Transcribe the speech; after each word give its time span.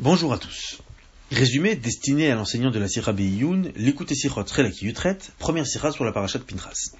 Bonjour 0.00 0.32
à 0.32 0.38
tous. 0.38 0.82
Résumé 1.30 1.76
destiné 1.76 2.28
à 2.28 2.34
l'enseignant 2.34 2.72
de 2.72 2.80
la 2.80 2.88
Sira 2.88 3.12
Beyoun, 3.12 3.70
l'écoute 3.76 4.12
Sirot 4.12 4.42
Relaki 4.42 4.86
Yutret, 4.86 5.18
première 5.38 5.68
Sira 5.68 5.92
sur 5.92 6.04
la 6.04 6.10
paracha 6.10 6.40
de 6.40 6.42
Pintras. 6.42 6.96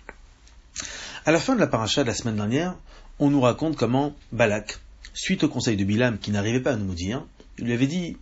À 1.27 1.33
la 1.33 1.41
fin 1.41 1.57
de 1.57 1.61
la 1.61 1.67
paracha 1.67 2.05
de 2.05 2.07
la 2.07 2.15
semaine 2.15 2.37
dernière, 2.37 2.77
on 3.19 3.31
nous 3.31 3.41
raconte 3.41 3.75
comment 3.75 4.15
Balak, 4.31 4.79
suite 5.13 5.43
au 5.43 5.49
conseil 5.49 5.77
de 5.77 5.83
Bilam 5.83 6.19
qui 6.19 6.31
n'arrivait 6.31 6.61
pas 6.61 6.75
à 6.75 6.77
nous 6.77 6.95
dire, 6.95 7.27
lui 7.59 7.73
avait 7.73 7.89
dit 7.89 8.17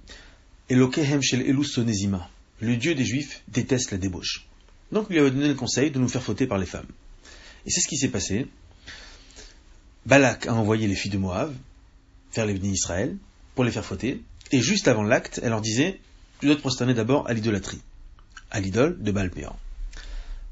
Elokehem 0.70 1.20
shel 1.20 1.42
Elus 1.42 1.66
Sonezima, 1.66 2.30
le 2.60 2.74
dieu 2.78 2.94
des 2.94 3.04
Juifs 3.04 3.42
déteste 3.48 3.90
la 3.90 3.98
débauche. 3.98 4.46
Donc 4.90 5.08
il 5.10 5.12
lui 5.12 5.20
avait 5.20 5.32
donné 5.32 5.48
le 5.48 5.54
conseil 5.54 5.90
de 5.90 5.98
nous 5.98 6.08
faire 6.08 6.22
fauter 6.22 6.46
par 6.46 6.56
les 6.56 6.66
femmes. 6.66 6.88
Et 7.66 7.70
c'est 7.70 7.82
ce 7.82 7.88
qui 7.88 7.98
s'est 7.98 8.08
passé. 8.08 8.46
Balak 10.06 10.46
a 10.46 10.54
envoyé 10.54 10.88
les 10.88 10.96
filles 10.96 11.10
de 11.10 11.18
Moab 11.18 11.54
faire 12.30 12.46
les 12.46 12.54
bénis 12.54 12.72
Israël 12.72 13.18
pour 13.54 13.64
les 13.64 13.70
faire 13.70 13.84
fauter. 13.84 14.22
Et 14.52 14.60
juste 14.60 14.88
avant 14.88 15.02
l'acte, 15.02 15.40
elle 15.42 15.50
leur 15.50 15.60
disait 15.60 16.00
Tu 16.40 16.46
dois 16.46 16.56
te 16.56 16.60
prosterner 16.60 16.94
d'abord 16.94 17.28
à 17.28 17.32
l'idolâtrie, 17.32 17.80
à 18.50 18.60
l'idole 18.60 19.02
de 19.02 19.10
Baal 19.10 19.30
Péor. 19.30 19.58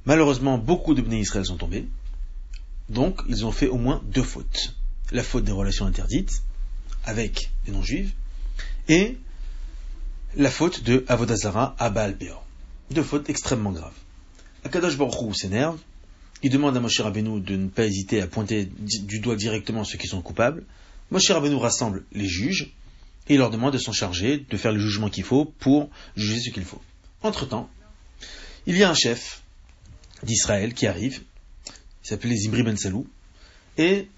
Malheureusement, 0.07 0.59
beaucoup 0.59 0.95
de 0.95 1.03
bénis 1.03 1.21
Israël 1.21 1.45
sont 1.45 1.57
tombés. 1.57 1.87
Donc, 2.89 3.21
ils 3.29 3.47
ont 3.47 3.53
fait 3.53 3.69
au 3.69 3.77
moins 3.77 4.03
deux 4.05 4.23
fautes. 4.23 4.75
La 5.13 5.23
faute 5.23 5.45
des 5.45 5.53
relations 5.53 5.87
interdites 5.87 6.43
avec 7.05 7.51
les 7.67 7.73
non-juifs 7.73 8.13
et 8.89 9.19
la 10.37 10.51
faute 10.51 10.83
de 10.83 11.05
Avodazara 11.09 11.77
à 11.79 11.91
Baal 11.91 12.17
Péor. 12.17 12.45
Deux 12.91 13.03
fautes 13.03 13.29
extrêmement 13.29 13.73
graves. 13.73 13.95
Akadosh 14.65 14.97
Baruch 14.97 15.37
s'énerve 15.37 15.79
il 16.43 16.51
demande 16.51 16.77
à 16.77 16.81
Moshe 16.81 17.01
Rabbeinu 17.01 17.41
de 17.41 17.57
ne 17.57 17.69
pas 17.69 17.85
hésiter 17.85 18.23
à 18.23 18.27
pointer 18.27 18.65
du 18.65 19.21
doigt 19.21 19.37
directement 19.37 19.85
ceux 19.85 19.99
qui 19.99 20.07
sont 20.07 20.23
coupables. 20.23 20.65
Moshe 21.11 21.31
Rabbeinu 21.31 21.57
rassemble 21.57 22.05
les 22.13 22.27
juges 22.27 22.73
et 23.31 23.35
il 23.35 23.39
leur 23.39 23.51
demande 23.51 23.73
de 23.73 23.79
s'en 23.79 23.93
charger, 23.93 24.45
de 24.51 24.57
faire 24.57 24.73
le 24.73 24.81
jugement 24.81 25.09
qu'il 25.09 25.23
faut 25.23 25.45
pour 25.45 25.89
juger 26.17 26.41
ce 26.41 26.51
qu'il 26.51 26.65
faut. 26.65 26.83
Entre-temps, 27.23 27.71
il 28.67 28.77
y 28.77 28.83
a 28.83 28.91
un 28.91 28.95
chef 28.95 29.43
d'Israël 30.25 30.75
qui 30.75 30.89
arrive, 30.89 31.23
il 32.05 32.09
s'appelle 32.09 32.37
Zimri 32.37 32.65
Ben 32.65 32.77
Salou, 32.77 33.07
et 33.79 34.09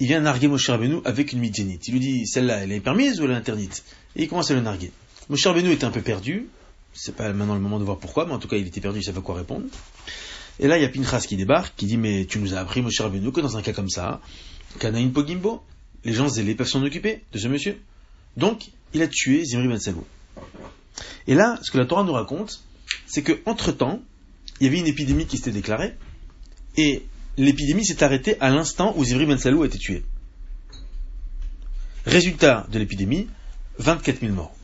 il 0.00 0.08
vient 0.08 0.20
narguer 0.20 0.48
Moshe 0.48 0.68
Rabbeinu 0.68 0.96
avec 1.04 1.32
une 1.32 1.38
midjanite. 1.38 1.86
Il 1.86 1.92
lui 1.92 2.00
dit, 2.00 2.26
celle-là, 2.26 2.64
elle 2.64 2.72
est 2.72 2.80
permise 2.80 3.20
ou 3.20 3.24
elle 3.24 3.30
est 3.30 3.34
interdite? 3.34 3.84
Et 4.16 4.24
il 4.24 4.28
commence 4.28 4.50
à 4.50 4.54
le 4.54 4.60
narguer. 4.60 4.90
Moshe 5.30 5.46
Rabbeinu 5.46 5.70
était 5.70 5.84
un 5.84 5.92
peu 5.92 6.02
perdu, 6.02 6.48
c'est 6.92 7.14
pas 7.14 7.32
maintenant 7.32 7.54
le 7.54 7.60
moment 7.60 7.78
de 7.78 7.84
voir 7.84 7.98
pourquoi, 7.98 8.26
mais 8.26 8.32
en 8.32 8.40
tout 8.40 8.48
cas 8.48 8.56
il 8.56 8.66
était 8.66 8.80
perdu, 8.80 8.98
il 8.98 9.04
savait 9.04 9.20
quoi 9.20 9.36
répondre. 9.36 9.66
Et 10.58 10.66
là, 10.66 10.76
il 10.76 10.82
y 10.82 10.84
a 10.84 10.88
Pinchas 10.88 11.20
qui 11.20 11.36
débarque, 11.36 11.76
qui 11.76 11.86
dit, 11.86 11.98
mais 11.98 12.24
tu 12.24 12.40
nous 12.40 12.52
as 12.54 12.58
appris, 12.58 12.82
Moshe 12.82 13.00
Rabbeinu, 13.00 13.30
que 13.30 13.40
dans 13.40 13.56
un 13.56 13.62
cas 13.62 13.72
comme 13.72 13.90
ça, 13.90 14.20
Kanaïn 14.80 15.10
Pogimbo, 15.10 15.62
les 16.04 16.12
gens 16.12 16.28
zélés 16.28 16.56
peuvent 16.56 16.66
s'en 16.66 16.82
occuper 16.82 17.22
de 17.32 17.38
ce 17.38 17.46
monsieur. 17.46 17.80
Donc, 18.36 18.70
il 18.92 19.02
a 19.02 19.08
tué 19.08 19.44
Zimri 19.44 19.68
Ben. 19.68 19.78
Et 21.26 21.34
là, 21.34 21.58
ce 21.62 21.70
que 21.70 21.78
la 21.78 21.86
Torah 21.86 22.04
nous 22.04 22.12
raconte, 22.12 22.62
c'est 23.06 23.22
que 23.22 23.40
entre 23.46 23.72
temps, 23.72 24.00
il 24.60 24.64
y 24.64 24.68
avait 24.68 24.78
une 24.78 24.86
épidémie 24.86 25.26
qui 25.26 25.36
s'était 25.36 25.50
déclarée, 25.50 25.94
et 26.76 27.06
l'épidémie 27.36 27.84
s'est 27.84 28.02
arrêtée 28.02 28.40
à 28.40 28.50
l'instant 28.50 28.94
où 28.96 29.04
Zimri 29.04 29.26
Ben 29.26 29.38
a 29.38 29.64
été 29.64 29.78
tué. 29.78 30.04
Résultat 32.04 32.66
de 32.70 32.78
l'épidémie, 32.78 33.28
24 33.78 34.20
000 34.20 34.32
morts. 34.32 34.54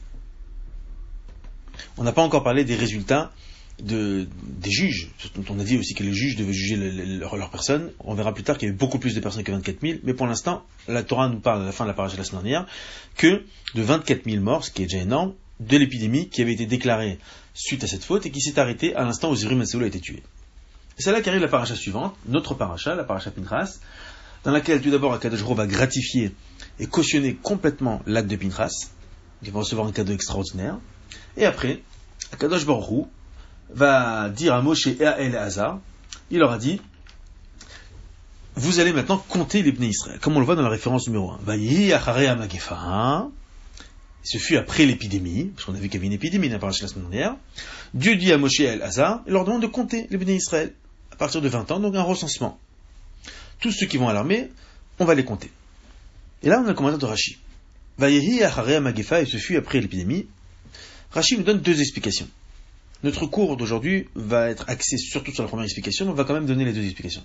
On 1.97 2.05
n'a 2.05 2.13
pas 2.13 2.23
encore 2.23 2.45
parlé 2.45 2.65
des 2.65 2.77
résultats 2.77 3.33
de, 3.81 4.29
des 4.43 4.71
juges. 4.71 5.11
On 5.49 5.59
a 5.59 5.65
dit 5.65 5.79
aussi 5.79 5.95
que 5.95 6.03
les 6.03 6.13
juges 6.13 6.37
devaient 6.37 6.53
juger 6.53 6.77
leur, 6.77 7.37
leur, 7.37 7.51
personne. 7.51 7.91
On 8.01 8.15
verra 8.15 8.35
plus 8.35 8.45
tard 8.45 8.59
qu'il 8.59 8.69
y 8.69 8.71
avait 8.71 8.79
beaucoup 8.79 8.99
plus 8.99 9.15
de 9.15 9.21
personnes 9.21 9.45
que 9.45 9.53
24 9.53 9.81
000. 9.81 9.99
Mais 10.05 10.15
pour 10.15 10.27
l'instant, 10.27 10.65
la 10.89 11.03
Torah 11.03 11.29
nous 11.29 11.41
parle 11.41 11.63
à 11.63 11.67
la 11.67 11.73
fin 11.73 11.85
de 11.85 11.89
la 11.89 11.95
parole 11.95 12.13
de 12.13 12.17
la 12.17 12.25
semaine 12.25 12.43
dernière 12.43 12.67
que 13.17 13.45
de 13.75 13.83
24 13.83 14.25
000 14.25 14.43
morts, 14.43 14.65
ce 14.65 14.71
qui 14.71 14.83
est 14.83 14.87
déjà 14.87 15.03
énorme, 15.03 15.35
de 15.61 15.77
l'épidémie 15.77 16.29
qui 16.29 16.43
avait 16.43 16.53
été 16.53 16.67
déclarée 16.67 17.19
suite 17.55 17.85
à 17.85 17.87
cette 17.87 18.05
faute 18.05 18.27
et 18.27 18.31
qui 18.31 18.41
s'est 18.41 18.59
arrêtée 18.59 18.95
à 18.95 19.05
l'instant 19.05 19.31
où 19.31 19.37
Zérim 19.37 19.61
a 19.61 19.87
été 19.87 20.01
tué. 20.01 20.23
C'est 20.99 21.13
là 21.13 21.21
qu'arrive 21.21 21.41
la 21.41 21.49
paracha 21.49 21.75
suivante, 21.75 22.15
notre 22.27 22.55
paracha, 22.55 22.95
la 22.95 23.05
paracha 23.05 23.31
Pinchas, 23.31 23.79
dans 24.45 24.51
laquelle 24.51 24.81
tout 24.81 24.91
d'abord 24.91 25.15
Akadosh 25.15 25.43
va 25.43 25.67
gratifier 25.67 26.33
et 26.79 26.87
cautionner 26.87 27.35
complètement 27.35 28.03
l'acte 28.07 28.29
de 28.29 28.37
Pinchas, 28.37 28.91
qui 29.43 29.51
va 29.51 29.61
recevoir 29.61 29.87
un 29.87 29.93
cadeau 29.93 30.13
extraordinaire. 30.13 30.79
Et 31.37 31.45
après, 31.45 31.83
Akadosh 32.33 32.67
va 33.75 34.29
dire 34.29 34.55
à 34.55 34.63
Moshe 34.63 34.87
et 34.87 35.05
à 35.05 35.21
Eleazar, 35.21 35.81
il 36.31 36.39
leur 36.39 36.53
a 36.53 36.59
dit, 36.59 36.81
vous 38.55 38.81
allez 38.81 38.93
maintenant 38.93 39.19
compter 39.19 39.63
les 39.63 39.73
Bnei 39.73 39.89
Israël, 39.89 40.19
comme 40.21 40.37
on 40.37 40.41
le 40.41 40.45
voit 40.45 40.57
dans 40.57 40.63
la 40.63 40.69
référence 40.69 41.07
numéro 41.07 41.33
1. 41.33 43.31
Ce 44.25 44.39
fut 44.39 44.57
après 44.57 44.87
l'épidémie, 44.87 45.47
parce 45.55 45.65
qu'on 45.65 45.75
a 45.75 45.79
vu 45.79 45.89
qu'il 45.89 45.95
y 45.95 45.97
avait 45.99 46.07
une 46.07 46.13
épidémie 46.13 46.49
dans 46.49 46.65
la 46.65 46.73
semaine 46.73 47.11
dernière. 47.11 47.37
Dieu 47.95 48.17
dit 48.17 48.33
à 48.33 48.39
Moshe 48.39 48.61
et 48.61 48.69
à 48.69 48.73
El-Hazar, 48.75 49.23
il 49.27 49.33
leur 49.33 49.45
demande 49.45 49.63
de 49.63 49.67
compter 49.67 50.07
les 50.11 50.17
Bnei 50.17 50.37
Israël, 50.37 50.73
à 51.11 51.17
partir 51.17 51.41
de 51.41 51.49
20 51.49 51.71
ans, 51.73 51.81
donc 51.81 51.95
un 51.97 52.03
recensement. 52.03 52.59
Tous 53.59 53.73
ceux 53.73 53.87
qui 53.87 53.97
vont 53.97 54.09
à 54.09 54.13
l'armée, 54.13 54.51
on 54.99 55.05
va 55.05 55.15
les 55.15 55.25
compter. 55.25 55.51
Et 56.43 56.49
là, 56.49 56.61
on 56.61 56.65
a 56.65 56.69
le 56.69 56.75
commandant 56.75 56.99
de 56.99 57.07
Rashi. 57.07 57.39
Vayehi 57.99 58.43
Acharei 58.43 58.81
Magefa, 58.81 59.23
et 59.23 59.27
ce 59.27 59.39
fut 59.39 59.57
après 59.57 59.81
l'épidémie. 59.81 60.27
Rashi 61.11 61.37
nous 61.37 61.45
donne 61.45 61.61
deux 61.61 61.81
explications. 61.81 62.29
Notre 63.03 63.27
cours 63.27 63.57
d'aujourd'hui 63.57 64.07
va 64.15 64.49
être 64.49 64.65
axé 64.69 64.97
surtout 64.97 65.33
sur 65.33 65.43
la 65.43 65.49
première 65.49 65.65
explication, 65.65 66.09
on 66.09 66.13
va 66.13 66.23
quand 66.25 66.35
même 66.35 66.47
donner 66.47 66.65
les 66.65 66.73
deux 66.73 66.85
explications. 66.85 67.25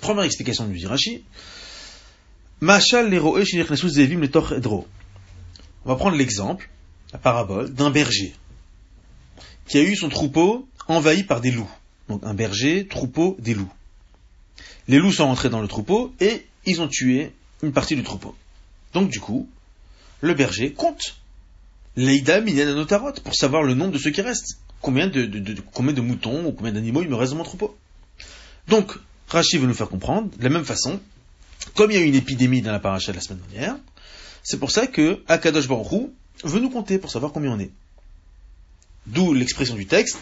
Première 0.00 0.24
explication 0.24 0.66
du 0.66 0.86
Rashi. 0.86 1.24
Machal. 2.60 3.12
On 3.14 3.32
va 5.86 5.96
prendre 5.96 6.16
l'exemple, 6.16 6.68
la 7.12 7.18
parabole, 7.18 7.72
d'un 7.72 7.90
berger 7.90 8.34
qui 9.66 9.78
a 9.78 9.82
eu 9.82 9.96
son 9.96 10.08
troupeau 10.08 10.68
envahi 10.88 11.22
par 11.22 11.40
des 11.40 11.52
loups. 11.52 11.70
Donc 12.08 12.22
un 12.24 12.34
berger, 12.34 12.86
troupeau, 12.86 13.36
des 13.38 13.54
loups. 13.54 13.72
Les 14.88 14.98
loups 14.98 15.12
sont 15.12 15.26
rentrés 15.26 15.48
dans 15.48 15.62
le 15.62 15.68
troupeau 15.68 16.12
et 16.20 16.44
ils 16.66 16.82
ont 16.82 16.88
tué 16.88 17.32
une 17.62 17.72
partie 17.72 17.94
du 17.94 18.02
troupeau. 18.02 18.34
Donc 18.92 19.08
du 19.08 19.20
coup, 19.20 19.48
le 20.20 20.34
berger 20.34 20.72
compte 20.72 21.16
Leïda 21.96 22.40
Minyan 22.40 22.84
pour 23.24 23.34
savoir 23.34 23.62
le 23.62 23.74
nombre 23.74 23.92
de 23.92 23.98
ceux 23.98 24.10
qui 24.10 24.22
restent 24.22 24.58
combien 24.80 25.06
de, 25.06 26.00
moutons 26.00 26.46
ou 26.46 26.52
combien 26.52 26.72
d'animaux 26.72 27.02
il 27.02 27.08
me 27.08 27.16
reste 27.16 27.32
dans 27.32 27.38
mon 27.38 27.44
troupeau. 27.44 27.76
Donc, 28.68 28.92
Rachid 29.28 29.60
veut 29.60 29.66
nous 29.66 29.74
faire 29.74 29.88
comprendre, 29.88 30.30
de 30.36 30.42
la 30.42 30.50
même 30.50 30.64
façon, 30.64 31.00
comme 31.74 31.90
il 31.90 31.94
y 31.94 31.98
a 31.98 32.02
eu 32.02 32.06
une 32.06 32.14
épidémie 32.14 32.62
dans 32.62 32.72
la 32.72 32.80
paracha 32.80 33.12
de 33.12 33.16
la 33.16 33.22
semaine 33.22 33.40
dernière, 33.50 33.76
c'est 34.42 34.58
pour 34.58 34.70
ça 34.70 34.86
que 34.86 35.22
Akadosh 35.28 35.68
Baruch 35.68 36.10
veut 36.44 36.60
nous 36.60 36.70
compter 36.70 36.98
pour 36.98 37.10
savoir 37.10 37.32
combien 37.32 37.52
on 37.52 37.58
est. 37.58 37.70
D'où 39.06 39.34
l'expression 39.34 39.74
du 39.74 39.86
texte, 39.86 40.18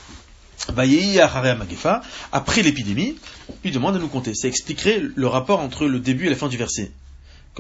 après 2.33 2.63
l'épidémie, 2.63 3.17
il 3.65 3.73
demande 3.73 3.95
de 3.95 4.01
nous 4.01 4.09
compter. 4.09 4.35
Ça 4.35 4.49
expliquerait 4.49 5.01
le 5.15 5.27
rapport 5.27 5.61
entre 5.61 5.87
le 5.87 6.01
début 6.01 6.27
et 6.27 6.31
la 6.31 6.37
fin 6.37 6.49
du 6.49 6.57
verset. 6.57 6.91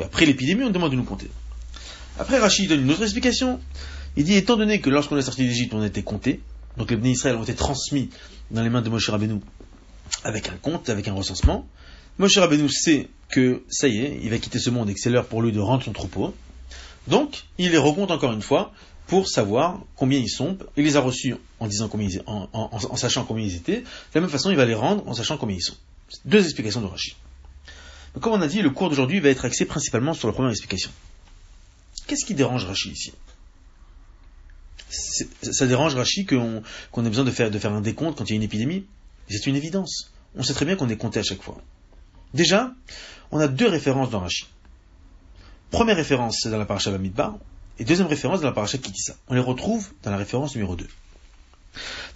Après 0.02 0.26
l'épidémie, 0.26 0.64
on 0.64 0.70
demande 0.70 0.92
de 0.92 0.96
nous 0.96 1.04
compter. 1.04 1.28
Après, 2.18 2.38
Rachid 2.38 2.68
donne 2.68 2.82
une 2.82 2.90
autre 2.90 3.02
explication. 3.02 3.60
Il 4.16 4.24
dit, 4.24 4.34
étant 4.34 4.56
donné 4.56 4.80
que 4.80 4.90
lorsqu'on 4.90 5.16
est 5.16 5.22
sorti 5.22 5.46
d'Égypte, 5.46 5.74
on 5.74 5.82
été 5.82 6.02
compté, 6.02 6.40
donc 6.78 6.90
les 6.92 7.10
Israël 7.10 7.36
ont 7.36 7.42
été 7.42 7.54
transmis 7.54 8.08
dans 8.50 8.62
les 8.62 8.70
mains 8.70 8.82
de 8.82 8.88
Moshe 8.88 9.10
Rabbeinu 9.10 9.40
avec 10.24 10.48
un 10.48 10.56
compte, 10.56 10.88
avec 10.88 11.08
un 11.08 11.12
recensement. 11.12 11.66
Moshe 12.18 12.38
Rabbeinu 12.38 12.68
sait 12.68 13.08
que 13.30 13.62
ça 13.68 13.88
y 13.88 13.98
est, 13.98 14.20
il 14.22 14.30
va 14.30 14.38
quitter 14.38 14.58
ce 14.58 14.70
monde 14.70 14.88
et 14.88 14.94
que 14.94 15.00
c'est 15.00 15.10
l'heure 15.10 15.26
pour 15.26 15.42
lui 15.42 15.52
de 15.52 15.60
rendre 15.60 15.82
son 15.82 15.92
troupeau. 15.92 16.34
Donc, 17.06 17.44
il 17.58 17.70
les 17.70 17.78
recompte 17.78 18.10
encore 18.10 18.32
une 18.32 18.42
fois 18.42 18.72
pour 19.06 19.28
savoir 19.28 19.80
combien 19.96 20.18
ils 20.18 20.30
sont. 20.30 20.56
Il 20.76 20.84
les 20.84 20.96
a 20.96 21.00
reçus 21.00 21.34
en, 21.58 21.66
disant 21.66 21.88
combien 21.88 22.08
en, 22.26 22.96
sachant 22.96 23.24
combien 23.24 23.44
ils 23.44 23.56
étaient. 23.56 23.80
De 23.80 24.14
la 24.14 24.20
même 24.20 24.30
façon, 24.30 24.50
il 24.50 24.56
va 24.56 24.64
les 24.64 24.74
rendre 24.74 25.06
en 25.08 25.14
sachant 25.14 25.36
combien 25.36 25.56
ils 25.56 25.62
sont. 25.62 25.76
Deux 26.24 26.44
explications 26.44 26.80
de 26.80 26.86
Rashi. 26.86 27.16
comme 28.20 28.32
on 28.32 28.40
a 28.40 28.46
dit, 28.46 28.62
le 28.62 28.70
cours 28.70 28.88
d'aujourd'hui 28.88 29.20
va 29.20 29.30
être 29.30 29.44
axé 29.44 29.64
principalement 29.64 30.14
sur 30.14 30.28
la 30.28 30.34
première 30.34 30.50
explication. 30.50 30.90
Qu'est-ce 32.06 32.24
qui 32.24 32.34
dérange 32.34 32.64
Rashi 32.64 32.90
ici? 32.90 33.12
Ça 34.90 35.66
dérange 35.66 35.94
Rachi 35.94 36.24
qu'on 36.24 36.62
ait 37.04 37.08
besoin 37.08 37.24
de 37.24 37.30
faire, 37.30 37.50
de 37.50 37.58
faire 37.58 37.72
un 37.72 37.80
décompte 37.80 38.18
quand 38.18 38.24
il 38.24 38.30
y 38.30 38.32
a 38.34 38.36
une 38.36 38.42
épidémie? 38.42 38.86
C'est 39.28 39.46
une 39.46 39.56
évidence. 39.56 40.12
On 40.36 40.42
sait 40.42 40.54
très 40.54 40.64
bien 40.64 40.76
qu'on 40.76 40.88
est 40.88 40.96
compté 40.96 41.20
à 41.20 41.22
chaque 41.22 41.42
fois. 41.42 41.58
Déjà, 42.34 42.72
on 43.30 43.38
a 43.38 43.48
deux 43.48 43.68
références 43.68 44.10
dans 44.10 44.20
Rachi. 44.20 44.46
Première 45.70 45.96
référence, 45.96 46.40
c'est 46.42 46.50
dans 46.50 46.58
la 46.58 46.64
paracha 46.64 46.90
Bamidbar, 46.90 47.36
et 47.78 47.84
deuxième 47.84 48.08
référence 48.08 48.40
dans 48.40 48.46
la 48.46 48.52
paracha 48.52 48.78
Kitissa. 48.78 49.14
On 49.28 49.34
les 49.34 49.40
retrouve 49.40 49.88
dans 50.02 50.10
la 50.10 50.16
référence 50.16 50.54
numéro 50.54 50.76
2. 50.76 50.86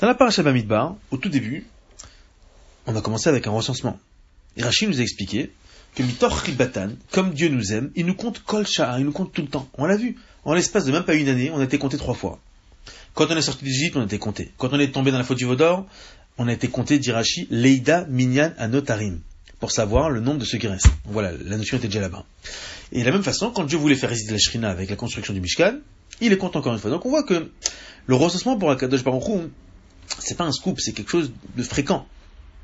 Dans 0.01 0.07
la 0.07 0.15
paracha 0.15 0.43
Bamidbar, 0.43 0.97
au 1.11 1.19
tout 1.19 1.29
début, 1.29 1.67
on 2.87 2.97
a 2.97 3.01
commencé 3.01 3.29
avec 3.29 3.47
un 3.47 3.51
recensement. 3.51 3.99
Et 4.57 4.63
nous 4.63 4.99
a 4.99 5.03
expliqué 5.03 5.53
que 5.95 6.03
Mitor 6.03 6.33
Ribatan, 6.33 6.91
comme 7.11 7.33
Dieu 7.33 7.49
nous 7.49 7.73
aime, 7.73 7.91
il 7.95 8.07
nous 8.07 8.15
compte 8.15 8.43
Kol 8.43 8.65
il 8.99 9.05
nous 9.05 9.13
compte 9.13 9.33
tout 9.33 9.43
le 9.43 9.49
temps. 9.49 9.69
On 9.75 9.85
l'a 9.85 9.97
vu. 9.97 10.17
En 10.45 10.55
l'espace 10.55 10.85
de 10.85 10.93
même 10.93 11.05
pas 11.05 11.15
une 11.15 11.29
année, 11.29 11.51
on 11.51 11.61
a 11.61 11.65
été 11.65 11.79
compté 11.79 11.97
trois 11.97 12.15
fois. 12.15 12.41
Quand 13.15 13.27
on 13.31 13.37
est 13.37 13.43
sorti 13.43 13.65
d'Égypte, 13.65 13.97
on 13.97 14.05
été 14.05 14.19
compté. 14.19 14.51
Quand 14.57 14.71
on 14.73 14.79
est 14.79 14.93
tombé 14.93 15.11
dans 15.11 15.19
la 15.19 15.25
faute 15.25 15.39
du 15.39 15.45
Vaudor, 15.45 15.87
on 16.39 16.49
a 16.49 16.53
été 16.53 16.69
compté, 16.69 16.99
d'Irachi, 16.99 17.47
Leida 17.51 18.07
Minyan 18.09 18.53
Anotarim, 18.57 19.21
pour 19.61 19.71
savoir 19.71 20.09
le 20.09 20.21
nombre 20.21 20.39
de 20.39 20.45
ceux 20.45 20.59
qui 20.59 20.67
restent. 20.67 20.91
Voilà, 21.05 21.33
la 21.33 21.57
notion 21.59 21.77
était 21.77 21.89
déjà 21.89 22.01
là-bas. 22.01 22.25
Et 22.91 23.01
de 23.01 23.05
la 23.05 23.13
même 23.13 23.23
façon, 23.23 23.51
quand 23.51 23.65
Dieu 23.65 23.79
voulait 23.79 23.97
faire 23.97 24.09
résider 24.09 24.33
la 24.33 24.39
Shrina 24.39 24.71
avec 24.71 24.89
la 24.89 24.97
construction 24.97 25.35
du 25.35 25.41
Mishkan, 25.41 25.79
il 26.21 26.33
est 26.33 26.39
content 26.39 26.61
encore 26.61 26.73
une 26.73 26.79
fois. 26.79 26.91
Donc 26.91 27.05
on 27.05 27.11
voit 27.11 27.23
que 27.23 27.51
le 28.07 28.15
recensement 28.15 28.57
pour 28.57 28.75
Baruch 28.75 28.83
Hu, 28.83 29.51
c'est 30.19 30.37
pas 30.37 30.45
un 30.45 30.53
scoop, 30.53 30.81
c'est 30.81 30.93
quelque 30.93 31.11
chose 31.11 31.33
de 31.57 31.63
fréquent. 31.63 32.07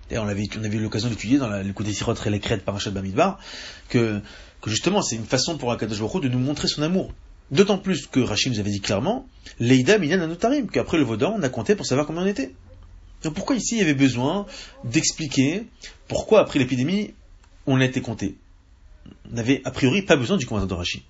D'ailleurs, 0.08 0.24
on 0.24 0.28
avait, 0.28 0.48
avait 0.56 0.76
eu 0.76 0.80
l'occasion 0.80 1.10
d'étudier 1.10 1.36
dans 1.36 1.48
la, 1.48 1.62
le 1.62 1.72
coup 1.74 1.82
des 1.82 1.92
sirotres 1.92 2.26
et 2.26 2.30
les 2.30 2.40
crêtes 2.40 2.64
par 2.64 2.74
Rachel 2.74 2.94
Bamidbar, 2.94 3.38
que, 3.90 4.20
que 4.62 4.70
justement, 4.70 5.02
c'est 5.02 5.16
une 5.16 5.26
façon 5.26 5.58
pour 5.58 5.70
Akadosh 5.72 6.00
Baruch 6.00 6.22
de 6.22 6.28
nous 6.28 6.38
montrer 6.38 6.68
son 6.68 6.82
amour. 6.82 7.12
D'autant 7.50 7.78
plus 7.78 8.06
que 8.06 8.20
Rachid 8.20 8.52
nous 8.52 8.60
avait 8.60 8.70
dit 8.70 8.80
clairement, 8.80 9.26
Leïda 9.58 9.98
Minyan 9.98 10.20
Anotarim, 10.20 10.68
qu'après 10.68 10.98
le 10.98 11.04
Vaudan, 11.04 11.34
on 11.38 11.42
a 11.42 11.48
compté 11.48 11.74
pour 11.74 11.86
savoir 11.86 12.06
combien 12.06 12.22
on 12.22 12.26
était. 12.26 12.52
Donc 13.22 13.34
pourquoi 13.34 13.56
ici 13.56 13.76
il 13.76 13.78
y 13.78 13.82
avait 13.82 13.94
besoin 13.94 14.46
d'expliquer 14.84 15.64
pourquoi 16.06 16.40
après 16.40 16.58
l'épidémie, 16.58 17.14
on 17.66 17.80
a 17.80 17.84
été 17.84 18.00
compté? 18.00 18.36
On 19.30 19.34
n'avait 19.34 19.62
a 19.64 19.70
priori 19.70 20.02
pas 20.02 20.16
besoin 20.16 20.36
du 20.36 20.46
commandant 20.46 20.66
de 20.66 20.74
Rachid. 20.74 21.02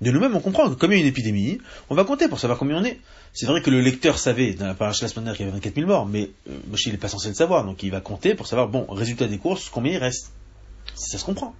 De 0.00 0.10
nous-mêmes, 0.10 0.34
on 0.34 0.40
comprend 0.40 0.70
que 0.70 0.74
comme 0.74 0.92
il 0.92 0.96
y 0.96 0.98
a 0.98 1.02
une 1.02 1.08
épidémie, 1.08 1.58
on 1.90 1.94
va 1.94 2.04
compter 2.04 2.26
pour 2.28 2.40
savoir 2.40 2.58
combien 2.58 2.78
on 2.78 2.84
est. 2.84 2.98
C'est 3.34 3.44
vrai 3.46 3.60
que 3.60 3.68
le 3.68 3.80
lecteur 3.80 4.18
savait, 4.18 4.54
dans 4.54 4.66
la 4.66 4.74
paracha 4.74 5.02
la 5.02 5.08
semaine 5.08 5.24
dernière, 5.24 5.36
qu'il 5.36 5.46
y 5.46 5.48
avait 5.48 5.58
24 5.58 5.74
000 5.74 5.86
morts, 5.86 6.06
mais 6.06 6.30
euh, 6.48 6.56
il 6.86 6.92
n'est 6.92 6.98
pas 6.98 7.08
censé 7.08 7.28
le 7.28 7.34
savoir, 7.34 7.64
donc 7.64 7.82
il 7.82 7.90
va 7.90 8.00
compter 8.00 8.34
pour 8.34 8.46
savoir, 8.46 8.68
bon, 8.68 8.86
résultat 8.88 9.26
des 9.26 9.36
courses, 9.36 9.68
combien 9.68 9.92
il 9.92 9.98
reste. 9.98 10.32
Ça 10.94 11.18
se 11.18 11.24
comprend. 11.24 11.54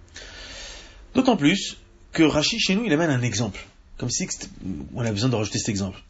D'autant 1.15 1.37
plus 1.37 1.77
que 2.13 2.23
Rachid, 2.23 2.59
chez 2.61 2.75
nous, 2.75 2.85
il 2.85 2.93
amène 2.93 3.11
un 3.11 3.23
exemple. 3.23 3.67
Comme 4.01 4.09
si 4.09 4.27
on 4.95 5.05
a 5.05 5.13
besoin 5.13 5.29
de 5.29 5.37
rajouter 5.37 5.59
cet 5.59 5.69
exemple. 5.69 6.01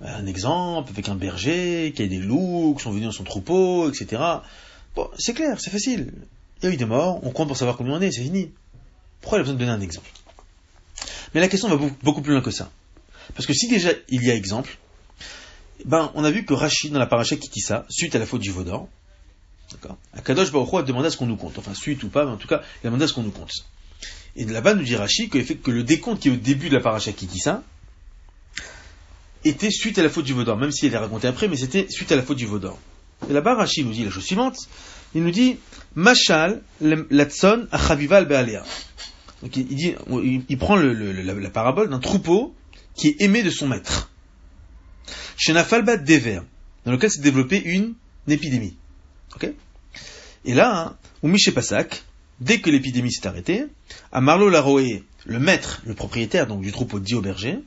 Un 0.00 0.26
exemple 0.26 0.90
avec 0.90 1.08
un 1.08 1.14
berger 1.14 1.92
qui 1.94 2.02
a 2.02 2.08
des 2.08 2.18
loups, 2.18 2.74
qui 2.76 2.82
sont 2.82 2.90
venus 2.90 3.06
dans 3.06 3.12
son 3.12 3.22
troupeau, 3.22 3.88
etc. 3.88 4.20
Bon, 4.96 5.08
c'est 5.16 5.32
clair, 5.32 5.60
c'est 5.60 5.70
facile. 5.70 6.12
Il 6.60 6.64
y 6.64 6.72
a 6.72 6.74
eu 6.74 6.76
des 6.76 6.86
morts, 6.86 7.20
on 7.22 7.30
compte 7.30 7.46
pour 7.46 7.56
savoir 7.56 7.76
combien 7.76 7.94
on 7.94 8.00
est, 8.00 8.10
c'est 8.10 8.22
fini. 8.22 8.50
Pourquoi 9.20 9.38
il 9.38 9.42
a 9.42 9.44
besoin 9.44 9.54
de 9.54 9.60
donner 9.60 9.70
un 9.70 9.80
exemple? 9.80 10.10
Mais 11.34 11.40
la 11.40 11.46
question 11.46 11.68
va 11.68 11.76
beaucoup 12.02 12.20
plus 12.20 12.32
loin 12.32 12.42
que 12.42 12.50
ça. 12.50 12.68
Parce 13.36 13.46
que 13.46 13.52
si 13.52 13.68
déjà 13.68 13.90
il 14.08 14.24
y 14.24 14.30
a 14.32 14.34
exemple, 14.34 14.76
ben, 15.84 16.10
on 16.16 16.24
a 16.24 16.32
vu 16.32 16.44
que 16.44 16.52
Rachid, 16.52 16.92
dans 16.92 16.98
la 16.98 17.06
paracha 17.06 17.36
ça, 17.64 17.86
suite 17.88 18.16
à 18.16 18.18
la 18.18 18.26
faute 18.26 18.40
du 18.40 18.50
Vaudor, 18.50 18.88
d'accord, 19.70 19.98
Akadosh 20.14 20.50
Baruch 20.50 20.74
a 20.74 20.82
demandé 20.82 21.06
à 21.06 21.10
ce 21.12 21.16
qu'on 21.16 21.26
nous 21.26 21.36
compte. 21.36 21.56
Enfin, 21.58 21.74
suite 21.74 22.02
ou 22.02 22.08
pas, 22.08 22.24
mais 22.24 22.32
en 22.32 22.38
tout 22.38 22.48
cas, 22.48 22.62
il 22.82 22.88
a 22.88 22.90
demandé 22.90 23.04
à 23.04 23.06
ce 23.06 23.12
qu'on 23.12 23.22
nous 23.22 23.30
compte. 23.30 23.52
Et 24.36 24.44
là-bas, 24.44 24.74
nous 24.74 24.82
dit 24.82 24.96
Rachid 24.96 25.30
que, 25.30 25.38
que 25.38 25.70
le 25.70 25.82
décompte 25.82 26.22
qui 26.22 26.28
est 26.28 26.32
au 26.32 26.36
début 26.36 26.68
de 26.68 26.74
la 26.74 26.82
paracha 26.82 27.10
ça, 27.42 27.62
était 29.44 29.70
suite 29.70 29.98
à 29.98 30.02
la 30.02 30.10
faute 30.10 30.24
du 30.24 30.32
Vaudor, 30.32 30.56
même 30.56 30.72
s'il 30.72 30.92
est 30.92 30.98
raconté 30.98 31.26
après, 31.26 31.48
mais 31.48 31.56
c'était 31.56 31.86
suite 31.88 32.12
à 32.12 32.16
la 32.16 32.22
faute 32.22 32.36
du 32.36 32.46
Vaudor. 32.46 32.78
Et 33.30 33.32
là-bas, 33.32 33.54
Rachid 33.54 33.86
nous 33.86 33.92
dit 33.92 34.04
la 34.04 34.10
chose 34.10 34.24
suivante, 34.24 34.58
il 35.14 35.22
nous 35.22 35.30
dit, 35.30 35.56
Machal, 35.94 36.62
latson, 36.80 37.66
achavival 37.72 38.26
be'alea. 38.26 38.62
Donc 39.42 39.56
il, 39.56 39.66
dit, 39.66 39.94
il, 40.48 40.58
prend 40.58 40.76
le, 40.76 40.92
la, 40.92 41.50
parabole 41.50 41.88
d'un 41.88 41.98
troupeau 41.98 42.54
qui 42.94 43.08
est 43.08 43.20
aimé 43.20 43.42
de 43.42 43.50
son 43.50 43.68
maître. 43.68 44.10
Chez 45.36 45.52
Nafalbat 45.52 45.98
Dever, 45.98 46.40
dans 46.84 46.92
lequel 46.92 47.10
s'est 47.10 47.20
développée 47.20 47.62
une, 47.62 47.94
épidémie. 48.28 48.76
Ok? 49.34 49.50
Et 50.44 50.54
là, 50.54 50.96
au 51.22 51.28
Miché 51.28 51.52
Passak, 51.52 52.02
dès 52.40 52.60
que 52.60 52.70
l'épidémie 52.70 53.12
s'est 53.12 53.26
arrêtée, 53.26 53.66
à 54.12 54.20
Marlo 54.20 54.48
Laroé, 54.48 55.04
le 55.24 55.38
maître, 55.38 55.82
le 55.86 55.94
propriétaire 55.94 56.46
donc 56.46 56.62
du 56.62 56.72
troupeau 56.72 57.00
dit 57.00 57.14
au 57.14 57.20
berger, 57.20 57.58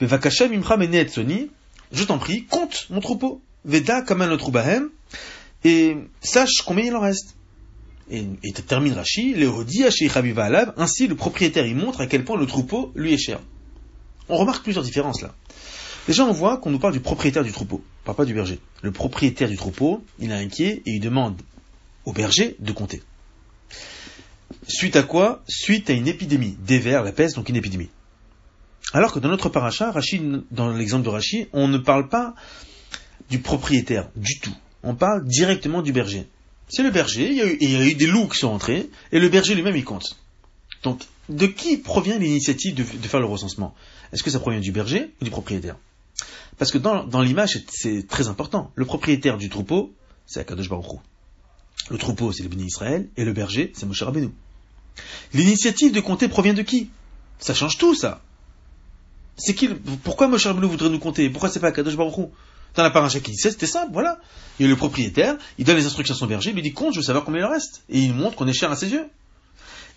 je 0.00 2.04
t'en 2.04 2.18
prie, 2.18 2.44
compte 2.44 2.86
mon 2.90 3.00
troupeau. 3.00 3.40
Veda 3.64 4.02
kaman 4.02 4.36
bahem, 4.50 4.90
et 5.64 5.96
sache 6.20 6.62
combien 6.66 6.84
il 6.84 6.96
en 6.96 7.00
reste. 7.00 7.36
Et, 8.10 8.24
et 8.42 8.52
termine 8.52 8.94
Rashi, 8.94 9.36
ainsi 10.76 11.06
le 11.06 11.14
propriétaire 11.14 11.66
il 11.66 11.76
montre 11.76 12.00
à 12.00 12.06
quel 12.06 12.24
point 12.24 12.36
le 12.36 12.46
troupeau 12.46 12.90
lui 12.96 13.14
est 13.14 13.18
cher. 13.18 13.38
On 14.28 14.36
remarque 14.36 14.64
plusieurs 14.64 14.84
différences 14.84 15.22
là. 15.22 15.34
Déjà, 16.08 16.24
on 16.24 16.32
voit 16.32 16.56
qu'on 16.56 16.70
nous 16.70 16.80
parle 16.80 16.94
du 16.94 17.00
propriétaire 17.00 17.44
du 17.44 17.52
troupeau, 17.52 17.84
pas 18.04 18.24
du 18.24 18.34
berger. 18.34 18.58
Le 18.82 18.90
propriétaire 18.90 19.48
du 19.48 19.56
troupeau, 19.56 20.04
il 20.18 20.32
est 20.32 20.34
inquiet 20.34 20.82
et 20.84 20.90
il 20.90 21.00
demande 21.00 21.40
au 22.04 22.12
berger 22.12 22.56
de 22.58 22.72
compter. 22.72 23.02
Suite 24.66 24.96
à 24.96 25.02
quoi? 25.02 25.42
Suite 25.48 25.90
à 25.90 25.92
une 25.92 26.08
épidémie. 26.08 26.56
Des 26.60 26.78
vers, 26.78 27.02
la 27.02 27.12
peste, 27.12 27.36
donc 27.36 27.48
une 27.48 27.56
épidémie. 27.56 27.90
Alors 28.92 29.12
que 29.12 29.18
dans 29.18 29.28
notre 29.28 29.48
paracha, 29.48 29.90
Rachid, 29.90 30.44
dans 30.50 30.70
l'exemple 30.72 31.04
de 31.04 31.08
Rachid, 31.08 31.48
on 31.52 31.68
ne 31.68 31.78
parle 31.78 32.08
pas 32.08 32.34
du 33.30 33.38
propriétaire 33.38 34.10
du 34.16 34.38
tout. 34.38 34.54
On 34.82 34.94
parle 34.94 35.24
directement 35.26 35.82
du 35.82 35.92
berger. 35.92 36.26
C'est 36.68 36.82
le 36.82 36.90
berger, 36.90 37.30
il 37.30 37.36
y, 37.70 37.76
a 37.76 37.84
eu, 37.84 37.94
des 37.94 38.06
loups 38.06 38.28
qui 38.28 38.38
sont 38.38 38.48
entrés, 38.48 38.88
et 39.12 39.18
le 39.18 39.28
berger 39.28 39.54
lui-même 39.54 39.76
il 39.76 39.84
compte. 39.84 40.16
Donc, 40.82 41.02
de 41.28 41.46
qui 41.46 41.76
provient 41.76 42.18
l'initiative 42.18 42.74
de, 42.74 42.82
faire 42.82 43.20
le 43.20 43.26
recensement? 43.26 43.74
Est-ce 44.12 44.22
que 44.22 44.30
ça 44.30 44.40
provient 44.40 44.60
du 44.60 44.72
berger 44.72 45.10
ou 45.20 45.24
du 45.24 45.30
propriétaire? 45.30 45.76
Parce 46.58 46.70
que 46.70 46.78
dans, 46.78 47.22
l'image, 47.22 47.58
c'est 47.68 48.06
très 48.06 48.28
important. 48.28 48.70
Le 48.74 48.84
propriétaire 48.84 49.38
du 49.38 49.48
troupeau, 49.48 49.94
c'est 50.26 50.40
Akadosh 50.40 50.68
Baruch 50.68 51.00
Le 51.90 51.98
troupeau, 51.98 52.32
c'est 52.32 52.42
le 52.42 52.48
béni 52.48 52.66
Israël, 52.66 53.08
et 53.16 53.24
le 53.24 53.32
berger, 53.32 53.72
c'est 53.74 53.86
Moshe 53.86 54.02
Rabbeinu. 54.02 54.30
L'initiative 55.34 55.92
de 55.92 56.00
compter 56.00 56.28
provient 56.28 56.54
de 56.54 56.62
qui? 56.62 56.90
Ça 57.38 57.54
change 57.54 57.78
tout, 57.78 57.94
ça. 57.94 58.20
C'est 59.36 59.54
qui 59.54 59.68
Pourquoi 60.04 60.28
Moshe 60.28 60.46
Rabbeinu 60.46 60.66
voudrait 60.66 60.90
nous 60.90 60.98
compter? 60.98 61.28
Pourquoi 61.30 61.48
c'est 61.48 61.60
pas 61.60 61.72
Kadosh 61.72 61.96
Baruch 61.96 62.28
Dans 62.74 62.82
la 62.82 62.90
paracha 62.90 63.20
qui 63.20 63.30
disait, 63.30 63.50
c'était 63.50 63.66
simple, 63.66 63.92
voilà. 63.92 64.18
Il 64.58 64.64
y 64.64 64.66
a 64.66 64.68
le 64.68 64.76
propriétaire, 64.76 65.36
il 65.58 65.64
donne 65.64 65.76
les 65.76 65.86
instructions 65.86 66.14
à 66.14 66.18
son 66.18 66.26
berger, 66.26 66.50
il 66.50 66.54
lui 66.54 66.62
dit 66.62 66.72
compte, 66.72 66.92
je 66.92 66.98
veux 66.98 67.04
savoir 67.04 67.24
combien 67.24 67.40
il 67.40 67.46
reste. 67.46 67.82
Et 67.88 68.00
il 68.00 68.14
montre 68.14 68.36
qu'on 68.36 68.46
est 68.46 68.52
cher 68.52 68.70
à 68.70 68.76
ses 68.76 68.90
yeux. 68.90 69.06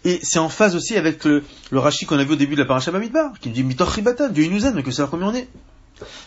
Et 0.06 0.20
c'est 0.22 0.40
en 0.40 0.50
phase 0.50 0.76
aussi 0.76 0.96
avec 0.96 1.26
le, 1.26 1.44
Rashi 1.72 2.06
qu'on 2.06 2.20
a 2.20 2.24
vu 2.24 2.34
au 2.34 2.36
début 2.36 2.56
de 2.56 2.62
la 2.62 2.68
paracha 2.68 2.92
Bamidbar, 2.92 3.40
qui 3.40 3.50
dit 3.50 3.64
Mitoch 3.64 3.90
Ribatan, 3.90 4.30
Dieu 4.30 4.48
nous 4.48 4.66
aime, 4.66 4.82
que 4.84 4.92
savoir 4.92 5.10
combien 5.10 5.28
on 5.28 5.34
est. 5.34 5.50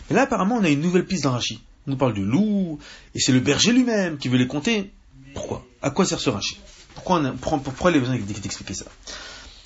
Mais 0.09 0.15
là, 0.15 0.23
apparemment, 0.23 0.55
on 0.55 0.63
a 0.63 0.69
une 0.69 0.81
nouvelle 0.81 1.05
piste 1.05 1.23
dans 1.23 1.31
Rashi. 1.31 1.61
On 1.87 1.91
nous 1.91 1.97
parle 1.97 2.13
du 2.13 2.25
loup, 2.25 2.77
et 3.15 3.19
c'est 3.19 3.31
le 3.31 3.39
berger 3.39 3.71
lui-même 3.71 4.17
qui 4.17 4.27
veut 4.27 4.37
les 4.37 4.47
compter. 4.47 4.91
Pourquoi? 5.33 5.65
À 5.81 5.91
quoi 5.91 6.05
sert 6.05 6.19
ce 6.19 6.29
Rashi? 6.29 6.59
Pourquoi, 6.99 7.21
on 7.51 7.59
pourquoi 7.59 7.91
il 7.91 7.97
a 7.97 7.99
besoin 7.99 8.17
d'expliquer 8.17 8.73
ça? 8.73 8.85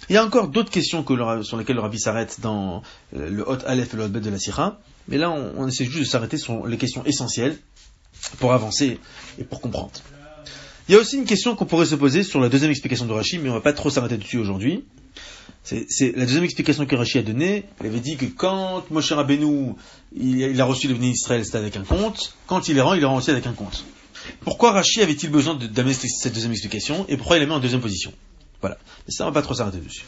Il 0.09 0.13
y 0.13 0.17
a 0.17 0.25
encore 0.25 0.49
d'autres 0.49 0.69
questions 0.69 1.05
sur 1.43 1.57
lesquelles 1.57 1.75
le 1.75 1.81
rabbi 1.81 1.99
s'arrête 1.99 2.39
dans 2.41 2.83
euh, 3.15 3.29
le 3.29 3.47
Hot 3.47 3.59
Aleph 3.65 3.93
et 3.93 3.97
le 3.97 4.03
Hot 4.03 4.09
Bet 4.09 4.19
de 4.19 4.29
la 4.29 4.37
Sira, 4.37 4.79
mais 5.07 5.17
là 5.17 5.31
on, 5.31 5.67
essaie 5.67 5.85
juste 5.85 5.99
de 5.99 6.03
s'arrêter 6.05 6.37
sur 6.37 6.67
les 6.67 6.77
questions 6.77 7.03
essentielles 7.05 7.57
pour 8.39 8.53
avancer 8.53 8.99
et 9.39 9.43
pour 9.43 9.61
comprendre. 9.61 9.91
Il 10.87 10.93
y 10.93 10.97
a 10.97 11.01
aussi 11.01 11.15
une 11.15 11.25
question 11.25 11.55
qu'on 11.55 11.65
pourrait 11.65 11.85
se 11.85 11.95
poser 11.95 12.23
sur 12.23 12.41
la 12.41 12.49
deuxième 12.49 12.69
explication 12.69 13.05
de 13.05 13.13
Rashi, 13.13 13.39
mais 13.39 13.49
on 13.49 13.53
va 13.53 13.61
pas 13.61 13.73
trop 13.73 13.89
s'arrêter 13.89 14.17
dessus 14.17 14.37
aujourd'hui. 14.37 14.83
C'est 15.63 16.11
la 16.17 16.25
deuxième 16.25 16.43
explication 16.43 16.85
que 16.85 16.95
Rashi 16.95 17.19
a 17.19 17.23
donnée. 17.23 17.63
Il 17.79 17.87
avait 17.87 18.01
dit 18.01 18.17
que 18.17 18.25
quand 18.25 18.83
Moshe 18.91 19.13
Rabbeinu 19.13 19.75
il, 20.13 20.59
a 20.59 20.65
reçu 20.65 20.89
le 20.89 20.95
béni 20.95 21.13
d'Israël, 21.13 21.45
c'était 21.45 21.57
avec 21.57 21.77
un 21.77 21.83
compte. 21.83 22.35
Quand 22.47 22.67
il 22.67 22.75
les 22.75 22.81
rend, 22.81 22.93
il 22.93 22.99
les 22.99 23.05
rend 23.05 23.15
aussi 23.15 23.31
avec 23.31 23.47
un 23.47 23.53
compte. 23.53 23.85
Pourquoi 24.41 24.71
Rashi 24.71 25.01
avait-il 25.01 25.29
besoin 25.29 25.55
d'amener 25.55 25.93
cette 25.93 26.33
deuxième 26.33 26.51
explication 26.51 27.05
et 27.07 27.17
pourquoi 27.17 27.37
il 27.37 27.41
la 27.41 27.45
met 27.45 27.53
en 27.53 27.59
deuxième 27.59 27.81
position? 27.81 28.13
Voilà. 28.61 28.77
Mais 29.07 29.13
ça, 29.13 29.25
on 29.25 29.27
va 29.27 29.33
pas 29.33 29.41
trop 29.41 29.53
s'arrêter 29.53 29.79
dessus. 29.79 30.05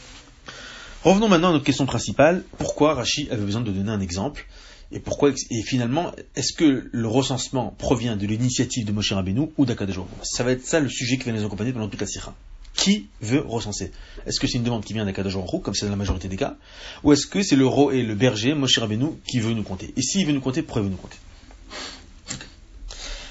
Revenons 1.04 1.28
maintenant 1.28 1.50
à 1.50 1.52
notre 1.52 1.64
question 1.64 1.86
principale. 1.86 2.42
Pourquoi 2.58 2.94
Rachi 2.94 3.28
avait 3.30 3.44
besoin 3.44 3.60
de 3.60 3.70
donner 3.70 3.90
un 3.90 4.00
exemple? 4.00 4.46
Et 4.92 5.00
pourquoi 5.00 5.30
et 5.30 5.62
finalement 5.62 6.12
est-ce 6.36 6.52
que 6.52 6.88
le 6.90 7.08
recensement 7.08 7.74
provient 7.78 8.16
de 8.16 8.26
l'initiative 8.26 8.84
de 8.84 8.92
Moshe 8.92 9.12
Rabbeinu 9.12 9.48
ou 9.56 9.66
d'Akadosh 9.66 9.98
Ça 10.22 10.44
va 10.44 10.52
être 10.52 10.64
ça 10.64 10.80
le 10.80 10.88
sujet 10.88 11.18
qui 11.18 11.24
va 11.24 11.32
nous 11.32 11.44
accompagner 11.44 11.72
pendant 11.72 11.88
toute 11.88 12.00
la 12.00 12.06
sira. 12.06 12.34
Qui 12.74 13.08
veut 13.20 13.40
recenser? 13.40 13.90
Est-ce 14.26 14.38
que 14.38 14.46
c'est 14.46 14.58
une 14.58 14.64
demande 14.64 14.84
qui 14.84 14.92
vient 14.92 15.04
d'Akadosh 15.04 15.34
comme 15.62 15.74
c'est 15.74 15.86
dans 15.86 15.90
la 15.90 15.96
majorité 15.96 16.28
des 16.28 16.36
cas, 16.36 16.56
ou 17.02 17.12
est-ce 17.12 17.26
que 17.26 17.42
c'est 17.42 17.56
le 17.56 17.66
ro 17.66 17.90
et 17.90 18.02
le 18.02 18.14
berger 18.14 18.54
Moshe 18.54 18.78
Rabbeinu 18.78 19.10
qui 19.28 19.40
veut 19.40 19.54
nous 19.54 19.64
compter? 19.64 19.92
Et 19.96 20.02
s'il 20.02 20.26
veut 20.26 20.32
nous 20.32 20.40
compter, 20.40 20.62
pourquoi 20.62 20.82
il 20.82 20.84
veut 20.86 20.90
nous 20.90 20.96
compter? 20.96 21.18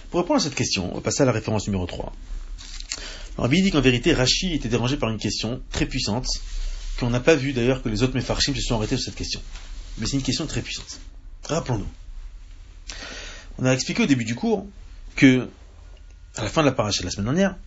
Pour 0.09 0.21
répondre 0.21 0.39
à 0.39 0.43
cette 0.43 0.55
question, 0.55 0.91
on 0.91 0.95
va 0.95 1.01
passer 1.01 1.23
à 1.23 1.25
la 1.25 1.31
référence 1.31 1.67
numéro 1.67 1.85
3. 1.85 2.13
Rabbi 3.37 3.61
dit 3.61 3.71
qu'en 3.71 3.81
vérité, 3.81 4.13
Rashi 4.13 4.53
était 4.53 4.69
dérangé 4.69 4.97
par 4.97 5.09
une 5.09 5.17
question 5.17 5.61
très 5.71 5.85
puissante, 5.85 6.27
qu'on 6.99 7.09
n'a 7.09 7.19
pas 7.19 7.35
vu 7.35 7.51
d'ailleurs 7.53 7.81
que 7.81 7.89
les 7.89 8.03
autres 8.03 8.15
Mefarshim 8.15 8.55
se 8.55 8.61
sont 8.61 8.75
arrêtés 8.75 8.95
sur 8.95 9.05
cette 9.05 9.15
question. 9.15 9.41
Mais 9.97 10.05
c'est 10.05 10.17
une 10.17 10.23
question 10.23 10.45
très 10.45 10.61
puissante. 10.61 10.99
Rappelons-nous. 11.43 11.87
On 13.57 13.65
a 13.65 13.73
expliqué 13.73 14.03
au 14.03 14.05
début 14.05 14.25
du 14.25 14.35
cours 14.35 14.65
que, 15.15 15.49
à 16.35 16.43
la 16.43 16.49
fin 16.49 16.61
de 16.61 16.67
la 16.67 16.73
paracha 16.73 17.01
de 17.01 17.05
la 17.05 17.11
semaine 17.11 17.25
dernière, 17.25 17.57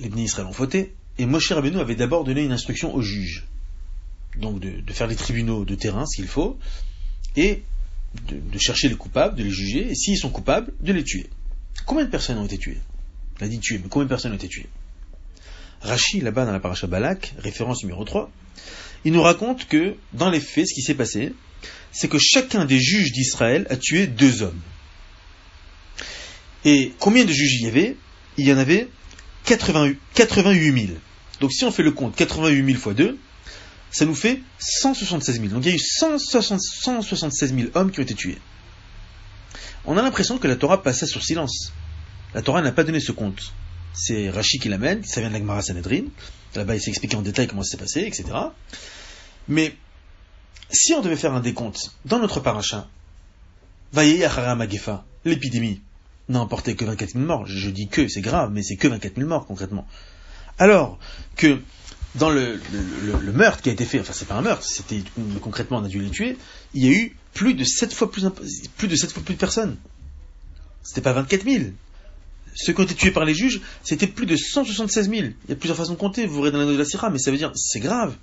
les 0.00 0.08
bénis 0.08 0.24
Israël 0.24 0.46
ont 0.46 0.52
fauté, 0.52 0.94
et 1.18 1.26
Moshe 1.26 1.50
Rabbeinu 1.50 1.78
avait 1.78 1.94
d'abord 1.94 2.24
donné 2.24 2.42
une 2.42 2.52
instruction 2.52 2.94
aux 2.94 3.02
juges. 3.02 3.46
Donc 4.38 4.60
de, 4.60 4.92
faire 4.92 5.08
des 5.08 5.16
tribunaux 5.16 5.64
de 5.64 5.74
terrain 5.74 6.04
s'il 6.06 6.26
faut, 6.26 6.58
et 7.36 7.62
de, 8.28 8.58
chercher 8.58 8.88
les 8.88 8.96
coupables, 8.96 9.36
de 9.36 9.44
les 9.44 9.50
juger, 9.50 9.90
et 9.90 9.94
s'ils 9.94 10.18
sont 10.18 10.30
coupables, 10.30 10.72
de 10.80 10.92
les 10.92 11.04
tuer. 11.04 11.30
Combien 11.84 12.04
de 12.04 12.10
personnes 12.10 12.38
ont 12.38 12.46
été 12.46 12.58
tuées? 12.58 12.80
On 13.40 13.44
a 13.44 13.48
dit 13.48 13.60
tuées, 13.60 13.78
mais 13.82 13.88
combien 13.88 14.04
de 14.04 14.08
personnes 14.08 14.32
ont 14.32 14.36
été 14.36 14.48
tuées? 14.48 14.68
Rachi, 15.82 16.20
là-bas 16.20 16.46
dans 16.46 16.52
la 16.52 16.60
paracha 16.60 16.86
Balak, 16.86 17.34
référence 17.38 17.82
numéro 17.82 18.04
3, 18.04 18.30
il 19.04 19.12
nous 19.12 19.22
raconte 19.22 19.68
que, 19.68 19.94
dans 20.14 20.30
les 20.30 20.40
faits, 20.40 20.66
ce 20.66 20.74
qui 20.74 20.82
s'est 20.82 20.94
passé, 20.94 21.32
c'est 21.92 22.08
que 22.08 22.18
chacun 22.18 22.64
des 22.64 22.80
juges 22.80 23.12
d'Israël 23.12 23.66
a 23.70 23.76
tué 23.76 24.06
deux 24.06 24.42
hommes. 24.42 24.60
Et 26.64 26.92
combien 26.98 27.24
de 27.24 27.32
juges 27.32 27.54
il 27.60 27.66
y 27.66 27.68
avait? 27.68 27.96
Il 28.36 28.46
y 28.46 28.52
en 28.52 28.58
avait 28.58 28.88
88 29.44 30.86
000. 30.86 30.98
Donc 31.40 31.52
si 31.52 31.64
on 31.64 31.70
fait 31.70 31.82
le 31.82 31.92
compte, 31.92 32.16
88 32.16 32.66
000 32.66 32.78
fois 32.78 32.94
2, 32.94 33.16
ça 33.90 34.04
nous 34.04 34.14
fait 34.14 34.40
176 34.58 35.40
000. 35.40 35.48
Donc 35.48 35.64
il 35.64 35.68
y 35.68 35.72
a 35.72 35.76
eu 35.76 35.78
176 35.78 37.54
000 37.54 37.68
hommes 37.74 37.92
qui 37.92 38.00
ont 38.00 38.02
été 38.02 38.14
tués. 38.14 38.38
On 39.86 39.96
a 39.96 40.02
l'impression 40.02 40.38
que 40.38 40.48
la 40.48 40.56
Torah 40.56 40.82
passait 40.82 41.06
sur 41.06 41.22
silence. 41.22 41.72
La 42.34 42.42
Torah 42.42 42.60
n'a 42.60 42.72
pas 42.72 42.84
donné 42.84 43.00
ce 43.00 43.12
compte. 43.12 43.54
C'est 43.94 44.28
Rashi 44.28 44.58
qui 44.58 44.68
l'amène, 44.68 45.04
ça 45.04 45.20
vient 45.20 45.30
de 45.30 45.34
la 45.34 45.40
Gemara 45.40 45.62
Sanhedrin. 45.62 46.04
Là-bas, 46.54 46.74
il 46.74 46.80
s'est 46.80 46.90
expliqué 46.90 47.16
en 47.16 47.22
détail 47.22 47.46
comment 47.46 47.62
ça 47.62 47.72
s'est 47.72 47.76
passé, 47.76 48.00
etc. 48.00 48.24
Mais 49.48 49.74
si 50.70 50.92
on 50.94 51.00
devait 51.00 51.16
faire 51.16 51.34
un 51.34 51.40
décompte 51.40 51.92
dans 52.04 52.18
notre 52.18 52.40
paracha, 52.40 52.88
Magefa, 53.94 55.04
l'épidémie, 55.24 55.80
n'a 56.28 56.40
emporté 56.40 56.74
que 56.74 56.84
24 56.84 57.12
000 57.12 57.24
morts. 57.24 57.46
Je 57.46 57.70
dis 57.70 57.88
que, 57.88 58.08
c'est 58.08 58.20
grave, 58.20 58.50
mais 58.52 58.62
c'est 58.62 58.76
que 58.76 58.88
24 58.88 59.16
000 59.16 59.28
morts 59.28 59.46
concrètement. 59.46 59.86
Alors 60.58 60.98
que 61.36 61.60
dans 62.16 62.30
le, 62.30 62.58
meurtre 63.32 63.62
qui 63.62 63.68
a 63.68 63.72
été 63.72 63.84
fait, 63.84 64.00
enfin 64.00 64.12
c'est 64.12 64.26
pas 64.26 64.34
un 64.34 64.42
meurtre, 64.42 64.64
c'était 64.64 65.02
concrètement 65.40 65.78
on 65.78 65.84
a 65.84 65.88
dû 65.88 66.00
les 66.00 66.10
tuer, 66.10 66.36
il 66.74 66.84
y 66.84 66.88
a 66.88 66.92
eu 66.92 67.16
plus 67.36 67.54
de 67.54 67.64
7 67.64 67.92
fois 67.92 68.10
plus, 68.10 68.22
de 68.22 68.96
7 68.96 69.12
fois 69.12 69.22
plus 69.22 69.34
de 69.34 69.38
personnes. 69.38 69.76
C'était 70.82 71.02
pas 71.02 71.12
24 71.12 71.44
000. 71.44 71.64
Ceux 72.54 72.72
qui 72.72 72.80
ont 72.80 72.84
été 72.84 72.94
tués 72.94 73.10
par 73.10 73.26
les 73.26 73.34
juges, 73.34 73.60
c'était 73.84 74.06
plus 74.06 74.24
de 74.24 74.36
176 74.36 75.10
000. 75.10 75.22
Il 75.22 75.34
y 75.50 75.52
a 75.52 75.56
plusieurs 75.56 75.76
façons 75.76 75.92
de 75.92 75.98
compter, 75.98 76.26
vous 76.26 76.36
verrez 76.36 76.50
dans 76.50 76.58
la 76.58 76.64
de 76.64 76.72
la 76.72 76.84
Syrah, 76.86 77.10
mais 77.10 77.18
ça 77.18 77.30
veut 77.30 77.36
dire, 77.36 77.52
c'est 77.54 77.80
grave. 77.80 78.16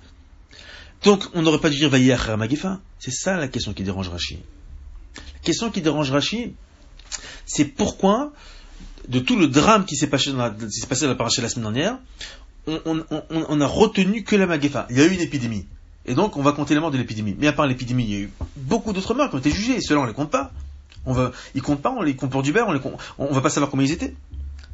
Donc, 1.04 1.22
on 1.34 1.42
n'aurait 1.42 1.60
pas 1.60 1.70
dû 1.70 1.76
dire 1.76 1.88
Vaïar 1.88 2.36
Magefa. 2.36 2.80
C'est 2.98 3.12
ça 3.12 3.36
la 3.36 3.46
question 3.46 3.72
qui 3.72 3.84
dérange 3.84 4.08
Rachi. 4.08 4.40
La 5.16 5.40
question 5.44 5.70
qui 5.70 5.80
dérange 5.80 6.10
Rachi, 6.10 6.54
c'est 7.46 7.66
pourquoi, 7.66 8.32
de 9.06 9.20
tout 9.20 9.36
le 9.36 9.46
drame 9.46 9.84
qui 9.84 9.94
s'est 9.94 10.08
passé 10.08 10.32
dans 10.32 10.38
la, 10.38 10.56
la 10.58 11.48
semaine 11.48 11.72
dernière, 11.72 11.98
on, 12.66 13.60
a 13.60 13.66
retenu 13.66 14.24
que 14.24 14.34
la 14.34 14.46
Magefa. 14.46 14.88
Il 14.90 14.98
y 14.98 15.00
a 15.00 15.04
eu 15.04 15.12
une 15.12 15.20
épidémie. 15.20 15.66
Et 16.06 16.14
donc, 16.14 16.36
on 16.36 16.42
va 16.42 16.52
compter 16.52 16.74
les 16.74 16.80
morts 16.80 16.90
de 16.90 16.98
l'épidémie. 16.98 17.34
Mais 17.38 17.46
à 17.46 17.52
part 17.52 17.66
l'épidémie, 17.66 18.04
il 18.04 18.10
y 18.10 18.16
a 18.16 18.20
eu 18.20 18.30
beaucoup 18.56 18.92
d'autres 18.92 19.14
morts 19.14 19.30
qui 19.30 19.36
ont 19.36 19.38
été 19.38 19.50
jugés. 19.50 19.76
Et 19.76 19.80
ceux-là, 19.80 20.00
on 20.00 20.04
les 20.04 20.12
compte 20.12 20.30
pas. 20.30 20.52
On 21.06 21.12
va, 21.12 21.32
ils 21.54 21.62
comptent 21.62 21.82
pas, 21.82 21.90
on 21.90 22.02
les 22.02 22.16
compte 22.16 22.30
pour 22.30 22.42
du 22.42 22.52
beurre, 22.52 22.68
on, 22.68 22.72
les 22.72 22.80
on, 23.18 23.32
va 23.32 23.40
pas 23.40 23.50
savoir 23.50 23.70
comment 23.70 23.82
ils 23.82 23.92
étaient. 23.92 24.14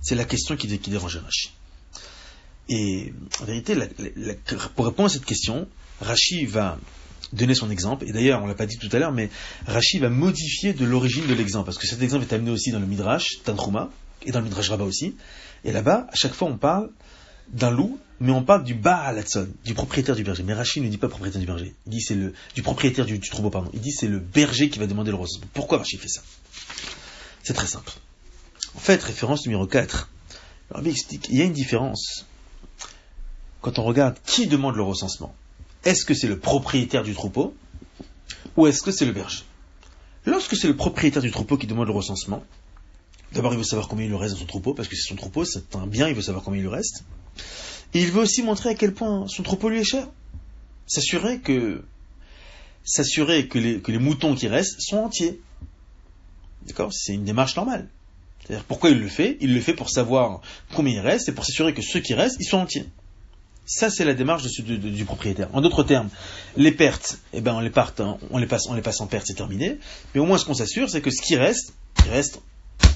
C'est 0.01 0.15
la 0.15 0.25
question 0.25 0.57
qui, 0.57 0.79
qui 0.79 0.91
dérange 0.91 1.17
Rachi. 1.17 1.53
Et 2.69 3.13
en 3.43 3.45
vérité, 3.45 3.77
pour 4.77 4.87
répondre 4.87 5.07
à 5.07 5.13
cette 5.13 5.25
question, 5.25 5.67
Rachi 6.01 6.47
va 6.47 6.79
donner 7.33 7.55
son 7.55 7.71
exemple, 7.71 8.05
et 8.07 8.13
d'ailleurs 8.13 8.43
on 8.43 8.47
l'a 8.47 8.55
pas 8.55 8.67
dit 8.67 8.79
tout 8.79 8.89
à 8.93 8.99
l'heure, 8.99 9.13
mais 9.13 9.29
Rachi 9.67 9.99
va 9.99 10.09
modifier 10.09 10.73
de 10.73 10.85
l'origine 10.85 11.27
de 11.27 11.35
l'exemple, 11.35 11.67
parce 11.67 11.79
que 11.79 11.87
cet 11.87 12.01
exemple 12.03 12.25
est 12.25 12.35
amené 12.35 12.51
aussi 12.51 12.71
dans 12.71 12.79
le 12.79 12.87
Midrash, 12.87 13.43
Tantruma, 13.45 13.91
et 14.25 14.33
dans 14.33 14.41
le 14.41 14.47
Midrash 14.47 14.69
Rabbah 14.69 14.85
aussi, 14.85 15.17
et 15.65 15.73
là-bas, 15.73 16.07
à 16.11 16.15
chaque 16.15 16.33
fois 16.33 16.49
on 16.49 16.57
parle 16.57 16.91
d'un 17.51 17.71
loup, 17.71 17.99
mais 18.21 18.33
on 18.33 18.43
parle 18.43 18.65
du 18.65 18.75
Baalatson, 18.75 19.49
du 19.65 19.75
propriétaire 19.75 20.15
du 20.15 20.23
berger. 20.23 20.43
Mais 20.43 20.55
Rachi 20.55 20.81
ne 20.81 20.89
dit 20.89 20.99
pas 20.99 21.09
propriétaire 21.09 21.41
du 21.41 21.47
berger, 21.47 21.75
il 21.87 21.91
dit 21.91 22.01
c'est 22.01 22.15
le, 22.15 22.35
du 22.55 22.63
propriétaire 22.63 23.07
du, 23.07 23.19
troupeau, 23.21 23.51
pardon, 23.51 23.71
il 23.73 23.81
dit 23.81 23.93
c'est 23.93 24.09
le 24.09 24.19
berger 24.19 24.69
qui 24.69 24.79
va 24.79 24.87
demander 24.87 25.11
le 25.11 25.17
rose. 25.17 25.41
Pourquoi 25.55 25.79
Rachi 25.79 25.97
fait 25.97 26.09
ça? 26.09 26.23
C'est 27.43 27.55
très 27.55 27.67
simple. 27.67 27.93
En 28.77 28.79
fait, 28.79 29.03
référence 29.03 29.45
numéro 29.47 29.67
4, 29.67 30.11
Rabbi 30.71 30.91
explique, 30.91 31.29
il 31.31 31.39
y 31.39 31.43
a 31.43 31.45
une 31.45 31.53
différence 31.53 32.27
quand 33.63 33.79
on 33.79 33.85
regarde 33.85 34.17
qui 34.25 34.47
demande 34.47 34.77
le 34.77 34.83
recensement. 34.83 35.35
Est-ce 35.85 36.05
que 36.05 36.15
c'est 36.15 36.29
le 36.29 36.39
propriétaire 36.39 37.03
du 37.03 37.15
troupeau 37.15 37.55
ou 38.57 38.67
est-ce 38.67 38.83
que 38.83 38.91
c'est 38.91 39.07
le 39.07 39.13
berger? 39.13 39.45
Lorsque 40.27 40.57
c'est 40.57 40.69
le 40.69 40.77
propriétaire 40.77 41.23
du 41.23 41.31
troupeau 41.31 41.57
qui 41.57 41.67
demande 41.67 41.87
le 41.87 41.95
recensement, 41.95 42.45
d'abord 43.33 43.55
il 43.55 43.59
veut 43.59 43.65
savoir 43.65 43.89
combien 43.89 44.05
il 44.05 44.11
lui 44.11 44.19
reste 44.19 44.35
dans 44.35 44.41
son 44.41 44.47
troupeau, 44.47 44.75
parce 44.75 44.89
que 44.89 44.97
c'est 44.97 45.09
son 45.09 45.17
troupeau, 45.17 45.45
c'est 45.45 45.75
un 45.75 45.87
bien, 45.87 46.09
il 46.09 46.15
veut 46.15 46.23
savoir 46.23 46.45
combien 46.45 46.61
il 46.61 46.65
lui 46.65 46.71
reste. 46.71 47.05
Et 47.95 48.01
il 48.01 48.11
veut 48.11 48.23
aussi 48.23 48.43
montrer 48.43 48.71
à 48.71 48.75
quel 48.75 48.95
point 48.95 49.27
son 49.29 49.43
troupeau 49.43 49.69
lui 49.69 49.81
est 49.81 49.85
cher. 49.85 50.09
S'assurer 50.87 51.41
que, 51.41 51.83
les, 53.55 53.99
moutons 53.99 54.35
qui 54.35 54.49
restent 54.49 54.81
sont 54.81 54.99
entiers. 54.99 55.41
D'accord? 56.67 56.93
C'est 56.93 57.15
une 57.15 57.25
démarche 57.25 57.57
normale. 57.57 57.89
C'est-à-dire, 58.41 58.65
pourquoi 58.65 58.91
il 58.91 58.99
le 58.99 59.09
fait? 59.09 59.37
Il 59.41 59.55
le 59.55 59.61
fait 59.61 59.75
pour 59.75 59.91
savoir 59.91 60.41
combien 60.75 60.95
il 60.95 61.01
reste 61.01 61.29
et 61.29 61.33
pour 61.33 61.45
s'assurer 61.45 61.75
que 61.75 61.83
ceux 61.83 62.01
qui 62.01 62.15
restent, 62.15 62.37
ils 62.41 62.47
sont 62.47 62.59
entiers. 62.59 62.87
Ça, 63.67 63.89
c'est 63.91 64.05
la 64.05 64.15
démarche 64.15 64.43
du 64.43 65.05
propriétaire. 65.05 65.49
En 65.53 65.61
d'autres 65.61 65.85
termes, 65.85 66.09
les 66.57 66.73
pertes, 66.73 67.19
eh 67.33 67.41
ben, 67.41 67.55
on 67.55 67.61
les, 67.61 67.71
on 68.31 68.39
les 68.39 68.47
passe, 68.47 68.67
on 68.69 68.75
les 68.75 68.83
passe 68.83 69.01
en 69.01 69.07
perte, 69.07 69.27
c'est 69.29 69.35
terminé. 69.35 69.79
Mais 70.15 70.21
au 70.21 70.25
moins, 70.25 70.39
ce 70.39 70.45
qu'on 70.45 70.55
s'assure, 70.55 70.91
c'est 70.91 71.01
que 71.01 71.11
ce 71.11 71.23
qui 71.23 71.37
reste, 71.37 71.75
il 72.05 72.11
reste 72.11 72.41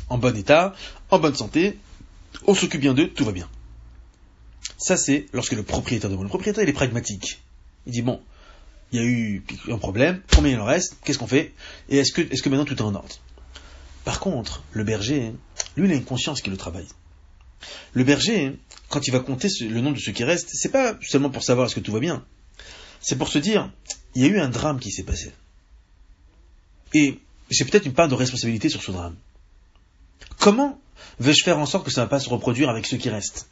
en 0.08 0.18
bon 0.18 0.36
état, 0.36 0.74
en 1.10 1.18
bonne 1.20 1.36
santé, 1.36 1.78
on 2.46 2.54
s'occupe 2.54 2.80
bien 2.80 2.94
d'eux, 2.94 3.08
tout 3.08 3.24
va 3.24 3.32
bien. 3.32 3.48
Ça, 4.78 4.96
c'est 4.96 5.26
lorsque 5.32 5.52
le 5.52 5.62
propriétaire 5.62 6.10
demande. 6.10 6.24
Le 6.24 6.28
propriétaire, 6.28 6.64
il 6.64 6.68
est 6.68 6.74
pragmatique. 6.74 7.40
Il 7.86 7.92
dit, 7.92 8.02
bon, 8.02 8.20
il 8.92 8.98
y 8.98 9.02
a 9.02 9.04
eu 9.04 9.44
un 9.68 9.78
problème, 9.78 10.22
combien 10.34 10.52
il 10.52 10.60
en 10.60 10.64
reste, 10.64 10.96
qu'est-ce 11.04 11.18
qu'on 11.18 11.26
fait, 11.26 11.52
et 11.88 11.98
est-ce 11.98 12.12
que, 12.12 12.22
est-ce 12.22 12.42
que 12.42 12.48
maintenant 12.48 12.64
tout 12.64 12.76
est 12.76 12.82
en 12.82 12.94
ordre? 12.94 13.16
Par 14.04 14.20
contre, 14.20 14.62
le 14.72 14.84
berger, 14.84 15.32
lui, 15.76 15.88
il 15.88 15.92
a 15.92 15.96
une 15.96 16.04
conscience 16.04 16.40
qui 16.42 16.50
le 16.50 16.56
travaille. 16.56 16.86
Le 17.94 18.04
berger, 18.04 18.58
quand 18.88 19.06
il 19.06 19.10
va 19.10 19.20
compter 19.20 19.48
le 19.62 19.80
nom 19.80 19.92
de 19.92 19.98
ceux 19.98 20.12
qui 20.12 20.24
restent, 20.24 20.50
c'est 20.52 20.70
pas 20.70 20.96
seulement 21.02 21.30
pour 21.30 21.42
savoir 21.42 21.66
est-ce 21.66 21.74
que 21.74 21.80
tout 21.80 21.92
va 21.92 22.00
bien. 22.00 22.24
C'est 23.00 23.16
pour 23.16 23.28
se 23.28 23.38
dire, 23.38 23.72
il 24.14 24.22
y 24.22 24.24
a 24.26 24.28
eu 24.28 24.38
un 24.38 24.48
drame 24.48 24.78
qui 24.78 24.90
s'est 24.90 25.02
passé. 25.02 25.32
Et 26.92 27.18
j'ai 27.50 27.64
peut-être 27.64 27.86
une 27.86 27.94
part 27.94 28.08
de 28.08 28.14
responsabilité 28.14 28.68
sur 28.68 28.82
ce 28.82 28.92
drame. 28.92 29.16
Comment 30.38 30.80
vais-je 31.18 31.42
faire 31.44 31.58
en 31.58 31.66
sorte 31.66 31.84
que 31.84 31.90
ça 31.90 32.02
ne 32.02 32.06
va 32.06 32.10
pas 32.10 32.20
se 32.20 32.28
reproduire 32.28 32.68
avec 32.68 32.86
ceux 32.86 32.96
qui 32.96 33.10
restent? 33.10 33.48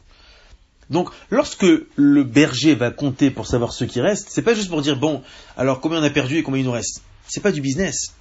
Donc, 0.89 1.09
lorsque 1.29 1.65
le 1.95 2.23
berger 2.23 2.75
va 2.75 2.91
compter 2.91 3.31
pour 3.31 3.47
savoir 3.47 3.73
ceux 3.73 3.85
qui 3.85 4.01
restent, 4.01 4.27
c'est 4.29 4.41
pas 4.41 4.53
juste 4.53 4.69
pour 4.69 4.81
dire 4.81 4.97
bon, 4.97 5.21
alors 5.57 5.79
combien 5.79 5.99
on 5.99 6.03
a 6.03 6.09
perdu 6.09 6.37
et 6.37 6.43
combien 6.43 6.61
il 6.61 6.65
nous 6.65 6.71
reste. 6.71 7.01
C'est 7.27 7.41
pas 7.41 7.51
du 7.51 7.61
business. 7.61 8.13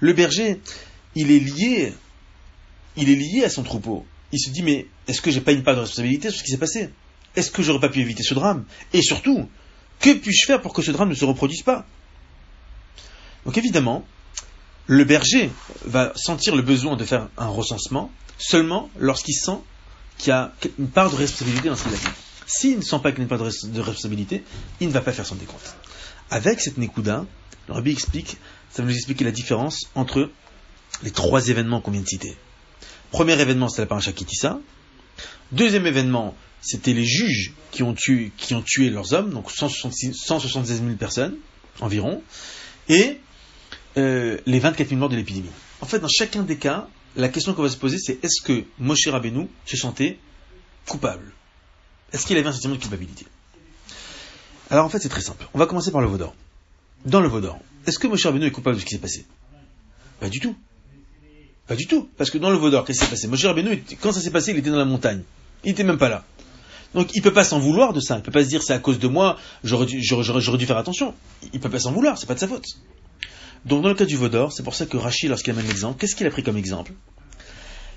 Le 0.00 0.12
berger, 0.14 0.60
il 1.14 1.30
est 1.30 1.38
lié, 1.38 1.92
il 2.96 3.10
est 3.10 3.14
lié 3.14 3.44
à 3.44 3.50
son 3.50 3.62
troupeau 3.62 4.06
il 4.32 4.38
se 4.38 4.50
dit 4.50 4.62
mais 4.62 4.86
est-ce 5.06 5.20
que 5.20 5.30
j'ai 5.30 5.40
pas 5.40 5.52
une 5.52 5.62
part 5.62 5.74
de 5.74 5.80
responsabilité 5.80 6.30
sur 6.30 6.40
ce 6.40 6.44
qui 6.44 6.50
s'est 6.50 6.58
passé? 6.58 6.90
Est-ce 7.36 7.50
que 7.50 7.62
j'aurais 7.62 7.80
pas 7.80 7.88
pu 7.88 8.00
éviter 8.00 8.22
ce 8.22 8.34
drame? 8.34 8.64
Et 8.92 9.02
surtout, 9.02 9.48
que 10.00 10.12
puis-je 10.14 10.46
faire 10.46 10.60
pour 10.60 10.72
que 10.72 10.82
ce 10.82 10.90
drame 10.90 11.08
ne 11.08 11.14
se 11.14 11.24
reproduise 11.24 11.62
pas? 11.62 11.86
Donc 13.44 13.56
évidemment, 13.56 14.04
le 14.86 15.04
berger 15.04 15.50
va 15.84 16.12
sentir 16.16 16.56
le 16.56 16.62
besoin 16.62 16.96
de 16.96 17.04
faire 17.04 17.28
un 17.36 17.48
recensement 17.48 18.10
seulement 18.38 18.90
lorsqu'il 18.98 19.34
sent 19.34 19.58
qu'il 20.18 20.30
y 20.30 20.32
a 20.32 20.52
une 20.78 20.88
part 20.88 21.10
de 21.10 21.16
responsabilité 21.16 21.68
dans 21.68 21.76
ce 21.76 21.84
qu'il 21.84 21.94
a 21.94 21.96
fait. 21.96 22.10
S'il 22.46 22.76
ne 22.76 22.82
sent 22.82 22.98
pas 23.02 23.12
qu'il 23.12 23.20
a 23.20 23.22
une 23.22 23.28
part 23.28 23.38
de 23.38 23.80
responsabilité, 23.80 24.42
il 24.80 24.88
ne 24.88 24.92
va 24.92 25.00
pas 25.00 25.12
faire 25.12 25.26
son 25.26 25.36
décompte. 25.36 25.76
Avec 26.30 26.60
cette 26.60 26.78
Nekuda, 26.78 27.24
le 27.68 27.74
Rabbi 27.74 27.90
explique, 27.90 28.36
ça 28.70 28.82
va 28.82 28.88
nous 28.88 28.94
expliquer 28.94 29.24
la 29.24 29.30
différence 29.30 29.88
entre 29.94 30.30
les 31.02 31.10
trois 31.10 31.48
événements 31.48 31.80
qu'on 31.80 31.90
vient 31.90 32.00
de 32.00 32.08
citer. 32.08 32.36
Premier 33.10 33.40
événement, 33.40 33.68
c'était 33.68 33.82
la 33.82 33.86
paracha 33.86 34.12
Kitissa. 34.12 34.58
Deuxième 35.52 35.86
événement, 35.86 36.34
c'était 36.60 36.92
les 36.92 37.04
juges 37.04 37.52
qui 37.70 37.82
ont, 37.82 37.94
tué, 37.94 38.32
qui 38.36 38.54
ont 38.54 38.62
tué 38.62 38.90
leurs 38.90 39.12
hommes, 39.14 39.30
donc 39.30 39.50
176 39.50 40.82
000 40.82 40.96
personnes 40.96 41.36
environ, 41.80 42.22
et 42.88 43.18
euh, 43.96 44.38
les 44.46 44.58
24 44.58 44.88
000 44.88 44.98
morts 44.98 45.08
de 45.08 45.16
l'épidémie. 45.16 45.50
En 45.80 45.86
fait, 45.86 46.00
dans 46.00 46.08
chacun 46.08 46.42
des 46.42 46.56
cas, 46.56 46.88
la 47.16 47.28
question 47.28 47.54
qu'on 47.54 47.62
va 47.62 47.68
se 47.68 47.76
poser, 47.76 47.98
c'est 47.98 48.22
est-ce 48.24 48.42
que 48.42 48.64
Moshe 48.78 49.06
Rabbeinu 49.08 49.48
se 49.66 49.76
sentait 49.76 50.18
coupable? 50.86 51.32
Est-ce 52.12 52.26
qu'il 52.26 52.36
avait 52.36 52.48
un 52.48 52.52
sentiment 52.52 52.74
de 52.74 52.80
culpabilité? 52.80 53.26
Alors 54.70 54.84
en 54.84 54.88
fait, 54.88 54.98
c'est 54.98 55.08
très 55.08 55.20
simple. 55.20 55.46
On 55.54 55.58
va 55.58 55.66
commencer 55.66 55.90
par 55.90 56.00
le 56.00 56.06
Vaudor. 56.06 56.34
Dans 57.04 57.20
le 57.20 57.28
Vaudor, 57.28 57.58
est-ce 57.86 57.98
que 57.98 58.06
Moshe 58.06 58.24
Rabbeinu 58.24 58.46
est 58.46 58.50
coupable 58.50 58.76
de 58.76 58.80
ce 58.80 58.86
qui 58.86 58.94
s'est 58.94 59.00
passé? 59.00 59.26
Pas 60.20 60.28
du 60.28 60.40
tout. 60.40 60.56
Pas 61.66 61.76
du 61.76 61.86
tout. 61.86 62.08
Parce 62.16 62.30
que 62.30 62.38
dans 62.38 62.50
le 62.50 62.56
Vaudor, 62.56 62.84
qu'est-ce 62.84 63.00
qui 63.00 63.04
s'est 63.04 63.10
passé? 63.10 63.28
Moshe 63.28 63.44
Rabbeinu, 63.44 63.82
quand 64.00 64.12
ça 64.12 64.20
s'est 64.20 64.30
passé, 64.30 64.52
il 64.52 64.58
était 64.58 64.70
dans 64.70 64.76
la 64.76 64.84
montagne. 64.84 65.22
Il 65.64 65.68
n'était 65.70 65.84
même 65.84 65.98
pas 65.98 66.08
là. 66.08 66.24
Donc 66.94 67.14
il 67.14 67.18
ne 67.18 67.22
peut 67.22 67.32
pas 67.32 67.44
s'en 67.44 67.58
vouloir 67.58 67.92
de 67.92 68.00
ça. 68.00 68.14
Il 68.14 68.18
ne 68.18 68.22
peut 68.22 68.32
pas 68.32 68.42
se 68.42 68.48
dire 68.48 68.62
c'est 68.62 68.72
à 68.72 68.78
cause 68.78 68.98
de 68.98 69.08
moi, 69.08 69.36
j'aurais 69.64 69.86
dû, 69.86 70.02
faire 70.02 70.76
attention. 70.76 71.14
Il 71.42 71.50
ne 71.54 71.58
peut 71.58 71.70
pas 71.70 71.80
s'en 71.80 71.92
vouloir, 71.92 72.18
c'est 72.18 72.26
pas 72.26 72.34
de 72.34 72.40
sa 72.40 72.48
faute. 72.48 72.64
Donc 73.64 73.82
dans 73.82 73.88
le 73.88 73.94
cas 73.94 74.04
du 74.04 74.16
Vaudor, 74.16 74.52
c'est 74.52 74.62
pour 74.62 74.74
ça 74.74 74.86
que 74.86 74.96
Rachid, 74.96 75.28
lorsqu'il 75.28 75.52
amène 75.52 75.66
l'exemple, 75.66 75.98
qu'est-ce 75.98 76.16
qu'il 76.16 76.26
a 76.26 76.30
pris 76.30 76.42
comme 76.42 76.56
exemple? 76.56 76.92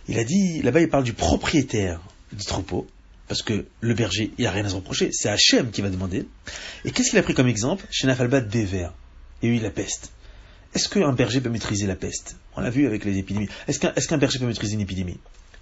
Il 0.07 0.17
a 0.17 0.23
dit, 0.23 0.61
là-bas 0.61 0.81
il 0.81 0.89
parle 0.89 1.03
du 1.03 1.13
propriétaire 1.13 2.01
du 2.33 2.45
troupeau, 2.45 2.87
parce 3.27 3.43
que 3.43 3.65
le 3.79 3.93
berger, 3.93 4.31
il 4.37 4.45
n'a 4.45 4.51
rien 4.51 4.65
à 4.65 4.69
se 4.69 4.75
reprocher, 4.75 5.09
c'est 5.11 5.29
Hachem 5.29 5.71
qui 5.71 5.81
va 5.81 5.89
demander. 5.89 6.25
Et 6.85 6.91
qu'est-ce 6.91 7.11
qu'il 7.11 7.19
a 7.19 7.23
pris 7.23 7.33
comme 7.33 7.47
exemple? 7.47 7.85
Chez 7.91 8.07
Nafalbat, 8.07 8.41
des 8.41 8.65
vers. 8.65 8.93
A 9.43 9.45
eu 9.45 9.59
la 9.59 9.69
peste. 9.69 10.11
Est-ce 10.73 10.87
qu'un 10.87 11.11
berger 11.11 11.41
peut 11.41 11.49
maîtriser 11.49 11.87
la 11.87 11.95
peste? 11.95 12.37
On 12.55 12.61
l'a 12.61 12.69
vu 12.69 12.85
avec 12.87 13.05
les 13.05 13.17
épidémies. 13.17 13.49
Est-ce 13.67 14.07
qu'un 14.07 14.17
berger 14.17 14.39
peut 14.39 14.45
maîtriser 14.45 14.73
une 14.73 14.81
épidémie? 14.81 15.17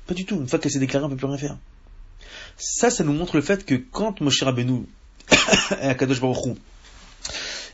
Pas 0.08 0.14
du 0.14 0.26
tout. 0.26 0.36
Une 0.36 0.48
fois 0.48 0.60
qu'elle 0.60 0.72
s'est 0.72 0.80
déclarée, 0.80 1.06
on 1.06 1.10
ne 1.10 1.14
peut 1.14 1.20
plus 1.20 1.28
rien 1.28 1.38
faire. 1.38 1.58
Ça, 2.58 2.90
ça 2.90 3.04
nous 3.04 3.14
montre 3.14 3.36
le 3.36 3.42
fait 3.42 3.66
que 3.66 3.76
quand 3.76 4.22
Moshe 4.22 4.44
Rabbeinu 4.44 4.86
et 5.82 5.86
Akadosh 5.86 6.20
Baruch 6.20 6.58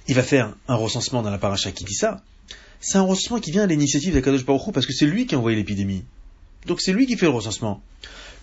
il 0.07 0.15
va 0.15 0.24
faire 0.24 0.55
un 0.67 0.75
recensement 0.75 1.21
dans 1.21 1.31
la 1.31 1.38
paracha 1.38 1.71
qui 1.71 1.83
dit 1.83 1.93
ça, 1.93 2.21
c'est 2.79 2.97
un 2.97 3.03
recensement 3.03 3.39
qui 3.39 3.51
vient 3.51 3.63
à 3.63 3.67
l'initiative 3.67 4.13
d'Akadosh 4.13 4.45
Baruch 4.45 4.71
parce 4.74 4.85
que 4.85 4.93
c'est 4.93 5.05
lui 5.05 5.25
qui 5.25 5.35
a 5.35 5.38
envoyé 5.38 5.57
l'épidémie. 5.57 6.03
Donc 6.65 6.81
c'est 6.81 6.93
lui 6.93 7.07
qui 7.07 7.17
fait 7.17 7.25
le 7.25 7.31
recensement. 7.31 7.81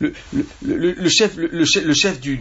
Le, 0.00 1.08
chef, 1.08 1.36
le, 1.36 1.64
chef 1.94 2.20
du, 2.20 2.40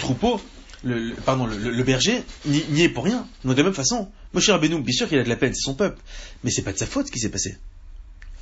troupeau 0.00 0.40
le, 0.84 1.14
pardon, 1.24 1.46
le, 1.46 1.82
berger 1.82 2.22
n'y 2.46 2.82
est 2.82 2.88
pour 2.88 3.04
rien. 3.04 3.26
Donc 3.44 3.54
de 3.54 3.58
la 3.58 3.64
même 3.64 3.74
façon, 3.74 4.08
Moshe 4.32 4.48
Rabbeinu, 4.48 4.80
bien 4.80 4.94
sûr 4.94 5.08
qu'il 5.08 5.18
a 5.18 5.24
de 5.24 5.28
la 5.28 5.36
peine, 5.36 5.52
c'est 5.54 5.64
son 5.64 5.74
peuple, 5.74 6.00
mais 6.44 6.50
c'est 6.50 6.62
pas 6.62 6.72
de 6.72 6.78
sa 6.78 6.86
faute 6.86 7.08
ce 7.08 7.12
qui 7.12 7.18
s'est 7.18 7.30
passé. 7.30 7.56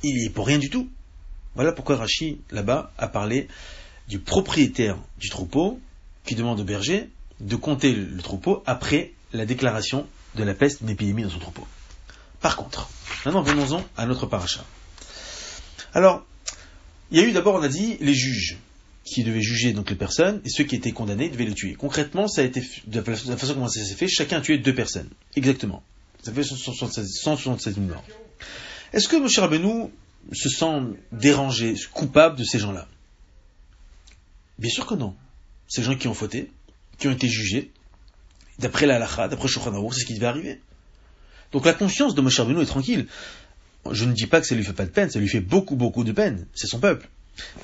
Il 0.03 0.21
y 0.21 0.25
est 0.25 0.29
pour 0.29 0.47
rien 0.47 0.59
du 0.59 0.69
tout. 0.69 0.87
Voilà 1.55 1.71
pourquoi 1.71 1.97
Rachi, 1.97 2.39
là-bas, 2.51 2.93
a 2.97 3.07
parlé 3.07 3.47
du 4.07 4.19
propriétaire 4.19 4.97
du 5.19 5.29
troupeau 5.29 5.79
qui 6.25 6.35
demande 6.35 6.59
au 6.59 6.63
berger 6.63 7.09
de 7.39 7.55
compter 7.55 7.93
le 7.93 8.21
troupeau 8.21 8.63
après 8.65 9.13
la 9.33 9.45
déclaration 9.45 10.07
de 10.35 10.43
la 10.43 10.53
peste 10.53 10.79
d'une 10.79 10.89
épidémie 10.89 11.23
dans 11.23 11.29
son 11.29 11.39
troupeau. 11.39 11.67
Par 12.41 12.55
contre, 12.55 12.89
maintenant 13.25 13.41
venons-en 13.41 13.83
à 13.97 14.05
notre 14.05 14.25
paracha. 14.25 14.63
Alors, 15.93 16.25
il 17.11 17.19
y 17.19 17.21
a 17.21 17.27
eu 17.27 17.31
d'abord, 17.31 17.55
on 17.55 17.63
a 17.63 17.69
dit, 17.69 17.97
les 17.99 18.13
juges 18.13 18.57
qui 19.03 19.23
devaient 19.23 19.41
juger 19.41 19.73
donc 19.73 19.89
les 19.89 19.95
personnes 19.95 20.41
et 20.43 20.49
ceux 20.49 20.65
qui 20.65 20.75
étaient 20.75 20.91
condamnés 20.91 21.29
devaient 21.29 21.45
les 21.45 21.53
tuer. 21.53 21.75
Concrètement, 21.75 22.27
ça 22.27 22.41
a 22.41 22.43
été 22.43 22.61
de 22.85 22.99
la 22.99 23.37
façon 23.37 23.53
comment 23.53 23.69
ça 23.69 23.83
s'est 23.83 23.95
fait, 23.95 24.07
chacun 24.07 24.37
a 24.37 24.41
tué 24.41 24.57
deux 24.57 24.75
personnes. 24.75 25.09
Exactement. 25.35 25.81
Ça 26.21 26.33
fait 26.33 26.43
176 26.43 27.75
000 27.75 27.87
morts. 27.87 28.03
Est-ce 28.93 29.07
que 29.07 29.15
M. 29.15 29.27
Rabbeinu 29.37 29.89
se 30.33 30.49
sent 30.49 30.81
dérangé, 31.11 31.75
coupable 31.93 32.37
de 32.37 32.43
ces 32.43 32.59
gens-là? 32.59 32.87
Bien 34.59 34.69
sûr 34.69 34.85
que 34.85 34.95
non. 34.95 35.15
Ces 35.67 35.83
gens 35.83 35.95
qui 35.95 36.07
ont 36.07 36.13
fauté, 36.13 36.51
qui 36.97 37.07
ont 37.07 37.11
été 37.11 37.27
jugés, 37.29 37.71
d'après 38.59 38.85
la 38.85 38.95
halakha, 38.95 39.27
d'après 39.27 39.47
Shulchan 39.47 39.91
c'est 39.91 40.01
ce 40.01 40.05
qui 40.05 40.15
devait 40.15 40.27
arriver. 40.27 40.61
Donc 41.51 41.65
la 41.65 41.73
conscience 41.73 42.15
de 42.15 42.21
Moshe 42.21 42.39
Rabbeinu 42.39 42.61
est 42.61 42.65
tranquille. 42.65 43.07
Je 43.89 44.05
ne 44.05 44.13
dis 44.13 44.27
pas 44.27 44.41
que 44.41 44.47
ça 44.47 44.55
lui 44.55 44.63
fait 44.63 44.73
pas 44.73 44.85
de 44.85 44.91
peine, 44.91 45.09
ça 45.09 45.19
lui 45.19 45.29
fait 45.29 45.39
beaucoup, 45.39 45.75
beaucoup 45.75 46.03
de 46.03 46.11
peine. 46.11 46.45
C'est 46.53 46.67
son 46.67 46.79
peuple. 46.79 47.07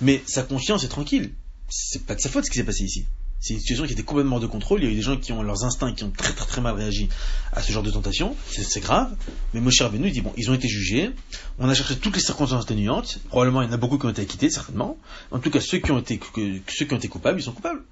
Mais 0.02 0.22
sa 0.26 0.44
conscience 0.44 0.84
est 0.84 0.90
tranquille. 0.90 1.34
C'est 1.70 2.06
pas 2.06 2.16
de 2.16 2.22
sa 2.22 2.30
faute 2.30 2.46
ce 2.46 2.52
qui 2.52 2.58
s'est 2.58 2.64
passé 2.64 2.84
ici. 2.84 3.06
C'est 3.40 3.56
une 3.56 3.60
situation 3.60 3.86
qui 3.86 3.92
était 3.92 4.04
complètement 4.04 4.38
hors 4.38 4.42
de 4.42 4.48
contrôle. 4.48 4.82
Il 4.82 4.86
y 4.86 4.88
a 4.88 4.92
eu 4.92 4.96
des 4.96 5.02
gens 5.02 5.18
qui 5.18 5.34
ont 5.34 5.44
leurs 5.44 5.66
instincts, 5.66 5.92
qui 5.94 6.06
ont 6.06 6.12
très 6.12 6.32
très 6.32 6.46
très 6.46 6.62
mal 6.62 6.76
réagi 6.76 7.10
à 7.52 7.62
ce 7.62 7.74
genre 7.74 7.84
de 7.84 7.92
tentation. 7.92 8.38
C'est 8.48 8.80
grave. 8.80 9.14
Mais 9.54 9.60
Moshe 9.60 9.82
Rabbeinu, 9.82 10.12
dit 10.12 10.22
bon, 10.22 10.32
ils 10.38 10.50
ont 10.50 10.54
été 10.54 10.70
jugés. 10.70 11.12
On 11.60 11.68
a 11.68 11.74
cherché 11.74 11.98
toutes 11.98 12.16
les 12.16 12.22
circonstances 12.22 12.64
atténuantes. 12.64 13.20
Probablement, 13.28 13.62
il 13.62 13.68
y 13.68 13.70
en 13.70 13.74
a 13.74 13.78
beaucoup 13.78 13.98
qui 13.98 14.06
ont 14.06 14.12
été 14.12 14.22
acquittés, 14.22 14.50
certainement. 14.50 14.98
En 15.32 15.40
tout 15.40 15.50
cas, 15.50 15.60
ceux 15.60 15.80
qui 15.80 15.92
ont 15.92 16.00
été, 16.00 16.22
ceux 16.70 16.86
qui 16.86 16.94
ont 16.94 16.98
été 16.98 17.10
coupables, 17.10 17.38
ils 17.38 17.44
sont 17.44 17.52
coupables. 17.52 17.84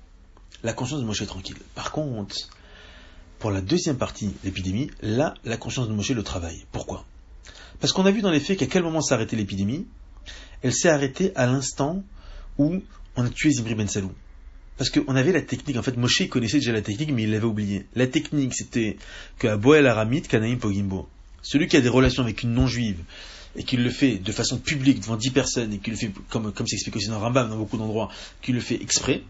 La 0.63 0.71
conscience 0.71 1.01
de 1.01 1.05
Moshe 1.05 1.21
est 1.21 1.25
tranquille. 1.25 1.57
Par 1.75 1.91
contre, 1.91 2.37
pour 3.41 3.51
la 3.51 3.59
deuxième 3.59 3.97
partie 3.97 4.31
l'épidémie, 4.43 4.91
là, 5.01 5.33
la 5.43 5.57
conscience 5.57 5.89
de 5.89 5.93
Moshe 5.93 6.11
le 6.11 6.23
travaille. 6.23 6.63
Pourquoi? 6.71 7.05
Parce 7.79 7.91
qu'on 7.91 8.05
a 8.05 8.11
vu 8.11 8.21
dans 8.21 8.29
les 8.29 8.39
faits 8.39 8.59
qu'à 8.59 8.67
quel 8.67 8.83
moment 8.83 9.01
s'est 9.01 9.15
arrêtée 9.15 9.35
l'épidémie 9.35 9.87
Elle 10.61 10.73
s'est 10.73 10.89
arrêtée 10.89 11.31
à 11.35 11.47
l'instant 11.47 12.03
où 12.59 12.81
on 13.15 13.25
a 13.25 13.29
tué 13.29 13.49
Zimri 13.49 13.73
Ben 13.73 13.87
Salou. 13.87 14.11
Parce 14.77 14.91
qu'on 14.91 15.15
avait 15.15 15.31
la 15.31 15.41
technique, 15.41 15.75
en 15.75 15.81
fait, 15.81 15.97
Moshe 15.97 16.27
connaissait 16.29 16.59
déjà 16.59 16.71
la 16.71 16.83
technique, 16.83 17.11
mais 17.11 17.23
il 17.23 17.31
l'avait 17.31 17.45
oublié. 17.45 17.87
La 17.95 18.05
technique, 18.05 18.53
c'était 18.53 18.97
qu'à 19.39 19.57
Boel 19.57 19.87
Aramit, 19.87 20.21
Kanaïm 20.21 20.59
Pogimbo, 20.59 21.09
celui 21.41 21.67
qui 21.67 21.77
a 21.77 21.81
des 21.81 21.89
relations 21.89 22.21
avec 22.21 22.43
une 22.43 22.53
non-juive, 22.53 22.99
et 23.55 23.63
qui 23.63 23.75
le 23.75 23.89
fait 23.89 24.17
de 24.17 24.31
façon 24.31 24.59
publique 24.59 24.99
devant 24.99 25.17
dix 25.17 25.31
personnes, 25.31 25.73
et 25.73 25.79
qui 25.79 25.89
le 25.89 25.97
fait, 25.97 26.11
comme, 26.29 26.53
s'explique 26.67 26.95
aussi 26.95 27.07
dans 27.07 27.19
Rambam, 27.19 27.49
dans 27.49 27.57
beaucoup 27.57 27.77
d'endroits, 27.77 28.09
qui 28.43 28.53
le 28.53 28.59
fait 28.59 28.79
exprès, 28.81 29.23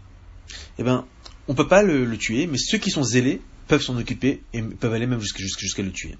eh 0.78 0.82
ben, 0.82 1.06
on 1.48 1.54
peut 1.54 1.66
pas 1.66 1.82
le, 1.82 2.16
tuer, 2.18 2.46
mais 2.46 2.58
ceux 2.58 2.78
qui 2.78 2.90
sont 2.90 3.02
zélés 3.02 3.40
peuvent 3.68 3.82
s'en 3.82 3.96
occuper 3.96 4.42
et 4.52 4.62
peuvent 4.62 4.92
aller 4.92 5.06
même 5.06 5.20
jusqu'à 5.20 5.82
le 5.82 5.92
tuer. 5.92 6.16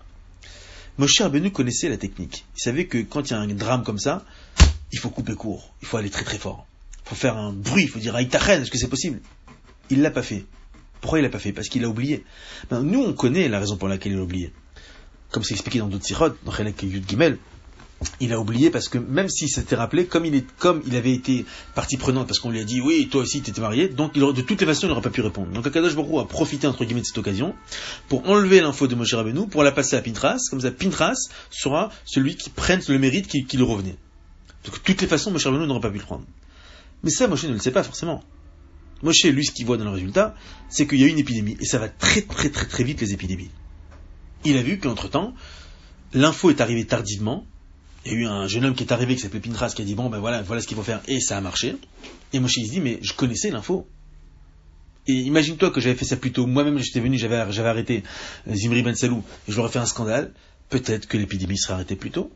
Moshe 0.99 1.21
Rabbeinu 1.21 1.51
connaissait 1.51 1.89
la 1.89 1.97
technique. 1.97 2.45
Il 2.57 2.61
savait 2.61 2.87
que 2.87 2.99
quand 2.99 3.31
il 3.31 3.33
y 3.33 3.35
a 3.35 3.39
un 3.39 3.49
drame 3.49 3.83
comme 3.83 3.99
ça, 3.99 4.25
il 4.93 4.99
faut 4.99 5.11
couper 5.11 5.35
court, 5.35 5.75
il 5.81 5.89
faut 5.89 5.97
aller 5.97 6.11
très 6.11 6.25
très 6.25 6.39
fort 6.39 6.67
faut 7.05 7.15
faire 7.15 7.37
un 7.37 7.53
bruit, 7.53 7.85
il 7.85 7.89
faut 7.89 7.99
dire 7.99 8.15
Aïtachen, 8.17 8.63
est-ce 8.63 8.71
que 8.71 8.79
c'est 8.79 8.89
possible? 8.89 9.21
Il 9.91 10.03
l'a 10.03 10.11
pas 10.11 10.23
fait. 10.23 10.45
Pourquoi 11.01 11.19
il 11.19 11.23
l'a 11.23 11.29
pas 11.29 11.39
fait? 11.39 11.53
Parce 11.53 11.69
qu'il 11.69 11.85
a 11.85 11.89
oublié. 11.89 12.25
Ben, 12.71 12.83
nous, 12.83 13.03
on 13.03 13.13
connaît 13.13 13.49
la 13.49 13.59
raison 13.59 13.77
pour 13.77 13.89
laquelle 13.89 14.13
il 14.13 14.19
a 14.19 14.23
oublié. 14.23 14.53
Comme 15.31 15.43
c'est 15.43 15.55
expliqué 15.55 15.79
dans 15.79 15.89
d'autres 15.89 16.07
sirotes, 16.07 16.39
dans 16.45 16.53
Chelek 16.53 16.83
Yud 16.83 17.09
Gimel, 17.09 17.39
il 18.21 18.33
a 18.33 18.41
oublié 18.41 18.71
parce 18.71 18.89
que 18.89 18.99
même 18.99 19.29
s'il 19.29 19.49
s'était 19.49 19.77
rappelé, 19.77 20.07
comme 20.07 20.25
il, 20.25 20.97
avait 20.97 21.13
été 21.13 21.45
partie 21.75 21.97
prenante, 21.97 22.27
parce 22.27 22.39
qu'on 22.39 22.51
lui 22.51 22.61
a 22.61 22.65
dit 22.65 22.81
oui, 22.81 23.09
toi 23.11 23.23
aussi 23.23 23.43
tu 23.43 23.51
étais 23.51 23.61
marié, 23.61 23.89
donc 23.89 24.15
de 24.15 24.41
toutes 24.43 24.61
les 24.61 24.67
façons 24.67 24.87
il 24.87 24.91
n'aurait 24.91 25.03
pas 25.03 25.11
pu 25.11 25.21
répondre. 25.21 25.51
Donc 25.53 25.67
Akadosh 25.67 25.95
Baruch 25.95 26.21
a 26.21 26.25
profité 26.25 26.67
entre 26.67 26.85
guillemets 26.85 27.01
de 27.01 27.07
cette 27.07 27.19
occasion 27.19 27.55
pour 28.09 28.29
enlever 28.29 28.61
l'info 28.61 28.87
de 28.87 28.95
Moshe 28.95 29.15
Rabbeinu, 29.15 29.47
pour 29.49 29.63
la 29.63 29.73
passer 29.73 29.97
à 29.97 30.03
Pintras, 30.03 30.39
comme 30.51 30.61
ça 30.61 30.71
Pintras 30.71 31.29
sera 31.51 31.91
celui 32.05 32.37
qui 32.37 32.51
prenne 32.51 32.81
le 32.89 32.99
mérite 32.99 33.27
qui, 33.29 33.45
qui 33.45 33.57
le 33.57 33.65
revenait. 33.65 33.97
Donc 34.65 34.75
de 34.75 34.81
toutes 34.81 35.01
les 35.01 35.09
façons 35.09 35.31
Moshe 35.31 35.45
Rabbeinu 35.45 35.67
n'aurait 35.67 35.81
pas 35.81 35.91
pu 35.91 35.99
le 35.99 36.05
prendre. 36.05 36.25
Mais 37.03 37.11
ça, 37.11 37.27
Moshe 37.27 37.45
ne 37.45 37.53
le 37.53 37.59
sait 37.59 37.73
pas 37.73 37.83
forcément. 37.83 38.23
Moshe, 39.03 39.25
lui, 39.25 39.45
ce 39.45 39.51
qu'il 39.51 39.67
voit 39.67 39.77
dans 39.77 39.85
le 39.85 39.91
résultat, 39.91 40.35
c'est 40.69 40.87
qu'il 40.87 41.01
y 41.01 41.05
a 41.05 41.09
une 41.09 41.19
épidémie, 41.19 41.57
et 41.61 41.65
ça 41.65 41.79
va 41.79 41.89
très 41.89 42.23
très 42.23 42.51
très 42.51 42.67
très 42.67 42.85
vite 42.85 43.01
les 43.01 43.13
épidémies. 43.13 43.51
Il 44.45 44.57
a 44.57 44.63
vu 44.63 44.79
qu'entre-temps, 44.79 45.35
l'info 46.15 46.51
est 46.51 46.61
arrivée 46.61 46.85
tardivement, 46.85 47.47
il 48.05 48.13
y 48.13 48.15
a 48.15 48.19
eu 48.19 48.27
un 48.27 48.47
jeune 48.47 48.65
homme 48.65 48.75
qui 48.75 48.85
est 48.85 48.93
arrivé, 48.93 49.15
qui 49.15 49.23
s'appelait 49.23 49.41
Pintras, 49.41 49.73
qui 49.75 49.83
a 49.83 49.85
dit, 49.85 49.95
bon 49.95 50.09
ben 50.09 50.19
voilà, 50.19 50.43
voilà 50.43 50.61
ce 50.61 50.67
qu'il 50.67 50.77
faut 50.77 50.83
faire, 50.83 51.01
et 51.07 51.21
ça 51.21 51.37
a 51.37 51.41
marché. 51.41 51.77
Et 52.33 52.41
Moshe, 52.41 52.57
il 52.57 52.67
se 52.67 52.73
dit, 52.73 52.81
mais 52.81 52.99
je 53.03 53.13
connaissais 53.13 53.51
l'info. 53.51 53.87
Et 55.07 55.15
imagine-toi 55.15 55.71
que 55.71 55.81
j'avais 55.81 55.97
fait 55.97 56.05
ça 56.05 56.17
plus 56.17 56.33
tôt, 56.33 56.47
moi-même 56.47 56.79
j'étais 56.79 57.01
venu, 57.01 57.19
j'avais, 57.19 57.37
arrêté 57.37 58.03
Zimri 58.49 58.83
Ben 58.83 58.95
Salou, 58.95 59.23
et 59.49 59.53
je 59.53 59.57
leur 59.57 59.67
ai 59.67 59.69
fait 59.69 59.81
un 59.81 59.87
scandale, 59.87 60.33
peut-être 60.69 61.07
que 61.07 61.17
l'épidémie 61.17 61.59
serait 61.59 61.75
arrêtée 61.75 61.97
plus 61.97 62.11
tôt. 62.11 62.31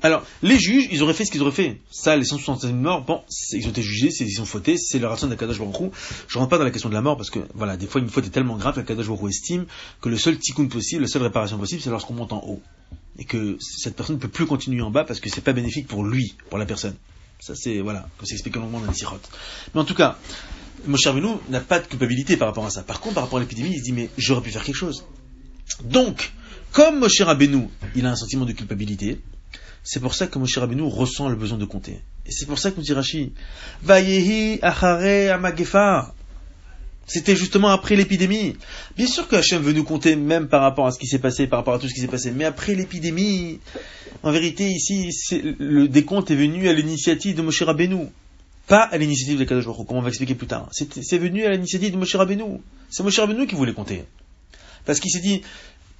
Alors, 0.00 0.24
les 0.42 0.60
juges, 0.60 0.86
ils 0.92 1.02
auraient 1.02 1.14
fait 1.14 1.24
ce 1.24 1.32
qu'ils 1.32 1.42
auraient 1.42 1.50
fait. 1.50 1.80
Ça, 1.90 2.16
les 2.16 2.24
165 2.24 2.72
morts, 2.72 3.04
bon, 3.04 3.20
ils 3.52 3.66
ont 3.66 3.70
été 3.70 3.82
jugés, 3.82 4.10
ils 4.20 4.40
ont 4.40 4.44
fauté, 4.44 4.76
c'est 4.76 5.00
leur 5.00 5.12
action 5.12 5.26
d'Akadosh 5.26 5.58
Baruch 5.58 5.90
Je 6.28 6.38
rentre 6.38 6.50
pas 6.50 6.58
dans 6.58 6.64
la 6.64 6.70
question 6.70 6.88
de 6.88 6.94
la 6.94 7.00
mort 7.00 7.16
parce 7.16 7.30
que, 7.30 7.40
voilà, 7.54 7.76
des 7.76 7.88
fois, 7.88 8.00
une 8.00 8.08
faute 8.08 8.24
est 8.26 8.30
tellement 8.30 8.56
grave 8.56 8.76
qu'Akadosh 8.76 9.08
Baruch 9.08 9.30
estime 9.30 9.66
que 10.00 10.08
le 10.08 10.16
seul 10.16 10.38
tikkun 10.38 10.66
possible, 10.66 11.02
la 11.02 11.08
seule 11.08 11.22
réparation 11.22 11.58
possible, 11.58 11.82
c'est 11.82 11.90
lorsqu'on 11.90 12.14
monte 12.14 12.32
en 12.32 12.44
haut. 12.46 12.62
Et 13.18 13.24
que 13.24 13.58
cette 13.60 13.96
personne 13.96 14.16
ne 14.16 14.20
peut 14.20 14.28
plus 14.28 14.46
continuer 14.46 14.82
en 14.82 14.90
bas 14.90 15.04
parce 15.04 15.20
que 15.20 15.28
c'est 15.28 15.40
pas 15.40 15.52
bénéfique 15.52 15.88
pour 15.88 16.04
lui, 16.04 16.36
pour 16.48 16.58
la 16.58 16.66
personne. 16.66 16.94
Ça, 17.40 17.54
c'est, 17.54 17.80
voilà, 17.80 18.08
comme 18.16 18.26
c'est 18.26 18.34
expliqué 18.34 18.58
longuement 18.58 18.80
dans 18.80 18.90
les 18.90 18.96
sirotes. 18.96 19.28
Mais 19.74 19.80
en 19.80 19.84
tout 19.84 19.94
cas, 19.94 20.18
Moshe 20.86 21.06
Rabbeinu 21.06 21.36
n'a 21.48 21.60
pas 21.60 21.80
de 21.80 21.86
culpabilité 21.86 22.36
par 22.36 22.48
rapport 22.48 22.66
à 22.66 22.70
ça. 22.70 22.82
Par 22.82 23.00
contre, 23.00 23.16
par 23.16 23.24
rapport 23.24 23.38
à 23.38 23.42
l'épidémie, 23.42 23.70
il 23.72 23.78
se 23.78 23.84
dit, 23.84 23.92
mais 23.92 24.10
j'aurais 24.16 24.42
pu 24.42 24.50
faire 24.50 24.62
quelque 24.62 24.76
chose. 24.76 25.04
Donc, 25.84 26.32
comme 26.72 26.98
Moshe 26.98 27.20
Rabbeinu, 27.20 27.68
il 27.94 28.06
a 28.06 28.10
un 28.10 28.16
sentiment 28.16 28.44
de 28.44 28.52
culpabilité, 28.52 29.20
c'est 29.82 30.00
pour 30.00 30.14
ça 30.14 30.26
que 30.26 30.38
Moshe 30.38 30.58
Rabbeinu 30.58 30.82
ressent 30.82 31.28
le 31.28 31.36
besoin 31.36 31.58
de 31.58 31.64
compter. 31.64 32.02
Et 32.26 32.30
c'est 32.30 32.46
pour 32.46 32.58
ça 32.58 32.70
que 32.70 32.76
nous 32.76 32.82
dit 32.82 32.92
Rashi, 32.92 33.32
Vayehi 33.82 34.58
achare 34.62 35.32
amagefa. 35.32 36.14
C'était 37.08 37.34
justement 37.34 37.68
après 37.68 37.96
l'épidémie. 37.96 38.56
Bien 38.96 39.06
sûr 39.06 39.26
que 39.26 39.36
Hachem 39.36 39.62
veut 39.62 39.72
nous 39.72 39.82
compter 39.82 40.14
même 40.14 40.46
par 40.46 40.60
rapport 40.60 40.86
à 40.86 40.92
ce 40.92 40.98
qui 40.98 41.06
s'est 41.06 41.18
passé, 41.18 41.46
par 41.46 41.58
rapport 41.58 41.74
à 41.74 41.78
tout 41.78 41.88
ce 41.88 41.94
qui 41.94 42.00
s'est 42.00 42.06
passé. 42.06 42.30
Mais 42.30 42.44
après 42.44 42.74
l'épidémie, 42.74 43.60
en 44.22 44.30
vérité, 44.30 44.68
ici, 44.68 45.10
le 45.58 45.88
décompte 45.88 46.30
est 46.30 46.36
venu 46.36 46.68
à 46.68 46.74
l'initiative 46.74 47.34
de 47.34 47.42
Moshe 47.42 47.62
Rabbeinu. 47.62 48.08
Pas 48.66 48.82
à 48.82 48.98
l'initiative 48.98 49.38
de 49.38 49.44
Kadosh 49.44 49.64
comme 49.64 49.96
on 49.96 50.02
va 50.02 50.08
expliquer 50.10 50.34
plus 50.34 50.46
tard. 50.46 50.68
C'est 50.72 51.18
venu 51.18 51.46
à 51.46 51.50
l'initiative 51.50 51.92
de 51.92 51.96
Moshe 51.96 52.14
Rabbeinu. 52.14 52.60
C'est 52.90 53.02
Moshe 53.02 53.18
Rabbeinu 53.18 53.46
qui 53.46 53.54
voulait 53.54 53.72
compter. 53.72 54.04
Parce 54.84 55.00
qu'il 55.00 55.10
s'est 55.10 55.20
dit, 55.20 55.40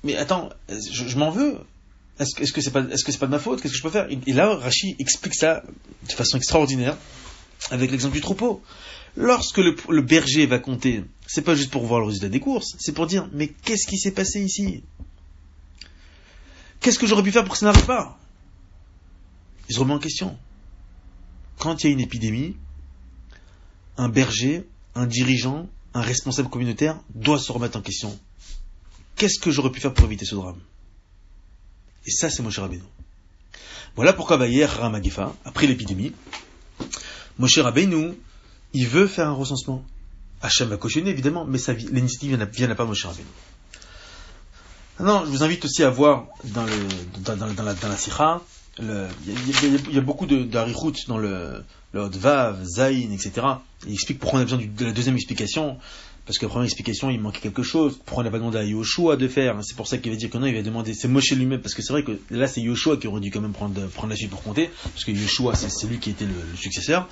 mais 0.05 0.15
attends, 0.17 0.51
je 0.69 1.17
m'en 1.17 1.31
veux. 1.31 1.57
Est-ce 2.21 2.53
que 2.53 2.61
c'est 2.61 2.71
pas, 2.71 2.83
pas 2.83 3.27
de 3.27 3.31
ma 3.31 3.39
faute? 3.39 3.63
Qu'est-ce 3.63 3.73
que 3.73 3.79
je 3.79 3.83
peux 3.83 3.91
faire? 3.91 4.09
Et 4.11 4.33
là, 4.35 4.55
Rachi 4.57 4.95
explique 4.99 5.35
ça 5.35 5.63
de 6.07 6.13
façon 6.13 6.37
extraordinaire 6.37 6.99
avec 7.71 7.91
l'exemple 7.91 8.15
du 8.15 8.21
troupeau. 8.21 8.61
Lorsque 9.21 9.59
le, 9.59 10.01
berger 10.01 10.47
va 10.47 10.61
compter, 10.61 11.03
c'est 11.27 11.43
pas 11.43 11.57
juste 11.57 11.73
pour 11.73 11.85
voir 11.85 11.99
le 11.99 12.07
résultat 12.07 12.29
des 12.29 12.39
courses, 12.39 12.77
c'est 12.79 12.93
pour 12.93 13.09
dire 13.09 13.29
mais 13.33 13.49
qu'est-ce 13.49 13.89
qui 13.89 13.99
s'est 13.99 14.13
passé 14.13 14.41
ici? 14.41 14.85
Qu'est-ce 16.79 17.01
que 17.01 17.07
j'aurais 17.09 17.25
pu 17.25 17.33
faire 17.33 17.43
pour 17.43 17.55
que 17.55 17.59
ça 17.59 17.67
n'arrive 17.67 17.85
pas? 17.85 18.17
Il 19.69 19.75
se 19.75 19.81
remet 19.81 19.95
en 19.95 19.99
question. 19.99 20.39
Quand 21.59 21.83
il 21.83 21.89
y 21.89 21.91
a 21.91 21.93
une 21.95 22.01
épidémie, 22.01 22.55
un 23.97 24.09
berger, 24.09 24.69
un 24.95 25.07
dirigeant, 25.07 25.69
un 25.95 26.01
responsable 26.01 26.49
communautaire 26.49 27.01
doit 27.13 27.41
se 27.41 27.51
remettre 27.51 27.77
en 27.77 27.83
question. 27.83 28.17
Qu'est-ce 29.17 29.41
que 29.41 29.51
j'aurais 29.51 29.73
pu 29.73 29.81
faire 29.81 29.95
pour 29.95 30.05
éviter 30.05 30.27
ce 30.27 30.37
drame? 30.37 30.61
Et 32.07 32.13
ça, 32.13 32.31
c'est 32.31 32.45
Moshe 32.45 32.61
Rabbeinu. 32.61 32.85
Voilà 33.97 34.13
pourquoi 34.13 34.47
hier 34.47 34.71
Ramagifa, 34.71 35.35
après 35.45 35.67
l'épidémie, 35.67 36.13
Moshe 37.37 37.59
Rabbeinu, 37.59 38.15
il 38.73 38.87
veut 38.87 39.07
faire 39.07 39.29
un 39.29 39.33
recensement. 39.33 39.85
Hachem 40.41 40.69
va 40.69 40.77
cautionner, 40.77 41.11
évidemment, 41.11 41.45
mais 41.45 41.59
l'initiative 41.91 42.37
vient, 42.37 42.45
vient 42.45 42.75
pas 42.75 42.85
Moshe 42.85 43.05
Rabbeinu. 43.05 43.27
Non, 45.01 45.25
je 45.25 45.31
vous 45.31 45.43
invite 45.43 45.65
aussi 45.65 45.85
à 45.85 45.91
voir 45.91 46.27
dans, 46.45 46.65
la, 46.65 47.35
dans 47.35 47.47
il 48.81 49.95
y, 49.95 49.99
a 49.99 50.01
beaucoup 50.01 50.27
d'arichut 50.27 51.07
dans 51.09 51.19
le, 51.19 51.65
le 51.93 52.09
Vav, 52.09 52.65
etc. 52.79 53.33
Il 53.87 53.93
explique 53.93 54.19
pourquoi 54.19 54.39
on 54.39 54.43
a 54.43 54.45
besoin 54.45 54.59
de 54.59 54.85
la 54.85 54.93
deuxième 54.93 55.17
explication 55.17 55.79
parce 56.29 56.37
que 56.37 56.45
la 56.45 56.51
première 56.51 56.67
explication, 56.67 57.09
il 57.09 57.19
manquait 57.19 57.41
quelque 57.41 57.63
chose. 57.63 57.99
Pourquoi 58.05 58.21
on 58.21 58.25
n'a 58.27 58.31
pas 58.31 58.37
demandé 58.37 58.59
à 58.59 58.63
Yoshua 58.63 59.17
de 59.17 59.29
faire? 59.29 59.59
C'est 59.63 59.75
pour 59.75 59.89
ça 59.89 59.97
qu'il 59.97 60.13
va 60.13 60.19
dire 60.19 60.29
que 60.29 60.37
non, 60.37 60.45
il 60.45 60.55
va 60.55 60.61
demander, 60.61 60.93
c'est 60.93 61.09
Moshe 61.09 61.33
lui-même, 61.33 61.63
parce 61.63 61.75
que 61.75 61.81
c'est 61.81 61.95
vrai 61.95 62.03
que 62.03 62.21
là, 62.31 62.47
c'est 62.47 62.61
Yoshua 62.61 62.99
qui 62.99 63.07
aurait 63.07 63.23
dû 63.23 63.31
quand 63.31 63.41
même 63.41 63.55
prendre, 63.55 63.81
prendre 63.87 64.11
la 64.11 64.17
suite 64.17 64.29
pour 64.29 64.43
compter, 64.43 64.69
parce 64.93 65.07
que 65.07 65.11
Yoshua, 65.11 65.55
c'est 65.55 65.87
lui 65.87 65.99
qui 65.99 66.11
était 66.11 66.27
le, 66.27 66.35
successeur. 66.55 67.09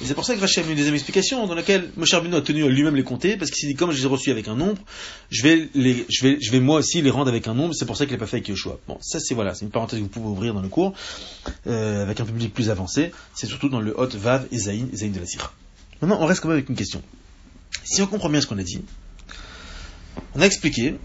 Et 0.00 0.06
c'est 0.06 0.14
pour 0.14 0.24
ça 0.24 0.34
que 0.34 0.40
Rachel 0.40 0.64
a 0.64 0.70
une 0.70 0.76
deuxième 0.76 0.94
explication, 0.94 1.46
dans 1.46 1.54
laquelle 1.54 1.90
Moshe 1.98 2.14
Rabbeinu 2.14 2.36
a 2.36 2.40
tenu 2.40 2.66
lui-même 2.70 2.96
les 2.96 3.02
compter, 3.02 3.36
parce 3.36 3.50
qu'il 3.50 3.60
s'est 3.60 3.66
dit, 3.66 3.74
comme 3.74 3.90
je 3.90 3.98
les 3.98 4.04
ai 4.04 4.08
reçus 4.08 4.30
avec 4.30 4.48
un 4.48 4.56
nombre, 4.56 4.80
je 5.28 5.42
vais, 5.42 5.68
je 5.74 6.50
vais, 6.50 6.60
moi 6.60 6.78
aussi 6.78 7.02
les 7.02 7.10
rendre 7.10 7.28
avec 7.28 7.46
un 7.46 7.52
nombre, 7.52 7.74
c'est 7.74 7.84
pour 7.84 7.98
ça 7.98 8.06
qu'il 8.06 8.14
n'a 8.14 8.18
pas 8.18 8.26
fait 8.26 8.36
avec 8.36 8.48
Yoshua. 8.48 8.78
Bon, 8.88 8.96
ça 9.02 9.20
c'est 9.20 9.34
voilà, 9.34 9.52
c'est 9.54 9.66
une 9.66 9.72
parenthèse 9.72 9.98
que 9.98 10.04
vous 10.04 10.08
pouvez 10.08 10.28
ouvrir 10.28 10.54
dans 10.54 10.62
le 10.62 10.68
cours, 10.68 10.94
euh, 11.66 12.02
avec 12.02 12.18
un 12.18 12.24
public 12.24 12.54
plus 12.54 12.70
avancé, 12.70 13.12
c'est 13.34 13.46
surtout 13.46 13.68
dans 13.68 13.82
le 13.82 13.92
Hot 14.00 14.16
Vav 14.16 14.46
et 14.52 14.56
Zayin, 14.56 14.86
Zayin 14.94 15.12
de 15.12 15.20
la 15.20 15.26
Sira. 15.26 15.52
Maintenant, 16.00 16.16
on 16.22 16.24
reste 16.24 16.40
quand 16.40 16.48
même 16.48 16.56
avec 16.56 16.70
une 16.70 16.76
question. 16.76 17.02
Si 17.82 18.00
on 18.02 18.06
comprend 18.06 18.28
bien 18.28 18.40
ce 18.40 18.46
qu'on 18.46 18.58
a 18.58 18.62
dit, 18.62 18.82
on 20.34 20.40
a 20.40 20.46
expliqué 20.46 20.96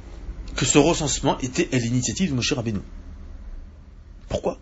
que 0.55 0.65
ce 0.65 0.77
recensement 0.77 1.37
était 1.39 1.69
à 1.73 1.77
l'initiative 1.77 2.29
de 2.29 2.35
Moshe 2.35 2.53
Rabbeinu. 2.53 2.79
Pourquoi? 4.27 4.59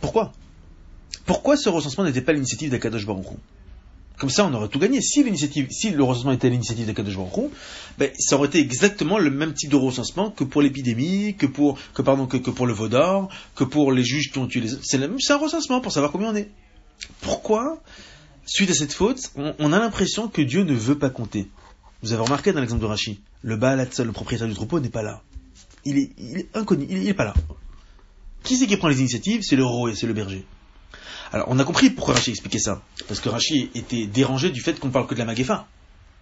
Pourquoi? 0.00 0.32
Pourquoi 1.24 1.56
ce 1.56 1.68
recensement 1.68 2.04
n'était 2.04 2.20
pas 2.20 2.32
l'initiative 2.32 2.70
d'Akadosh 2.70 3.06
Baruch 3.06 3.26
Comme 4.18 4.30
ça, 4.30 4.46
on 4.46 4.54
aurait 4.54 4.68
tout 4.68 4.78
gagné. 4.78 5.00
Si 5.00 5.22
le 5.22 6.02
recensement 6.02 6.32
était 6.32 6.46
à 6.46 6.50
l'initiative 6.50 6.86
d'Akadosh 6.86 7.16
Baruch 7.16 7.50
ben, 7.98 8.10
ça 8.18 8.36
aurait 8.36 8.48
été 8.48 8.60
exactement 8.60 9.18
le 9.18 9.30
même 9.30 9.52
type 9.52 9.70
de 9.70 9.76
recensement 9.76 10.30
que 10.30 10.44
pour 10.44 10.62
l'épidémie, 10.62 11.34
que 11.36 11.46
pour, 11.46 11.78
le 11.96 12.72
Vaudor, 12.72 13.28
que 13.54 13.64
pour 13.64 13.92
les 13.92 14.04
juges 14.04 14.30
qui 14.30 14.38
ont 14.38 14.46
tué 14.46 14.60
les 14.60 14.74
autres. 14.74 14.84
C'est 14.84 15.32
un 15.32 15.38
recensement 15.38 15.80
pour 15.80 15.92
savoir 15.92 16.12
combien 16.12 16.30
on 16.30 16.36
est. 16.36 16.50
Pourquoi 17.20 17.82
suite 18.46 18.70
à 18.70 18.74
cette 18.74 18.92
faute, 18.92 19.30
on, 19.36 19.72
a 19.72 19.78
l'impression 19.78 20.28
que 20.28 20.40
Dieu 20.40 20.62
ne 20.62 20.72
veut 20.72 20.98
pas 20.98 21.10
compter. 21.10 21.48
Vous 22.02 22.12
avez 22.12 22.22
remarqué 22.22 22.52
dans 22.52 22.60
l'exemple 22.60 22.80
de 22.80 22.86
Rachi, 22.86 23.20
le 23.42 23.56
Baal 23.56 23.86
le 23.98 24.12
propriétaire 24.12 24.46
du 24.46 24.54
troupeau, 24.54 24.80
n'est 24.80 24.88
pas 24.88 25.02
là. 25.02 25.22
Il 25.84 25.98
est, 25.98 26.48
inconnu, 26.54 26.86
il 26.88 27.02
n'est 27.02 27.14
pas 27.14 27.24
là. 27.24 27.34
Qui 28.42 28.56
c'est 28.56 28.66
qui 28.66 28.76
prend 28.76 28.88
les 28.88 29.00
initiatives? 29.00 29.42
C'est 29.42 29.56
le 29.56 29.64
roi 29.64 29.90
et 29.90 29.94
c'est 29.94 30.06
le 30.06 30.12
berger. 30.12 30.44
Alors, 31.32 31.46
on 31.50 31.58
a 31.58 31.64
compris 31.64 31.90
pourquoi 31.90 32.14
Rachi 32.14 32.30
expliquait 32.30 32.58
ça. 32.58 32.82
Parce 33.08 33.20
que 33.20 33.28
Rachi 33.28 33.70
était 33.74 34.06
dérangé 34.06 34.50
du 34.50 34.60
fait 34.60 34.78
qu'on 34.78 34.90
parle 34.90 35.06
que 35.06 35.14
de 35.14 35.18
la 35.18 35.24
Magefa. 35.24 35.66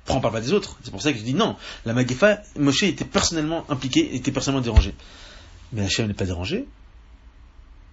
On 0.08 0.20
parle 0.20 0.34
pas 0.34 0.40
des 0.40 0.52
autres. 0.52 0.78
C'est 0.82 0.90
pour 0.90 1.02
ça 1.02 1.12
que 1.12 1.18
je 1.18 1.24
dis 1.24 1.34
non. 1.34 1.56
La 1.84 1.92
Magefa, 1.92 2.40
Moshe 2.58 2.84
était 2.84 3.04
personnellement 3.04 3.64
impliqué, 3.70 4.14
était 4.14 4.32
personnellement 4.32 4.64
dérangé. 4.64 4.94
Mais 5.72 5.82
Hachem 5.82 6.06
n'est 6.06 6.14
pas 6.14 6.26
dérangé. 6.26 6.66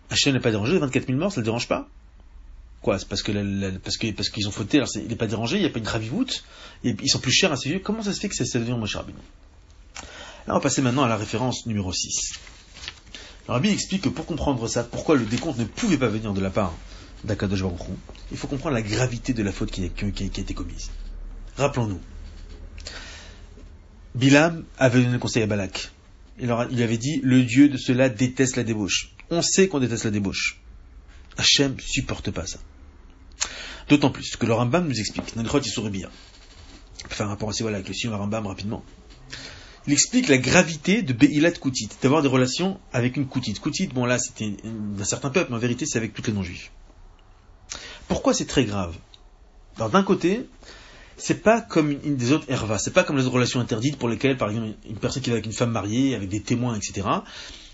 Hachem 0.09 0.33
n'est 0.33 0.41
pas 0.41 0.51
dérangé, 0.51 0.73
les 0.73 0.79
24 0.79 1.07
000 1.07 1.17
morts, 1.17 1.31
ça 1.31 1.37
ne 1.37 1.41
le 1.41 1.45
dérange 1.45 1.67
pas. 1.67 1.87
Quoi 2.81 2.97
C'est 2.97 3.07
parce 3.07 3.21
que 3.21 3.31
parce 3.77 3.97
que 3.97 4.11
parce 4.11 4.29
qu'ils 4.29 4.47
ont 4.47 4.51
fauté. 4.51 4.77
Alors 4.77 4.89
il 4.95 5.07
n'est 5.07 5.15
pas 5.15 5.27
dérangé, 5.27 5.57
il 5.57 5.61
n'y 5.61 5.67
a 5.67 5.69
pas 5.69 5.79
une 5.79 5.85
gravivoute. 5.85 6.43
Ils 6.83 7.09
sont 7.09 7.19
plus 7.19 7.31
chers 7.31 7.51
à 7.51 7.57
ses 7.57 7.69
yeux. 7.69 7.79
Comment 7.79 8.01
ça 8.01 8.13
se 8.13 8.19
fait 8.19 8.29
que 8.29 8.35
ça 8.35 8.59
devient 8.59 8.75
Moshe 8.77 8.95
Rabbeinu 8.95 9.19
Là, 10.47 10.53
on 10.53 10.57
va 10.57 10.59
passer 10.59 10.81
maintenant 10.81 11.03
à 11.03 11.07
la 11.07 11.17
référence 11.17 11.67
numéro 11.67 11.93
6. 11.93 12.33
Alors 13.47 13.57
Rabbi 13.57 13.69
explique 13.69 14.03
que 14.03 14.09
pour 14.09 14.25
comprendre 14.25 14.67
ça, 14.67 14.83
pourquoi 14.83 15.15
le 15.15 15.25
décompte 15.25 15.59
ne 15.59 15.65
pouvait 15.65 15.97
pas 15.97 16.07
venir 16.07 16.33
de 16.33 16.41
la 16.41 16.49
part 16.49 16.73
d'Akadosh 17.23 17.61
Baruch 17.61 17.81
il 18.31 18.37
faut 18.37 18.47
comprendre 18.47 18.73
la 18.73 18.81
gravité 18.81 19.33
de 19.33 19.43
la 19.43 19.51
faute 19.51 19.71
qui 19.71 19.83
a, 19.83 19.85
été 19.85 20.53
commise. 20.53 20.89
Rappelons-nous. 21.57 21.99
Bilam 24.15 24.63
avait 24.77 25.03
donné 25.03 25.19
conseil 25.19 25.43
à 25.43 25.47
Balak. 25.47 25.91
Il 26.39 26.51
avait 26.51 26.97
dit, 26.97 27.19
le 27.23 27.43
Dieu 27.43 27.69
de 27.69 27.77
cela 27.77 28.09
déteste 28.09 28.55
la 28.55 28.63
débauche. 28.63 29.11
On 29.29 29.41
sait 29.41 29.67
qu'on 29.67 29.79
déteste 29.79 30.05
la 30.05 30.11
débauche. 30.11 30.59
Hachem 31.37 31.79
supporte 31.79 32.31
pas 32.31 32.45
ça. 32.45 32.59
D'autant 33.89 34.09
plus 34.09 34.35
que 34.35 34.45
le 34.45 34.53
Rambam 34.53 34.87
nous 34.87 34.99
explique, 34.99 35.33
peut 37.11 37.15
faire 37.15 37.25
un 37.25 37.29
rapport 37.29 37.49
aussi 37.49 37.63
voilà, 37.63 37.77
avec 37.77 37.87
le 37.87 37.93
Sion 37.93 38.15
Rambam 38.15 38.47
rapidement. 38.47 38.83
Il 39.87 39.93
explique 39.93 40.27
la 40.27 40.37
gravité 40.37 41.01
de 41.01 41.11
Beilat 41.11 41.51
Koutit, 41.51 41.89
d'avoir 42.01 42.21
des 42.21 42.27
relations 42.27 42.79
avec 42.93 43.17
une 43.17 43.25
Koutit. 43.25 43.53
Koutit, 43.55 43.87
bon 43.87 44.05
là 44.05 44.19
c'était 44.19 44.55
d'un 44.63 45.03
certain 45.03 45.29
peuple, 45.29 45.49
mais 45.49 45.57
en 45.57 45.59
vérité 45.59 45.85
c'est 45.85 45.97
avec 45.97 46.13
tous 46.13 46.25
les 46.27 46.33
non-juifs. 46.33 46.71
Pourquoi 48.07 48.33
c'est 48.33 48.45
très 48.45 48.65
grave? 48.65 48.95
Alors 49.77 49.89
d'un 49.89 50.03
côté, 50.03 50.47
c'est 51.17 51.41
pas 51.41 51.61
comme 51.61 51.91
une, 51.91 52.15
des 52.15 52.31
autres 52.31 52.45
hervas, 52.49 52.77
c'est 52.77 52.93
pas 52.93 53.03
comme 53.03 53.17
les 53.17 53.23
autres 53.23 53.35
relations 53.35 53.59
interdites 53.59 53.97
pour 53.97 54.09
lesquelles, 54.09 54.37
par 54.37 54.49
exemple, 54.49 54.75
une 54.87 54.97
personne 54.97 55.23
qui 55.23 55.29
va 55.29 55.35
avec 55.35 55.45
une 55.45 55.53
femme 55.53 55.71
mariée, 55.71 56.13
avec 56.15 56.29
des 56.29 56.41
témoins, 56.41 56.75
etc., 56.75 57.07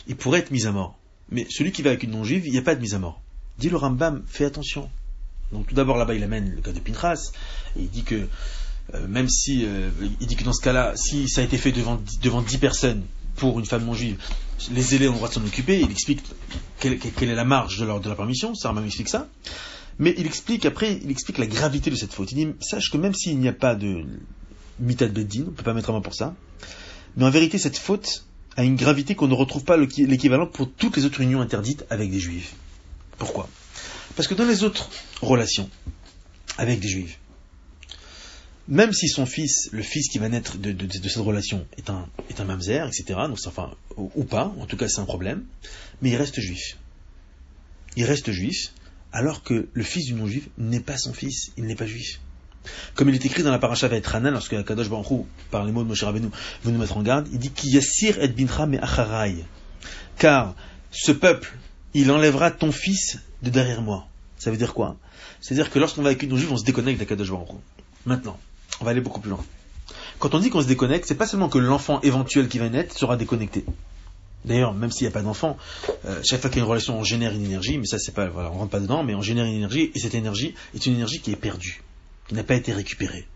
il 0.08 0.16
pourrait 0.16 0.40
être 0.40 0.52
mis 0.52 0.66
à 0.66 0.72
mort. 0.72 0.98
Mais 1.30 1.46
celui 1.50 1.72
qui 1.72 1.82
va 1.82 1.90
avec 1.90 2.04
une 2.04 2.12
non-juive, 2.12 2.46
il 2.46 2.52
n'y 2.52 2.58
a 2.58 2.62
pas 2.62 2.76
de 2.76 2.82
mise 2.82 2.94
à 2.94 3.00
mort. 3.00 3.22
Dit 3.58 3.70
le 3.70 3.78
Rambam, 3.78 4.24
fais 4.28 4.46
attention. 4.46 4.90
Donc 5.52 5.68
tout 5.68 5.76
d'abord 5.76 5.98
là-bas 5.98 6.14
il 6.14 6.24
amène 6.24 6.56
le 6.56 6.62
cas 6.62 6.72
de 6.72 6.80
Pintras, 6.80 7.32
et 7.78 7.82
il 7.82 7.90
dit 7.90 8.04
que 8.04 8.28
euh, 8.94 9.08
même 9.08 9.30
si 9.30 9.66
euh, 9.66 9.90
il 10.22 10.28
dit 10.28 10.36
que 10.36 10.44
dans 10.44 10.54
ce 10.54 10.62
cas-là, 10.62 10.94
si 10.96 11.28
ça 11.28 11.42
a 11.42 11.44
été 11.44 11.58
fait 11.58 11.72
devant 11.72 12.02
devant 12.22 12.42
dix 12.42 12.58
personnes 12.58 13.04
pour 13.36 13.60
une 13.60 13.66
femme 13.66 13.86
non 13.86 13.94
juive, 13.94 14.18
les 14.72 14.96
élèves 14.96 15.10
ont 15.10 15.14
le 15.14 15.18
droit 15.18 15.30
de 15.30 15.34
s'en 15.34 15.46
occuper. 15.46 15.80
Il 15.80 15.92
explique 15.92 16.22
quelle, 16.80 16.94
est 16.94 17.36
la 17.36 17.46
marge 17.46 17.80
de, 17.80 17.86
la 17.86 18.16
permission. 18.16 18.56
Ça 18.56 18.70
Rambam 18.70 18.86
explique 18.86 19.10
ça. 19.10 19.28
Mais 20.00 20.14
il 20.18 20.26
explique 20.26 20.66
après, 20.66 21.00
il 21.04 21.10
explique 21.10 21.38
la 21.38 21.48
gravité 21.48 21.90
de 21.90 21.96
cette 21.96 22.14
faute. 22.14 22.32
Il 22.32 22.36
dit 22.36 22.48
sache 22.62 22.92
que 22.92 22.98
même 22.98 23.14
s'il 23.14 23.40
n'y 23.40 23.48
a 23.48 23.54
pas 23.54 23.76
de 23.76 24.06
mitad 24.80 25.12
beddin, 25.12 25.46
on 25.48 25.52
peut 25.52 25.64
pas 25.64 25.74
mettre 25.74 25.90
un 25.90 25.94
main 25.94 26.02
pour 26.02 26.14
ça. 26.14 26.36
Mais 27.16 27.26
en 27.26 27.32
vérité, 27.32 27.58
cette 27.58 27.78
faute 27.78 28.26
a 28.56 28.64
une 28.64 28.76
gravité 28.76 29.16
qu'on 29.16 29.28
ne 29.28 29.34
retrouve 29.34 29.64
pas 29.64 29.78
l'équivalent 29.78 30.48
pour 30.48 30.72
toutes 30.72 30.98
les 30.98 31.06
autres 31.06 31.22
unions 31.22 31.42
interdites 31.42 31.86
avec 31.90 32.12
des 32.12 32.20
juifs. 32.20 32.56
Pourquoi? 33.18 33.50
Parce 34.16 34.28
que 34.28 34.34
dans 34.34 34.46
les 34.46 34.64
autres 34.64 34.90
relations 35.22 35.70
avec 36.58 36.80
des 36.80 36.90
juifs, 36.90 37.20
même 38.68 38.92
si 38.92 39.08
son 39.08 39.26
fils, 39.26 39.70
le 39.72 39.82
fils 39.82 40.10
qui 40.10 40.18
va 40.18 40.28
naître 40.28 40.58
de, 40.58 40.76
cette 41.08 41.18
relation, 41.18 41.66
est 41.78 41.90
un, 41.90 42.08
est 42.30 42.40
mamzer, 42.44 42.88
etc., 42.88 43.20
donc, 43.28 43.38
enfin, 43.46 43.72
ou, 43.96 44.24
pas, 44.24 44.54
en 44.60 44.66
tout 44.66 44.76
cas 44.76 44.88
c'est 44.90 45.00
un 45.00 45.06
problème, 45.06 45.46
mais 46.02 46.10
il 46.10 46.16
reste 46.16 46.40
juif. 46.40 46.78
Il 47.96 48.06
reste 48.06 48.32
juif, 48.32 48.74
alors 49.14 49.42
que 49.44 49.70
le 49.72 49.84
fils 49.84 50.06
du 50.06 50.14
non-juif 50.14 50.50
n'est 50.58 50.82
pas 50.82 50.98
son 50.98 51.14
fils, 51.14 51.52
il 51.58 51.66
n'est 51.66 51.76
pas 51.76 51.86
juif. 51.86 52.20
Comme 52.96 53.08
il 53.08 53.16
est 53.16 53.26
écrit 53.26 53.44
dans 53.44 53.52
la 53.52 53.60
paracha 53.60 53.88
Hanan, 53.88 54.34
lorsque 54.34 54.62
Kadosh 54.66 54.90
Baruch 54.90 55.26
par 55.50 55.64
les 55.64 55.72
mots 55.72 55.84
de 55.84 55.88
Moshe 55.88 56.04
Rabbeinu, 56.04 56.28
veut 56.64 56.72
nous 56.72 56.80
mettre 56.80 56.98
en 56.98 57.04
garde, 57.04 57.28
il 57.32 57.40
dit 57.40 57.52
qu'il 57.52 57.74
yassir 57.74 58.22
et 58.22 58.28
bincha 58.28 58.66
me 58.66 58.84
acharai. 58.84 59.46
Car 60.18 60.56
ce 60.92 61.14
peuple 61.14 61.54
il 62.00 62.12
enlèvera 62.12 62.52
ton 62.52 62.72
fils 62.72 63.18
de 63.42 63.50
derrière 63.50 63.82
moi. 63.82 64.08
Ça 64.38 64.52
veut 64.52 64.58
dire 64.58 64.74
quoi? 64.76 64.96
C'est-à-dire 65.42 65.72
que 65.72 65.80
lorsqu'on 65.80 66.04
va 66.04 66.10
avec 66.10 66.22
une 66.22 66.38
juive, 66.38 66.52
on 66.52 66.58
se 66.58 66.64
déconnecte 66.64 67.00
d'Akadosh 67.00 67.32
Baruch 67.32 67.50
Maintenant, 68.06 68.38
on 68.80 68.86
va 68.86 68.92
aller 68.92 69.02
beaucoup 69.02 69.20
plus 69.20 69.32
loin. 69.32 69.44
Quand 70.20 70.36
on 70.36 70.40
dit 70.40 70.52
qu'on 70.52 70.62
se 70.62 70.68
déconnecte, 70.68 71.08
c'est 71.08 71.16
pas 71.16 71.26
seulement 71.26 71.50
que 71.50 71.58
l'enfant 71.58 72.00
éventuel 72.02 72.48
qui 72.50 72.60
va 72.60 72.70
naître 72.70 72.96
sera 72.96 73.18
déconnecté. 73.18 73.66
D'ailleurs, 74.46 74.76
même 74.76 74.92
s'il 74.92 75.08
n'y 75.08 75.12
a 75.12 75.12
pas 75.12 75.24
d'enfant, 75.24 75.58
euh, 76.06 76.22
chaque 76.24 76.42
fois 76.42 76.52
qu'il 76.52 76.60
y 76.60 76.62
a 76.62 76.66
une 76.66 76.70
relation, 76.70 77.00
on 77.00 77.04
génère 77.04 77.34
une 77.34 77.44
énergie, 77.44 77.80
mais 77.80 77.88
ça 77.88 77.98
c'est 77.98 78.14
pas, 78.14 78.28
voilà, 78.28 78.52
on 78.52 78.60
rentre 78.60 78.72
pas 78.72 78.80
dedans, 78.80 79.04
mais 79.04 79.16
on 79.16 79.22
génère 79.22 79.46
une 79.46 79.56
énergie, 79.56 79.92
et 79.94 80.00
cette 80.00 80.14
énergie 80.14 80.54
est 80.76 80.86
une 80.86 80.94
énergie 80.94 81.20
qui 81.20 81.32
est 81.32 81.36
perdue, 81.36 81.84
qui 82.28 82.36
n'a 82.36 82.44
pas 82.44 82.56
été 82.56 82.74
récupérée. 82.74 83.28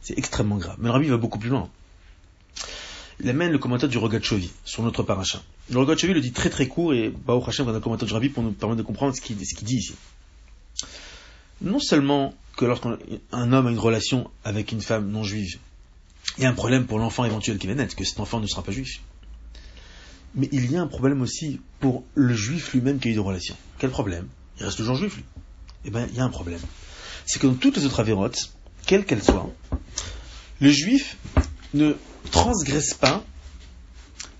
C'est 0.00 0.18
extrêmement 0.18 0.56
grave. 0.56 0.76
Mais 0.78 0.86
le 0.86 0.92
rabbi 0.92 1.08
va 1.08 1.18
beaucoup 1.18 1.38
plus 1.38 1.50
loin 1.50 1.68
il 3.22 3.28
amène 3.28 3.52
le 3.52 3.58
commentaire 3.58 3.88
du 3.88 3.98
Rogatchovi 3.98 4.50
sur 4.64 4.82
notre 4.82 5.02
paracha. 5.02 5.42
Le 5.70 5.78
Rogatchovi 5.78 6.14
le 6.14 6.20
dit 6.20 6.32
très 6.32 6.50
très 6.50 6.66
court 6.66 6.94
et 6.94 7.10
Baruch 7.10 7.48
Hashem 7.48 7.66
dans 7.66 7.72
le 7.72 7.80
commentaire 7.80 8.08
du 8.08 8.12
Rabbi 8.12 8.28
pour 8.28 8.42
nous 8.42 8.52
permettre 8.52 8.78
de 8.78 8.82
comprendre 8.82 9.14
ce 9.14 9.20
qu'il 9.20 9.36
dit 9.36 9.76
ici. 9.76 9.94
Non 11.62 11.78
seulement 11.78 12.34
que 12.56 12.64
lorsqu'un 12.64 12.98
homme 13.32 13.66
a 13.66 13.70
une 13.70 13.78
relation 13.78 14.30
avec 14.44 14.72
une 14.72 14.80
femme 14.80 15.10
non 15.10 15.22
juive, 15.22 15.58
il 16.38 16.44
y 16.44 16.46
a 16.46 16.50
un 16.50 16.54
problème 16.54 16.86
pour 16.86 16.98
l'enfant 16.98 17.24
éventuel 17.24 17.58
qui 17.58 17.66
va 17.66 17.74
naître, 17.74 17.94
que 17.94 18.04
cet 18.04 18.18
enfant 18.18 18.40
ne 18.40 18.46
sera 18.46 18.62
pas 18.62 18.72
juif. 18.72 19.00
Mais 20.34 20.48
il 20.52 20.70
y 20.70 20.76
a 20.76 20.82
un 20.82 20.86
problème 20.86 21.22
aussi 21.22 21.60
pour 21.80 22.04
le 22.14 22.34
juif 22.34 22.72
lui-même 22.72 22.98
qui 22.98 23.08
a 23.08 23.10
eu 23.12 23.14
des 23.14 23.20
relations. 23.20 23.56
Quel 23.78 23.90
problème? 23.90 24.26
Il 24.58 24.64
reste 24.64 24.76
toujours 24.76 24.96
juif, 24.96 25.16
lui. 25.16 25.24
Eh 25.84 25.90
bien, 25.90 26.06
il 26.10 26.16
y 26.16 26.20
a 26.20 26.24
un 26.24 26.30
problème. 26.30 26.60
C'est 27.26 27.38
que 27.40 27.46
dans 27.46 27.54
toutes 27.54 27.76
les 27.76 27.86
autres 27.86 28.00
avérotes, 28.00 28.52
quelles 28.86 29.04
qu'elles 29.04 29.22
soient, 29.22 29.52
le 30.60 30.70
juif 30.70 31.16
ne 31.74 31.94
transgresse 32.30 32.94
pas, 32.94 33.24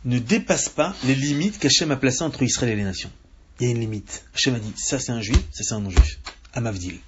ne 0.05 0.19
dépasse 0.19 0.69
pas 0.69 0.95
les 1.05 1.15
limites 1.15 1.59
qu'Hachem 1.59 1.91
a 1.91 1.97
placées 1.97 2.23
entre 2.23 2.43
Israël 2.43 2.73
et 2.73 2.77
les 2.77 2.85
nations. 2.85 3.11
Il 3.59 3.67
y 3.67 3.69
a 3.69 3.73
une 3.73 3.81
limite. 3.81 4.25
Hachem 4.35 4.55
a 4.55 4.59
dit, 4.59 4.73
ça 4.77 4.99
c'est 4.99 5.13
un 5.13 5.21
juif, 5.21 5.41
ça 5.53 5.63
c'est 5.65 5.75
un 5.75 5.81
non-juif. 5.81 6.19
Amavdil. 6.55 6.99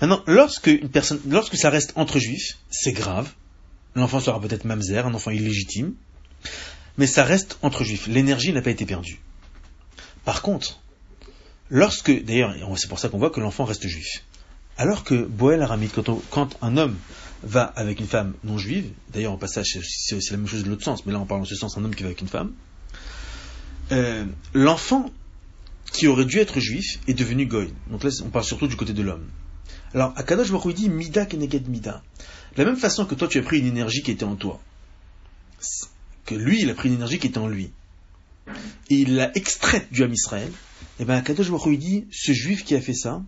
Maintenant, 0.00 0.22
lorsque 0.26 0.66
une 0.66 0.88
personne, 0.88 1.20
lorsque 1.28 1.56
ça 1.56 1.70
reste 1.70 1.92
entre 1.94 2.18
juifs, 2.18 2.58
c'est 2.70 2.92
grave. 2.92 3.30
L'enfant 3.94 4.20
sera 4.20 4.40
peut-être 4.40 4.64
mamzer, 4.64 5.06
un 5.06 5.14
enfant 5.14 5.30
illégitime. 5.30 5.94
Mais 6.98 7.06
ça 7.06 7.24
reste 7.24 7.58
entre 7.62 7.84
juifs. 7.84 8.08
L'énergie 8.08 8.52
n'a 8.52 8.62
pas 8.62 8.70
été 8.70 8.84
perdue. 8.84 9.20
Par 10.24 10.42
contre, 10.42 10.80
lorsque, 11.70 12.10
d'ailleurs, 12.24 12.54
c'est 12.76 12.88
pour 12.88 12.98
ça 12.98 13.08
qu'on 13.08 13.18
voit 13.18 13.30
que 13.30 13.40
l'enfant 13.40 13.64
reste 13.64 13.86
juif. 13.86 14.24
Alors 14.82 15.04
que 15.04 15.14
Boel 15.14 15.62
Aramid, 15.62 15.92
quand 16.30 16.58
un 16.60 16.76
homme 16.76 16.96
va 17.44 17.62
avec 17.62 18.00
une 18.00 18.08
femme 18.08 18.34
non 18.42 18.58
juive, 18.58 18.90
d'ailleurs 19.12 19.30
en 19.30 19.38
passage 19.38 19.78
c'est 19.80 20.30
la 20.32 20.36
même 20.36 20.48
chose 20.48 20.64
de 20.64 20.70
l'autre 20.70 20.82
sens, 20.82 21.06
mais 21.06 21.12
là 21.12 21.20
on 21.20 21.24
parle 21.24 21.42
en 21.42 21.44
ce 21.44 21.54
sens 21.54 21.78
un 21.78 21.84
homme 21.84 21.94
qui 21.94 22.02
va 22.02 22.08
avec 22.08 22.20
une 22.20 22.26
femme, 22.26 22.50
euh, 23.92 24.24
l'enfant 24.54 25.08
qui 25.92 26.08
aurait 26.08 26.24
dû 26.24 26.38
être 26.38 26.58
juif 26.58 26.98
est 27.06 27.14
devenu 27.14 27.46
goy. 27.46 27.72
Donc 27.92 28.02
là 28.02 28.10
on 28.24 28.30
parle 28.30 28.44
surtout 28.44 28.66
du 28.66 28.74
côté 28.74 28.92
de 28.92 29.02
l'homme. 29.02 29.24
Alors, 29.94 30.14
Akadosh 30.16 30.50
Baruch 30.50 30.74
dit 30.74 30.88
Mida 30.88 31.26
keneged 31.26 31.68
Mida. 31.68 32.02
De 32.56 32.64
la 32.64 32.68
même 32.68 32.76
façon 32.76 33.06
que 33.06 33.14
toi, 33.14 33.28
tu 33.28 33.38
as 33.38 33.42
pris 33.42 33.60
une 33.60 33.66
énergie 33.66 34.02
qui 34.02 34.10
était 34.10 34.24
en 34.24 34.34
toi, 34.34 34.60
que 36.26 36.34
lui, 36.34 36.60
il 36.60 36.68
a 36.70 36.74
pris 36.74 36.88
une 36.88 36.96
énergie 36.96 37.20
qui 37.20 37.28
était 37.28 37.38
en 37.38 37.46
lui, 37.46 37.70
et 38.90 38.96
il 38.96 39.14
l'a 39.14 39.30
extraite 39.36 39.92
du 39.92 40.02
Ham 40.02 40.12
Israël, 40.12 40.50
et 40.98 41.04
bien 41.04 41.18
Akadosh 41.18 41.52
Baruch 41.52 42.04
ce 42.10 42.32
juif 42.32 42.64
qui 42.64 42.74
a 42.74 42.80
fait 42.80 42.94
ça, 42.94 43.22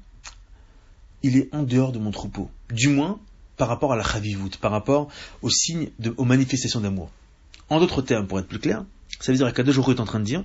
il 1.25 1.39
est 1.39 1.49
en 1.55 1.63
dehors 1.63 1.91
de 1.91 1.99
mon 1.99 2.11
troupeau. 2.11 2.51
Du 2.71 2.89
moins, 2.89 3.19
par 3.57 3.69
rapport 3.69 3.93
à 3.93 3.97
la 3.97 4.05
chavivut, 4.05 4.51
par 4.61 4.71
rapport 4.71 5.09
au 5.41 5.49
signe, 5.49 5.89
de, 5.99 6.15
aux 6.19 6.25
manifestations 6.25 6.81
d'amour. 6.81 7.11
En 7.71 7.81
d'autres 7.81 8.03
termes, 8.03 8.27
pour 8.27 8.39
être 8.39 8.47
plus 8.47 8.59
clair, 8.59 8.85
ça 9.21 9.33
veut 9.33 9.39
dire 9.39 9.47
qu'Akadosh 9.47 9.79
est 9.89 10.01
en 10.01 10.05
train 10.05 10.21
de 10.21 10.25
dire 10.25 10.45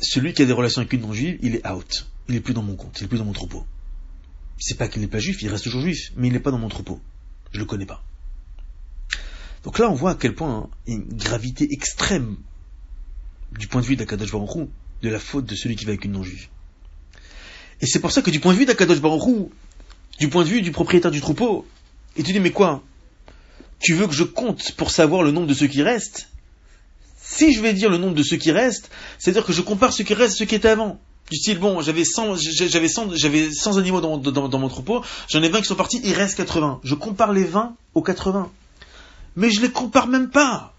celui 0.00 0.32
qui 0.32 0.42
a 0.42 0.44
des 0.44 0.52
relations 0.52 0.80
avec 0.80 0.92
une 0.92 1.00
non-juive, 1.00 1.38
il 1.42 1.56
est 1.56 1.66
out. 1.66 2.06
Il 2.28 2.36
est 2.36 2.40
plus 2.40 2.54
dans 2.54 2.62
mon 2.62 2.76
compte, 2.76 2.96
il 3.00 3.04
est 3.04 3.08
plus 3.08 3.18
dans 3.18 3.24
mon 3.24 3.32
troupeau. 3.32 3.66
C'est 4.58 4.76
pas 4.76 4.86
qu'il 4.86 5.02
n'est 5.02 5.08
pas 5.08 5.18
juif, 5.18 5.42
il 5.42 5.48
reste 5.48 5.64
toujours 5.64 5.80
juif, 5.80 6.12
mais 6.16 6.28
il 6.28 6.32
n'est 6.32 6.40
pas 6.40 6.52
dans 6.52 6.58
mon 6.58 6.68
troupeau. 6.68 7.00
Je 7.50 7.58
le 7.58 7.64
connais 7.64 7.86
pas. 7.86 8.04
Donc 9.64 9.80
là, 9.80 9.90
on 9.90 9.94
voit 9.94 10.12
à 10.12 10.14
quel 10.14 10.36
point 10.36 10.54
hein, 10.54 10.70
il 10.86 10.94
une 10.94 11.16
gravité 11.16 11.72
extrême 11.72 12.36
du 13.58 13.66
point 13.66 13.80
de 13.80 13.86
vue 13.86 13.96
d'Akadosh 13.96 14.30
Baruch 14.30 14.68
de 15.02 15.08
la 15.08 15.18
faute 15.18 15.46
de 15.46 15.56
celui 15.56 15.74
qui 15.74 15.84
va 15.84 15.90
avec 15.90 16.04
une 16.04 16.12
non-juive. 16.12 16.48
Et 17.80 17.86
c'est 17.86 18.00
pour 18.00 18.10
ça 18.10 18.22
que 18.22 18.30
du 18.30 18.40
point 18.40 18.52
de 18.52 18.58
vue 18.58 18.66
d'Akadosh 18.66 19.00
Baruch 19.00 19.50
du 20.18 20.28
point 20.28 20.42
de 20.42 20.48
vue 20.48 20.62
du 20.62 20.72
propriétaire 20.72 21.10
du 21.10 21.20
troupeau, 21.20 21.64
et 22.16 22.22
tu 22.22 22.32
dis 22.32 22.40
mais 22.40 22.50
quoi? 22.50 22.82
Tu 23.78 23.94
veux 23.94 24.08
que 24.08 24.14
je 24.14 24.24
compte 24.24 24.72
pour 24.72 24.90
savoir 24.90 25.22
le 25.22 25.30
nombre 25.30 25.46
de 25.46 25.54
ceux 25.54 25.68
qui 25.68 25.82
restent? 25.82 26.28
Si 27.20 27.52
je 27.52 27.60
vais 27.60 27.72
dire 27.72 27.90
le 27.90 27.98
nombre 27.98 28.14
de 28.14 28.22
ceux 28.22 28.36
qui 28.36 28.50
restent, 28.50 28.90
c'est-à-dire 29.18 29.44
que 29.44 29.52
je 29.52 29.60
compare 29.60 29.92
ceux 29.92 30.02
qui 30.02 30.14
restent 30.14 30.34
à 30.34 30.38
ceux 30.38 30.44
qui 30.46 30.56
étaient 30.56 30.68
avant. 30.68 30.98
Du 31.30 31.36
style, 31.36 31.58
bon, 31.58 31.82
j'avais 31.82 32.04
100, 32.04 32.36
j'avais 32.36 32.88
100, 32.88 33.14
j'avais 33.14 33.52
100 33.52 33.76
animaux 33.76 34.00
dans, 34.00 34.16
dans 34.16 34.58
mon 34.58 34.68
troupeau, 34.68 35.04
j'en 35.28 35.42
ai 35.42 35.48
20 35.50 35.60
qui 35.60 35.66
sont 35.66 35.74
partis, 35.74 36.00
il 36.02 36.14
reste 36.14 36.36
80. 36.36 36.80
Je 36.82 36.94
compare 36.94 37.32
les 37.32 37.44
20 37.44 37.76
aux 37.94 38.02
80. 38.02 38.50
Mais 39.36 39.50
je 39.50 39.60
les 39.60 39.70
compare 39.70 40.08
même 40.08 40.30
pas. 40.30 40.74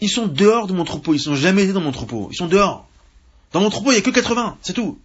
Ils 0.00 0.10
sont 0.10 0.26
dehors 0.26 0.66
de 0.66 0.72
mon 0.72 0.84
troupeau, 0.84 1.14
ils 1.14 1.20
sont 1.20 1.36
jamais 1.36 1.62
été 1.62 1.72
dans 1.72 1.80
mon 1.80 1.92
troupeau, 1.92 2.28
ils 2.32 2.36
sont 2.36 2.48
dehors. 2.48 2.88
Dans 3.52 3.60
mon 3.60 3.70
troupeau, 3.70 3.92
il 3.92 3.94
n'y 3.94 4.00
a 4.00 4.02
que 4.02 4.10
80, 4.10 4.58
c'est 4.62 4.72
tout. 4.72 4.98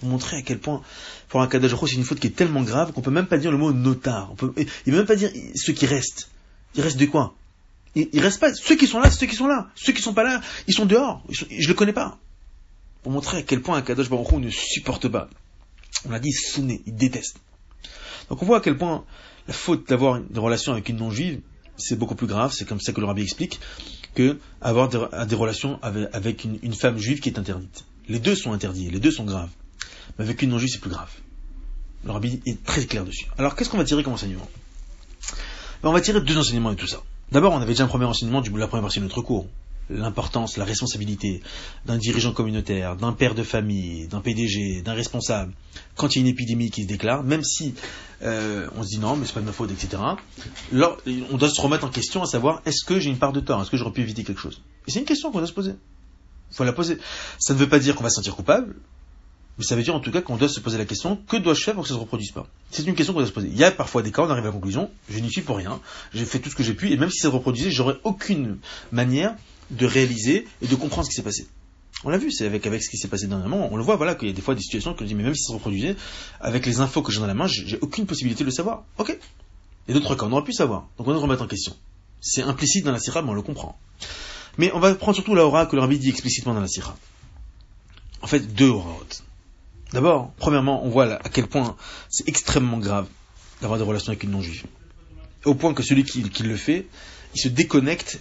Pour 0.00 0.08
montrer 0.08 0.38
à 0.38 0.42
quel 0.42 0.58
point, 0.58 0.82
pour 1.28 1.42
un 1.42 1.46
Kadaj 1.46 1.74
c'est 1.74 1.92
une 1.94 2.04
faute 2.04 2.20
qui 2.20 2.26
est 2.26 2.36
tellement 2.36 2.62
grave 2.62 2.92
qu'on 2.92 3.02
peut 3.02 3.10
même 3.10 3.26
pas 3.26 3.38
dire 3.38 3.52
le 3.52 3.58
mot 3.58 3.72
notard. 3.72 4.30
On 4.32 4.34
peut, 4.34 4.52
il 4.56 4.66
peut 4.66 4.96
même 4.96 5.06
pas 5.06 5.16
dire 5.16 5.30
ceux 5.54 5.72
qui 5.72 5.86
restent. 5.86 6.30
Il 6.74 6.82
reste 6.82 6.96
de 6.96 7.06
quoi 7.06 7.34
il, 7.94 8.08
il, 8.12 8.20
reste 8.20 8.40
pas. 8.40 8.54
Ceux 8.54 8.76
qui 8.76 8.86
sont 8.86 8.98
là, 9.00 9.10
ceux 9.10 9.26
qui 9.26 9.36
sont 9.36 9.46
là. 9.46 9.68
Ceux 9.74 9.92
qui 9.92 10.00
sont 10.02 10.14
pas 10.14 10.24
là, 10.24 10.40
ils 10.66 10.74
sont 10.74 10.86
dehors. 10.86 11.22
Je 11.28 11.44
je 11.50 11.68
le 11.68 11.74
connais 11.74 11.92
pas. 11.92 12.18
Pour 13.02 13.12
montrer 13.12 13.38
à 13.38 13.42
quel 13.42 13.62
point 13.62 13.76
un 13.76 13.82
Kadosh 13.82 14.08
Baruch 14.08 14.32
ne 14.32 14.50
supporte 14.50 15.08
pas. 15.08 15.28
On 16.06 16.10
l'a 16.10 16.18
dit, 16.18 16.32
sonné, 16.32 16.82
il 16.86 16.94
déteste. 16.94 17.36
Donc 18.28 18.42
on 18.42 18.46
voit 18.46 18.58
à 18.58 18.60
quel 18.60 18.76
point 18.76 19.04
la 19.48 19.54
faute 19.54 19.88
d'avoir 19.88 20.16
une 20.16 20.38
relation 20.38 20.72
avec 20.72 20.88
une 20.88 20.96
non-juive, 20.96 21.40
c'est 21.76 21.98
beaucoup 21.98 22.14
plus 22.14 22.26
grave, 22.26 22.52
c'est 22.52 22.64
comme 22.64 22.80
ça 22.80 22.92
que 22.92 23.00
le 23.00 23.06
rabbi 23.06 23.22
explique, 23.22 23.58
que 24.14 24.38
avoir 24.60 24.88
des, 24.88 25.34
relations 25.34 25.78
avec, 25.82 26.44
une, 26.44 26.74
femme 26.74 26.98
juive 26.98 27.20
qui 27.20 27.28
est 27.28 27.38
interdite. 27.38 27.84
Les 28.08 28.18
deux 28.18 28.34
sont 28.34 28.52
interdits, 28.52 28.90
les 28.90 29.00
deux 29.00 29.10
sont 29.10 29.24
graves. 29.24 29.50
Mais 30.18 30.24
avec 30.24 30.42
une 30.42 30.50
non-juive, 30.50 30.70
c'est 30.70 30.80
plus 30.80 30.90
grave. 30.90 31.10
Le 32.04 32.12
rabbi 32.12 32.40
est 32.46 32.62
très 32.64 32.84
clair 32.86 33.04
dessus. 33.04 33.26
Alors 33.38 33.54
qu'est-ce 33.56 33.70
qu'on 33.70 33.78
va 33.78 33.84
tirer 33.84 34.02
comme 34.02 34.14
enseignement? 34.14 34.48
Ben, 35.82 35.90
On 35.90 35.92
va 35.92 36.00
tirer 36.00 36.20
deux 36.20 36.36
enseignements 36.36 36.70
de 36.70 36.76
tout 36.76 36.86
ça. 36.86 37.02
D'abord, 37.32 37.52
on 37.52 37.58
avait 37.58 37.72
déjà 37.72 37.84
un 37.84 37.88
premier 37.88 38.06
enseignement 38.06 38.40
du 38.40 38.50
la 38.56 38.66
première 38.66 38.82
partie 38.82 38.98
de 38.98 39.04
notre 39.04 39.22
cours 39.22 39.46
l'importance, 39.90 40.56
la 40.56 40.64
responsabilité 40.64 41.42
d'un 41.86 41.98
dirigeant 41.98 42.32
communautaire, 42.32 42.96
d'un 42.96 43.12
père 43.12 43.34
de 43.34 43.42
famille, 43.42 44.06
d'un 44.08 44.20
PDG, 44.20 44.82
d'un 44.82 44.94
responsable, 44.94 45.52
quand 45.96 46.14
il 46.14 46.18
y 46.18 46.22
a 46.22 46.22
une 46.22 46.32
épidémie 46.32 46.70
qui 46.70 46.82
se 46.82 46.88
déclare, 46.88 47.22
même 47.24 47.42
si 47.42 47.74
euh, 48.22 48.68
on 48.76 48.82
se 48.82 48.88
dit 48.88 48.98
non, 48.98 49.16
mais 49.16 49.26
c'est 49.26 49.34
pas 49.34 49.40
de 49.40 49.46
ma 49.46 49.52
faute, 49.52 49.70
etc. 49.70 50.02
On 50.72 51.36
doit 51.36 51.50
se 51.50 51.60
remettre 51.60 51.84
en 51.84 51.90
question 51.90 52.22
à 52.22 52.26
savoir 52.26 52.62
est-ce 52.66 52.84
que 52.84 53.00
j'ai 53.00 53.10
une 53.10 53.18
part 53.18 53.32
de 53.32 53.40
tort, 53.40 53.60
est-ce 53.60 53.70
que 53.70 53.76
j'aurais 53.76 53.92
pu 53.92 54.02
éviter 54.02 54.24
quelque 54.24 54.40
chose? 54.40 54.62
Et 54.86 54.90
c'est 54.90 55.00
une 55.00 55.04
question 55.04 55.30
qu'on 55.30 55.38
doit 55.38 55.48
se 55.48 55.52
poser. 55.52 55.74
Il 56.52 56.56
faut 56.56 56.64
la 56.64 56.72
poser. 56.72 56.98
Ça 57.38 57.54
ne 57.54 57.58
veut 57.58 57.68
pas 57.68 57.78
dire 57.78 57.94
qu'on 57.94 58.02
va 58.02 58.10
se 58.10 58.16
sentir 58.16 58.34
coupable, 58.34 58.76
mais 59.58 59.64
ça 59.64 59.76
veut 59.76 59.82
dire 59.82 59.94
en 59.94 60.00
tout 60.00 60.10
cas 60.10 60.22
qu'on 60.22 60.36
doit 60.36 60.48
se 60.48 60.60
poser 60.60 60.78
la 60.78 60.84
question 60.84 61.16
que 61.28 61.36
dois-je 61.36 61.62
faire 61.62 61.74
pour 61.74 61.82
que 61.82 61.88
ça 61.88 61.94
ne 61.94 61.98
se 61.98 62.02
reproduise 62.02 62.32
pas? 62.32 62.46
C'est 62.70 62.86
une 62.86 62.94
question 62.94 63.12
qu'on 63.12 63.20
doit 63.20 63.28
se 63.28 63.32
poser. 63.32 63.48
Il 63.48 63.58
y 63.58 63.64
a 63.64 63.70
parfois 63.70 64.02
des 64.02 64.12
cas, 64.12 64.22
on 64.22 64.30
arrive 64.30 64.44
à 64.44 64.48
la 64.48 64.52
conclusion, 64.52 64.90
je 65.08 65.18
n'y 65.18 65.30
suis 65.30 65.42
pour 65.42 65.56
rien, 65.56 65.80
j'ai 66.14 66.24
fait 66.24 66.38
tout 66.38 66.50
ce 66.50 66.54
que 66.54 66.62
j'ai 66.62 66.74
pu, 66.74 66.90
et 66.92 66.96
même 66.96 67.10
si 67.10 67.18
ça 67.18 67.28
se 67.28 67.34
reproduisait, 67.34 67.70
j'aurais 67.70 67.96
aucune 68.04 68.58
manière 68.92 69.34
de 69.70 69.86
réaliser 69.86 70.46
et 70.62 70.66
de 70.66 70.74
comprendre 70.74 71.04
ce 71.04 71.10
qui 71.10 71.16
s'est 71.16 71.22
passé. 71.22 71.46
On 72.02 72.08
l'a 72.08 72.16
vu, 72.16 72.32
c'est 72.32 72.46
avec, 72.46 72.66
avec 72.66 72.82
ce 72.82 72.88
qui 72.88 72.96
s'est 72.96 73.08
passé 73.08 73.26
dernièrement, 73.26 73.68
on 73.70 73.76
le 73.76 73.82
voit, 73.82 73.96
voilà, 73.96 74.14
qu'il 74.14 74.28
y 74.28 74.30
a 74.30 74.34
des 74.34 74.40
fois 74.40 74.54
des 74.54 74.62
situations 74.62 74.94
que 74.94 75.04
je 75.04 75.08
dis, 75.08 75.14
mais 75.14 75.22
même 75.22 75.34
si 75.34 75.42
ça 75.42 75.48
se 75.48 75.52
reproduisait, 75.52 75.96
avec 76.40 76.64
les 76.64 76.80
infos 76.80 77.02
que 77.02 77.12
j'ai 77.12 77.20
dans 77.20 77.26
la 77.26 77.34
main, 77.34 77.46
j'ai 77.46 77.78
aucune 77.82 78.06
possibilité 78.06 78.42
de 78.42 78.46
le 78.46 78.54
savoir. 78.54 78.84
Ok. 78.96 79.18
Et 79.86 79.92
d'autres 79.92 80.14
cas, 80.14 80.24
on 80.24 80.32
aurait 80.32 80.44
pu 80.44 80.52
savoir. 80.52 80.88
Donc 80.96 81.08
on 81.08 81.12
doit 81.12 81.20
remettre 81.20 81.42
en 81.42 81.46
question. 81.46 81.76
C'est 82.20 82.42
implicite 82.42 82.84
dans 82.84 82.92
la 82.92 83.00
sira, 83.00 83.22
mais 83.22 83.30
on 83.30 83.34
le 83.34 83.42
comprend. 83.42 83.78
Mais 84.56 84.72
on 84.72 84.80
va 84.80 84.94
prendre 84.94 85.14
surtout 85.14 85.34
la 85.34 85.44
aura 85.44 85.66
que 85.66 85.76
le 85.76 85.82
rabbi 85.82 85.98
dit 85.98 86.08
explicitement 86.08 86.54
dans 86.54 86.60
la 86.60 86.68
sira. 86.68 86.96
En 88.22 88.26
fait, 88.26 88.40
deux 88.54 88.68
auraot. 88.68 89.06
D'abord, 89.92 90.32
premièrement, 90.36 90.84
on 90.84 90.88
voit 90.88 91.14
à 91.14 91.28
quel 91.28 91.46
point 91.46 91.76
c'est 92.08 92.28
extrêmement 92.28 92.78
grave 92.78 93.06
d'avoir 93.60 93.78
des 93.78 93.84
relations 93.84 94.10
avec 94.10 94.22
une 94.22 94.30
non-juive. 94.30 94.64
Au 95.44 95.54
point 95.54 95.74
que 95.74 95.82
celui 95.82 96.04
qui, 96.04 96.42
le 96.42 96.56
fait, 96.56 96.86
il 97.34 97.40
se 97.40 97.48
déconnecte 97.48 98.20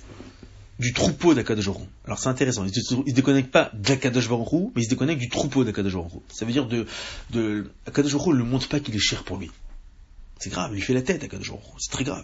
du 0.79 0.93
troupeau 0.93 1.33
d'Akadosh 1.33 1.69
Alors 2.05 2.19
c'est 2.19 2.29
intéressant, 2.29 2.63
il 2.63 2.71
ne 2.71 3.05
se 3.07 3.13
déconnecte 3.13 3.51
pas 3.51 3.69
d'Akadosh 3.73 4.29
Baruch 4.29 4.71
mais 4.73 4.81
il 4.81 4.85
se 4.85 4.89
déconnecte 4.89 5.19
du 5.19 5.27
troupeau 5.27 5.65
d'Akadosh 5.65 5.93
Baruch 5.93 6.11
Ça 6.29 6.45
veut 6.45 6.53
dire 6.53 6.67
de, 6.67 6.85
de 7.31 7.69
ne 7.85 8.43
montre 8.43 8.69
pas 8.69 8.79
qu'il 8.79 8.95
est 8.95 8.99
cher 8.99 9.23
pour 9.23 9.37
lui. 9.37 9.51
C'est 10.39 10.49
grave, 10.49 10.71
il 10.73 10.81
fait 10.81 10.93
la 10.93 11.01
tête 11.01 11.23
Akadosh 11.23 11.49
Baruch 11.49 11.63
c'est 11.79 11.91
très 11.91 12.05
grave. 12.05 12.23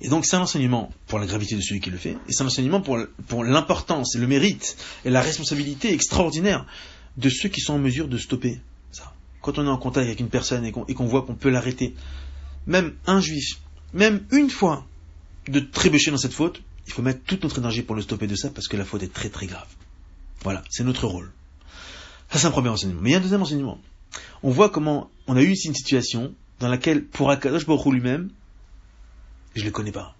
Et 0.00 0.08
donc 0.08 0.24
c'est 0.24 0.36
un 0.36 0.40
enseignement 0.40 0.90
pour 1.06 1.18
la 1.18 1.26
gravité 1.26 1.54
de 1.54 1.60
celui 1.60 1.80
qui 1.80 1.90
le 1.90 1.98
fait, 1.98 2.16
et 2.28 2.32
c'est 2.32 2.42
un 2.42 2.46
enseignement 2.46 2.80
pour, 2.80 2.98
pour 3.28 3.44
l'importance 3.44 4.16
le 4.16 4.26
mérite 4.26 4.76
et 5.04 5.10
la 5.10 5.20
responsabilité 5.20 5.92
extraordinaire 5.92 6.66
de 7.16 7.28
ceux 7.28 7.48
qui 7.48 7.60
sont 7.60 7.74
en 7.74 7.78
mesure 7.78 8.08
de 8.08 8.18
stopper 8.18 8.60
ça. 8.90 9.12
Quand 9.42 9.58
on 9.58 9.66
est 9.66 9.70
en 9.70 9.78
contact 9.78 10.06
avec 10.06 10.20
une 10.20 10.28
personne 10.28 10.64
et 10.64 10.72
qu'on 10.72 11.06
voit 11.06 11.22
qu'on 11.22 11.34
peut 11.34 11.50
l'arrêter, 11.50 11.94
même 12.66 12.94
un 13.06 13.20
juif, 13.20 13.60
même 13.92 14.26
une 14.32 14.50
fois 14.50 14.86
de 15.48 15.60
trébucher 15.60 16.10
dans 16.10 16.18
cette 16.18 16.32
faute, 16.32 16.62
il 16.86 16.92
faut 16.92 17.02
mettre 17.02 17.20
toute 17.24 17.42
notre 17.42 17.58
énergie 17.58 17.82
pour 17.82 17.96
le 17.96 18.02
stopper 18.02 18.26
de 18.26 18.34
ça 18.34 18.50
parce 18.50 18.68
que 18.68 18.76
la 18.76 18.84
faute 18.84 19.02
est 19.02 19.12
très 19.12 19.28
très 19.28 19.46
grave. 19.46 19.66
Voilà, 20.42 20.62
c'est 20.70 20.84
notre 20.84 21.06
rôle. 21.06 21.32
Ça 22.30 22.38
c'est 22.38 22.46
un 22.46 22.50
premier 22.50 22.68
enseignement. 22.68 23.00
Mais 23.00 23.10
il 23.10 23.12
y 23.12 23.16
a 23.16 23.18
un 23.18 23.22
deuxième 23.22 23.42
enseignement. 23.42 23.80
On 24.42 24.50
voit 24.50 24.70
comment 24.70 25.10
on 25.26 25.36
a 25.36 25.42
eu 25.42 25.50
ici 25.50 25.68
une 25.68 25.74
situation 25.74 26.34
dans 26.60 26.68
laquelle 26.68 27.04
pour 27.04 27.30
Akadosh 27.30 27.66
Baruch 27.66 27.92
lui-même, 27.92 28.30
je 29.54 29.60
ne 29.60 29.66
le 29.66 29.72
connais 29.72 29.92
pas, 29.92 30.14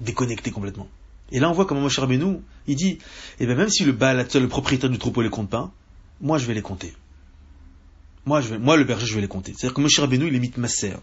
déconnecté 0.00 0.50
complètement. 0.50 0.88
Et 1.30 1.40
là 1.40 1.50
on 1.50 1.52
voit 1.52 1.66
comment 1.66 1.80
Moshe 1.80 1.98
Rabbeinu, 1.98 2.38
il 2.66 2.76
dit, 2.76 2.98
eh 3.38 3.46
bien 3.46 3.54
même 3.54 3.68
si 3.68 3.84
le 3.84 3.92
Baal 3.92 4.26
le 4.34 4.48
propriétaire 4.48 4.90
du 4.90 4.98
troupeau 4.98 5.22
les 5.22 5.30
compte 5.30 5.50
pas, 5.50 5.72
moi 6.20 6.38
je 6.38 6.46
vais 6.46 6.54
les 6.54 6.62
compter. 6.62 6.94
Moi, 8.26 8.42
le 8.76 8.84
berger 8.84 9.06
je 9.06 9.14
vais 9.14 9.22
les 9.22 9.28
compter. 9.28 9.54
C'est-à-dire 9.56 9.74
que 9.74 9.80
Moshe 9.80 9.98
Rabbeinu 9.98 10.28
il 10.28 10.34
imite 10.34 10.58
ma 10.58 10.68
sœur. 10.68 11.00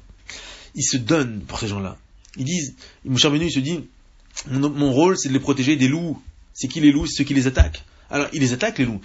Il 0.75 0.83
se 0.83 0.97
donne 0.97 1.41
pour 1.41 1.59
ces 1.59 1.67
gens-là. 1.67 1.97
Ils 2.37 2.45
disent, 2.45 2.75
Moshe 3.03 3.23
Rabbeinu 3.23 3.45
il 3.45 3.51
se 3.51 3.59
dit, 3.59 3.87
mon, 4.47 4.91
rôle, 4.91 5.17
c'est 5.17 5.29
de 5.29 5.33
les 5.33 5.39
protéger 5.39 5.75
des 5.75 5.87
loups. 5.87 6.21
C'est 6.53 6.67
qui 6.67 6.81
les 6.81 6.91
loups 6.91 7.07
C'est 7.07 7.17
ceux 7.17 7.23
qui 7.23 7.33
les 7.33 7.47
attaquent. 7.47 7.83
Alors, 8.09 8.27
ils 8.33 8.41
les 8.41 8.53
attaquent, 8.53 8.77
les 8.77 8.85
loups. 8.85 9.01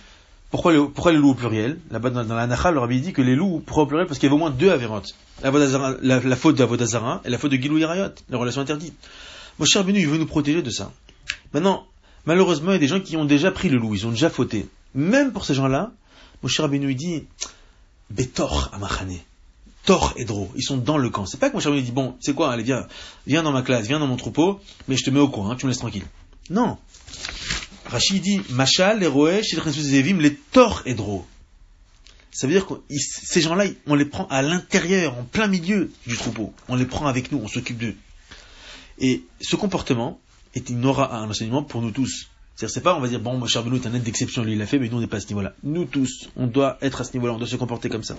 Pourquoi, 0.51 0.73
les 0.73 1.19
loups 1.19 1.31
au 1.31 1.35
pluriel? 1.35 1.79
Là-bas, 1.91 2.11
dans, 2.11 2.35
la 2.35 2.47
Nacha, 2.47 2.73
leur 2.73 2.83
avait 2.83 2.99
dit 2.99 3.13
que 3.13 3.23
les 3.23 3.37
loups, 3.37 3.63
pourquoi 3.65 3.85
au 3.85 3.87
pluriel 3.87 4.07
Parce 4.07 4.19
qu'il 4.19 4.27
y 4.27 4.31
avait 4.31 4.35
au 4.35 4.39
moins 4.39 4.51
deux 4.51 4.71
avérantes. 4.71 5.15
La, 5.43 6.21
la, 6.21 6.37
faute 6.37 6.57
d'Avodazara 6.57 7.23
et 7.25 7.31
la 7.31 7.39
faute 7.39 7.53
de 7.53 7.57
Gilou 7.57 7.79
Yarayot, 7.79 8.11
la 8.29 8.37
relation 8.37 8.61
interdite. 8.61 8.95
Mon 9.59 9.65
cher 9.65 9.85
Benu, 9.85 10.01
il 10.01 10.09
veut 10.09 10.19
nous 10.19 10.27
protéger 10.27 10.61
de 10.61 10.71
ça. 10.71 10.93
Maintenant, 11.55 11.87
malheureusement, 12.27 12.73
il 12.73 12.75
y 12.75 12.77
a 12.77 12.81
des 12.81 12.89
gens 12.89 13.01
qui 13.01 13.17
ont 13.17 13.25
déjà 13.25 13.51
pris 13.53 13.69
le 13.69 13.79
loup, 13.79 13.95
ils 13.95 14.07
ont 14.07 14.11
déjà 14.11 14.29
fauté. 14.29 14.69
Même 14.95 15.33
pour 15.33 15.45
ces 15.45 15.55
gens-là, 15.55 15.93
Benu, 16.43 16.91
il 16.91 16.97
dit, 16.97 17.25
Betor 18.11 18.71
Amachane. 18.73 19.19
Tor 19.85 20.13
et 20.17 20.25
Dro, 20.25 20.51
ils 20.57 20.63
sont 20.63 20.77
dans 20.77 20.99
le 20.99 21.09
camp. 21.11 21.27
C'est 21.27 21.39
pas 21.39 21.49
que 21.49 21.55
mon 21.55 21.61
cher 21.61 21.73
dit 21.73 21.91
bon, 21.91 22.17
c'est 22.21 22.35
quoi, 22.35 22.53
allez 22.53 22.63
viens, 22.63 22.87
viens 23.27 23.43
dans 23.43 23.53
ma 23.53 23.63
classe, 23.63 23.87
viens 23.87 23.99
dans 23.99 24.07
mon 24.07 24.17
troupeau, 24.17 24.61
mais 24.89 24.97
je 24.97 25.05
te 25.05 25.11
mets 25.11 25.21
au 25.21 25.29
coin, 25.29 25.51
hein, 25.51 25.57
tu 25.57 25.67
me 25.67 25.71
laisses 25.71 25.79
tranquille. 25.79 26.05
Non. 26.51 26.77
Rachid 27.87 28.23
dit 28.23 28.41
Machal, 28.51 29.01
les 29.01 29.07
Roesh, 29.07 29.55
les 29.55 30.35
Tor 30.53 30.83
et 30.85 30.95
Dro. 30.95 31.27
Ça 32.31 32.47
veut 32.47 32.53
dire 32.53 32.67
que 32.67 32.75
ces 32.89 33.41
gens-là, 33.41 33.65
on 33.87 33.95
les 33.95 34.05
prend 34.05 34.27
à 34.29 34.43
l'intérieur, 34.43 35.19
en 35.19 35.25
plein 35.25 35.49
milieu 35.49 35.91
du 36.07 36.17
troupeau. 36.17 36.53
On 36.69 36.77
les 36.77 36.87
prend 36.87 37.07
avec 37.07 37.33
nous, 37.33 37.39
on 37.39 37.49
s'occupe 37.49 37.79
d'eux. 37.79 37.97
Et 38.99 39.23
ce 39.41 39.57
comportement 39.57 40.21
est 40.55 40.69
une 40.69 40.85
aura 40.85 41.17
un 41.17 41.29
enseignement 41.29 41.63
pour 41.63 41.83
nous 41.83 41.91
tous. 41.91 42.29
C'est-à-dire, 42.61 42.75
c'est 42.75 42.83
pas, 42.83 42.95
on 42.95 43.01
va 43.01 43.09
dire, 43.09 43.21
bon, 43.21 43.39
mon 43.39 43.47
cher 43.47 43.65
Benoît 43.65 43.79
est 43.79 43.87
un 43.87 43.95
être 43.95 44.03
d'exception, 44.03 44.45
lui 44.45 44.53
il 44.53 44.59
l'a 44.59 44.67
fait, 44.67 44.79
mais 44.79 44.91
nous 44.91 44.99
on 44.99 45.01
n'est 45.01 45.07
pas 45.07 45.17
à 45.17 45.21
ce 45.21 45.29
niveau-là. 45.29 45.55
Nous 45.63 45.87
tous, 45.87 46.29
on 46.37 46.47
doit 46.47 46.77
être 46.83 47.01
à 47.01 47.05
ce 47.05 47.15
niveau-là, 47.15 47.33
on 47.33 47.39
doit 47.39 47.47
se 47.47 47.57
comporter 47.57 47.89
comme 47.89 48.05
ça. 48.05 48.19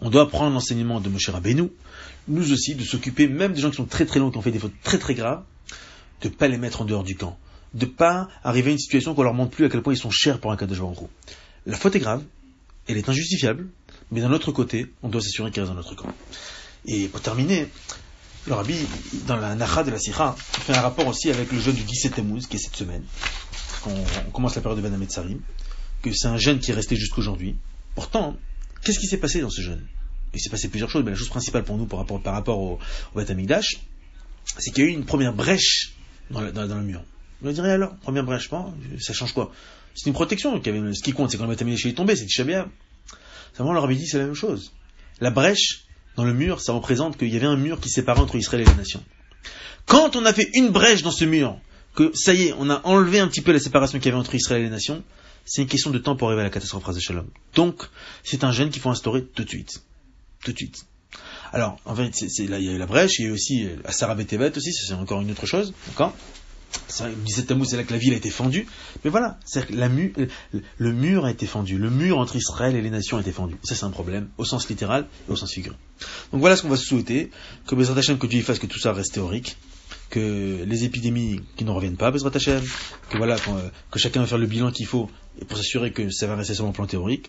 On 0.00 0.08
doit 0.08 0.30
prendre 0.30 0.54
l'enseignement 0.54 0.98
de 0.98 1.10
Moshe 1.10 1.28
Rabbeinu, 1.28 1.68
nous 2.26 2.52
aussi, 2.52 2.74
de 2.74 2.82
s'occuper 2.84 3.28
même 3.28 3.52
des 3.52 3.60
gens 3.60 3.68
qui 3.68 3.76
sont 3.76 3.84
très 3.84 4.06
très 4.06 4.18
longs, 4.18 4.30
qui 4.30 4.38
ont 4.38 4.40
fait 4.40 4.50
des 4.50 4.58
fautes 4.58 4.72
très 4.82 4.96
très 4.96 5.12
graves, 5.12 5.42
de 6.22 6.30
pas 6.30 6.48
les 6.48 6.56
mettre 6.56 6.80
en 6.80 6.86
dehors 6.86 7.04
du 7.04 7.16
camp, 7.16 7.38
de 7.74 7.84
pas 7.84 8.30
arriver 8.44 8.70
à 8.70 8.72
une 8.72 8.78
situation 8.78 9.14
qu'on 9.14 9.24
leur 9.24 9.34
montre 9.34 9.50
plus 9.50 9.66
à 9.66 9.68
quel 9.68 9.82
point 9.82 9.92
ils 9.92 9.98
sont 9.98 10.10
chers 10.10 10.40
pour 10.40 10.50
un 10.50 10.56
cas 10.56 10.64
de 10.64 10.80
en 10.80 10.92
gros. 10.92 11.10
La 11.66 11.76
faute 11.76 11.96
est 11.96 12.00
grave, 12.00 12.24
elle 12.86 12.96
est 12.96 13.10
injustifiable, 13.10 13.68
mais 14.10 14.22
d'un 14.22 14.32
autre 14.32 14.52
côté, 14.52 14.86
on 15.02 15.10
doit 15.10 15.20
s'assurer 15.20 15.50
qu'il 15.50 15.60
reste 15.60 15.70
dans 15.70 15.76
notre 15.76 15.94
camp. 15.94 16.14
Et 16.86 17.08
pour 17.08 17.20
terminer, 17.20 17.68
le 18.46 18.54
rabbi, 18.54 18.76
dans 19.26 19.36
la 19.36 19.54
Nacha 19.54 19.84
de 19.84 19.90
la 19.90 19.98
Sikha, 19.98 20.34
fait 20.38 20.74
un 20.74 20.80
rapport 20.80 21.06
aussi 21.06 21.30
avec 21.30 21.52
le 21.52 21.60
jeûne 21.60 21.74
du 21.74 21.82
17 21.82 22.14
Tammuz, 22.14 22.46
qui 22.46 22.56
est 22.56 22.60
cette 22.60 22.76
semaine. 22.76 23.02
On, 23.86 23.94
on 24.26 24.30
commence 24.30 24.54
la 24.56 24.62
période 24.62 24.82
de 24.82 24.88
Ben 24.88 25.08
Sarim, 25.08 25.40
que 26.02 26.12
c'est 26.12 26.28
un 26.28 26.38
jeûne 26.38 26.58
qui 26.58 26.70
est 26.70 26.74
resté 26.74 26.96
jusqu'aujourd'hui. 26.96 27.56
Pourtant, 27.94 28.36
qu'est-ce 28.82 28.98
qui 28.98 29.06
s'est 29.06 29.18
passé 29.18 29.40
dans 29.40 29.50
ce 29.50 29.60
jeûne? 29.60 29.86
Il 30.34 30.40
s'est 30.40 30.50
passé 30.50 30.68
plusieurs 30.68 30.90
choses, 30.90 31.04
mais 31.04 31.10
la 31.10 31.16
chose 31.16 31.28
principale 31.28 31.64
pour 31.64 31.78
nous 31.78 31.86
par 31.86 31.98
rapport, 32.00 32.22
par 32.22 32.34
rapport 32.34 32.58
au, 32.58 32.78
au 33.14 33.20
c'est 34.56 34.70
qu'il 34.72 34.84
y 34.84 34.86
a 34.86 34.90
eu 34.90 34.92
une 34.92 35.04
première 35.04 35.34
brèche 35.34 35.92
dans 36.30 36.40
le, 36.40 36.52
dans, 36.52 36.66
dans 36.66 36.76
le 36.76 36.84
mur. 36.84 37.04
Me 37.42 37.52
direz 37.52 37.70
alors, 37.72 37.96
première 37.96 38.24
brèche, 38.24 38.50
bon, 38.50 38.74
ça 38.98 39.12
change 39.12 39.32
quoi? 39.32 39.52
C'est 39.94 40.06
une 40.06 40.14
protection. 40.14 40.60
Ce 40.62 41.02
qui 41.02 41.12
compte, 41.12 41.30
c'est 41.30 41.38
quand 41.38 41.44
le 41.44 41.50
Beth 41.50 41.62
Amikdash 41.62 41.86
est 41.86 41.94
tombé, 41.94 42.16
c'est 42.16 42.26
Tisha 42.26 42.44
Simplement, 43.52 43.72
leur 43.72 43.84
avait 43.84 43.96
dit, 43.96 44.06
c'est 44.06 44.18
la 44.18 44.24
même 44.24 44.34
chose. 44.34 44.72
La 45.20 45.30
brèche, 45.30 45.84
dans 46.18 46.24
le 46.24 46.34
mur, 46.34 46.60
ça 46.60 46.72
représente 46.72 47.16
qu'il 47.16 47.32
y 47.32 47.36
avait 47.36 47.46
un 47.46 47.56
mur 47.56 47.78
qui 47.78 47.88
séparait 47.88 48.20
entre 48.20 48.34
Israël 48.34 48.62
et 48.62 48.64
la 48.64 48.74
nation. 48.74 49.00
Quand 49.86 50.16
on 50.16 50.24
a 50.24 50.32
fait 50.32 50.50
une 50.54 50.70
brèche 50.70 51.02
dans 51.02 51.12
ce 51.12 51.24
mur, 51.24 51.60
que 51.94 52.10
ça 52.12 52.34
y 52.34 52.48
est, 52.48 52.54
on 52.58 52.68
a 52.70 52.80
enlevé 52.84 53.20
un 53.20 53.28
petit 53.28 53.40
peu 53.40 53.52
la 53.52 53.60
séparation 53.60 54.00
qu'il 54.00 54.06
y 54.06 54.08
avait 54.08 54.20
entre 54.20 54.34
Israël 54.34 54.62
et 54.62 54.64
les 54.64 54.70
nations, 54.70 55.04
c'est 55.44 55.62
une 55.62 55.68
question 55.68 55.90
de 55.90 55.98
temps 55.98 56.16
pour 56.16 56.26
arriver 56.26 56.40
à 56.40 56.44
la 56.44 56.50
catastrophe 56.50 56.92
de 56.92 56.98
Shalom. 56.98 57.28
Donc, 57.54 57.84
c'est 58.24 58.42
un 58.42 58.50
gène 58.50 58.70
qu'il 58.70 58.82
faut 58.82 58.90
instaurer 58.90 59.24
tout 59.24 59.44
de 59.44 59.48
suite. 59.48 59.80
Tout 60.44 60.50
de 60.50 60.56
suite. 60.56 60.86
Alors, 61.52 61.78
en 61.84 61.94
fait, 61.94 62.10
là, 62.48 62.58
il 62.58 62.64
y 62.64 62.68
a 62.68 62.72
eu 62.72 62.78
la 62.78 62.86
brèche, 62.86 63.20
il 63.20 63.22
y 63.22 63.26
a 63.26 63.28
eu 63.28 63.32
aussi 63.32 63.68
à 63.84 63.92
Sarah 63.92 64.16
Betevet 64.16 64.56
aussi, 64.56 64.72
c'est 64.72 64.92
encore 64.94 65.20
une 65.20 65.30
autre 65.30 65.46
chose, 65.46 65.72
d'accord? 65.86 66.16
17 66.88 67.46
Tammuz, 67.46 67.68
c'est 67.68 67.76
là 67.76 67.84
que 67.84 67.92
la 67.92 67.98
ville 67.98 68.12
a 68.12 68.16
été 68.16 68.30
fendue. 68.30 68.66
Mais 69.04 69.10
voilà, 69.10 69.38
c'est 69.44 69.70
la 69.70 69.88
mu 69.88 70.12
le 70.78 70.92
mur 70.92 71.24
a 71.24 71.30
été 71.30 71.46
fendu. 71.46 71.78
Le 71.78 71.90
mur 71.90 72.18
entre 72.18 72.36
Israël 72.36 72.76
et 72.76 72.82
les 72.82 72.90
nations 72.90 73.16
a 73.16 73.20
été 73.20 73.32
fendu. 73.32 73.56
Ça, 73.62 73.74
c'est 73.74 73.84
un 73.84 73.90
problème, 73.90 74.28
au 74.38 74.44
sens 74.44 74.68
littéral 74.68 75.06
et 75.28 75.32
au 75.32 75.36
sens 75.36 75.52
figuré. 75.52 75.76
Donc 76.32 76.40
voilà 76.40 76.56
ce 76.56 76.62
qu'on 76.62 76.68
va 76.68 76.76
souhaiter. 76.76 77.30
Que 77.66 77.74
Bezrat 77.74 77.98
Hashem, 77.98 78.18
que 78.18 78.26
Dieu 78.26 78.42
fasse 78.42 78.58
que 78.58 78.66
tout 78.66 78.78
ça 78.78 78.92
reste 78.92 79.14
théorique. 79.14 79.56
Que 80.10 80.64
les 80.66 80.84
épidémies 80.84 81.40
qui 81.56 81.64
ne 81.64 81.70
reviennent 81.70 81.96
pas, 81.96 82.10
Bezrat 82.10 82.30
Hashem. 82.34 82.62
Que 83.10 83.18
voilà, 83.18 83.36
que 83.90 83.98
chacun 83.98 84.20
va 84.20 84.26
faire 84.26 84.38
le 84.38 84.46
bilan 84.46 84.70
qu'il 84.70 84.86
faut 84.86 85.10
pour 85.46 85.56
s'assurer 85.56 85.92
que 85.92 86.10
ça 86.10 86.26
va 86.26 86.36
rester 86.36 86.54
sur 86.54 86.66
le 86.66 86.72
plan 86.72 86.86
théorique 86.86 87.28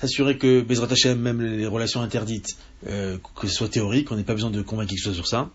s'assurer 0.00 0.38
que 0.38 0.62
Bezrat 0.62 0.90
Hashem, 0.90 1.18
même 1.18 1.42
les 1.42 1.66
relations 1.66 2.00
interdites, 2.00 2.56
euh, 2.86 3.18
que 3.38 3.46
ce 3.46 3.54
soit 3.54 3.68
théorique, 3.68 4.10
on 4.10 4.16
n'ait 4.16 4.24
pas 4.24 4.32
besoin 4.32 4.50
de 4.50 4.62
convaincre 4.62 4.90
quelque 4.90 5.04
chose 5.04 5.14
sur 5.14 5.26
ça. 5.26 5.50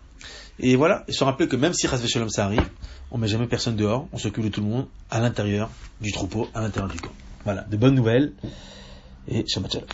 Et 0.58 0.76
voilà, 0.76 1.04
et 1.06 1.12
se 1.12 1.22
rappeler 1.22 1.48
que 1.48 1.56
même 1.56 1.74
si 1.74 1.86
Ras 1.86 2.04
Shalom 2.06 2.30
ça 2.30 2.44
arrive, 2.44 2.68
on 3.10 3.18
met 3.18 3.28
jamais 3.28 3.46
personne 3.46 3.76
dehors, 3.76 4.08
on 4.12 4.18
s'occupe 4.18 4.44
de 4.44 4.48
tout 4.48 4.60
le 4.60 4.68
monde 4.68 4.86
à 5.10 5.20
l'intérieur 5.20 5.70
du 6.00 6.12
troupeau, 6.12 6.48
à 6.54 6.60
l'intérieur 6.60 6.90
du 6.90 6.98
camp. 6.98 7.12
Voilà, 7.44 7.62
de 7.62 7.76
bonnes 7.76 7.94
nouvelles 7.94 8.32
et 9.28 9.46
Shabbat 9.46 9.72
Shalom. 9.72 9.88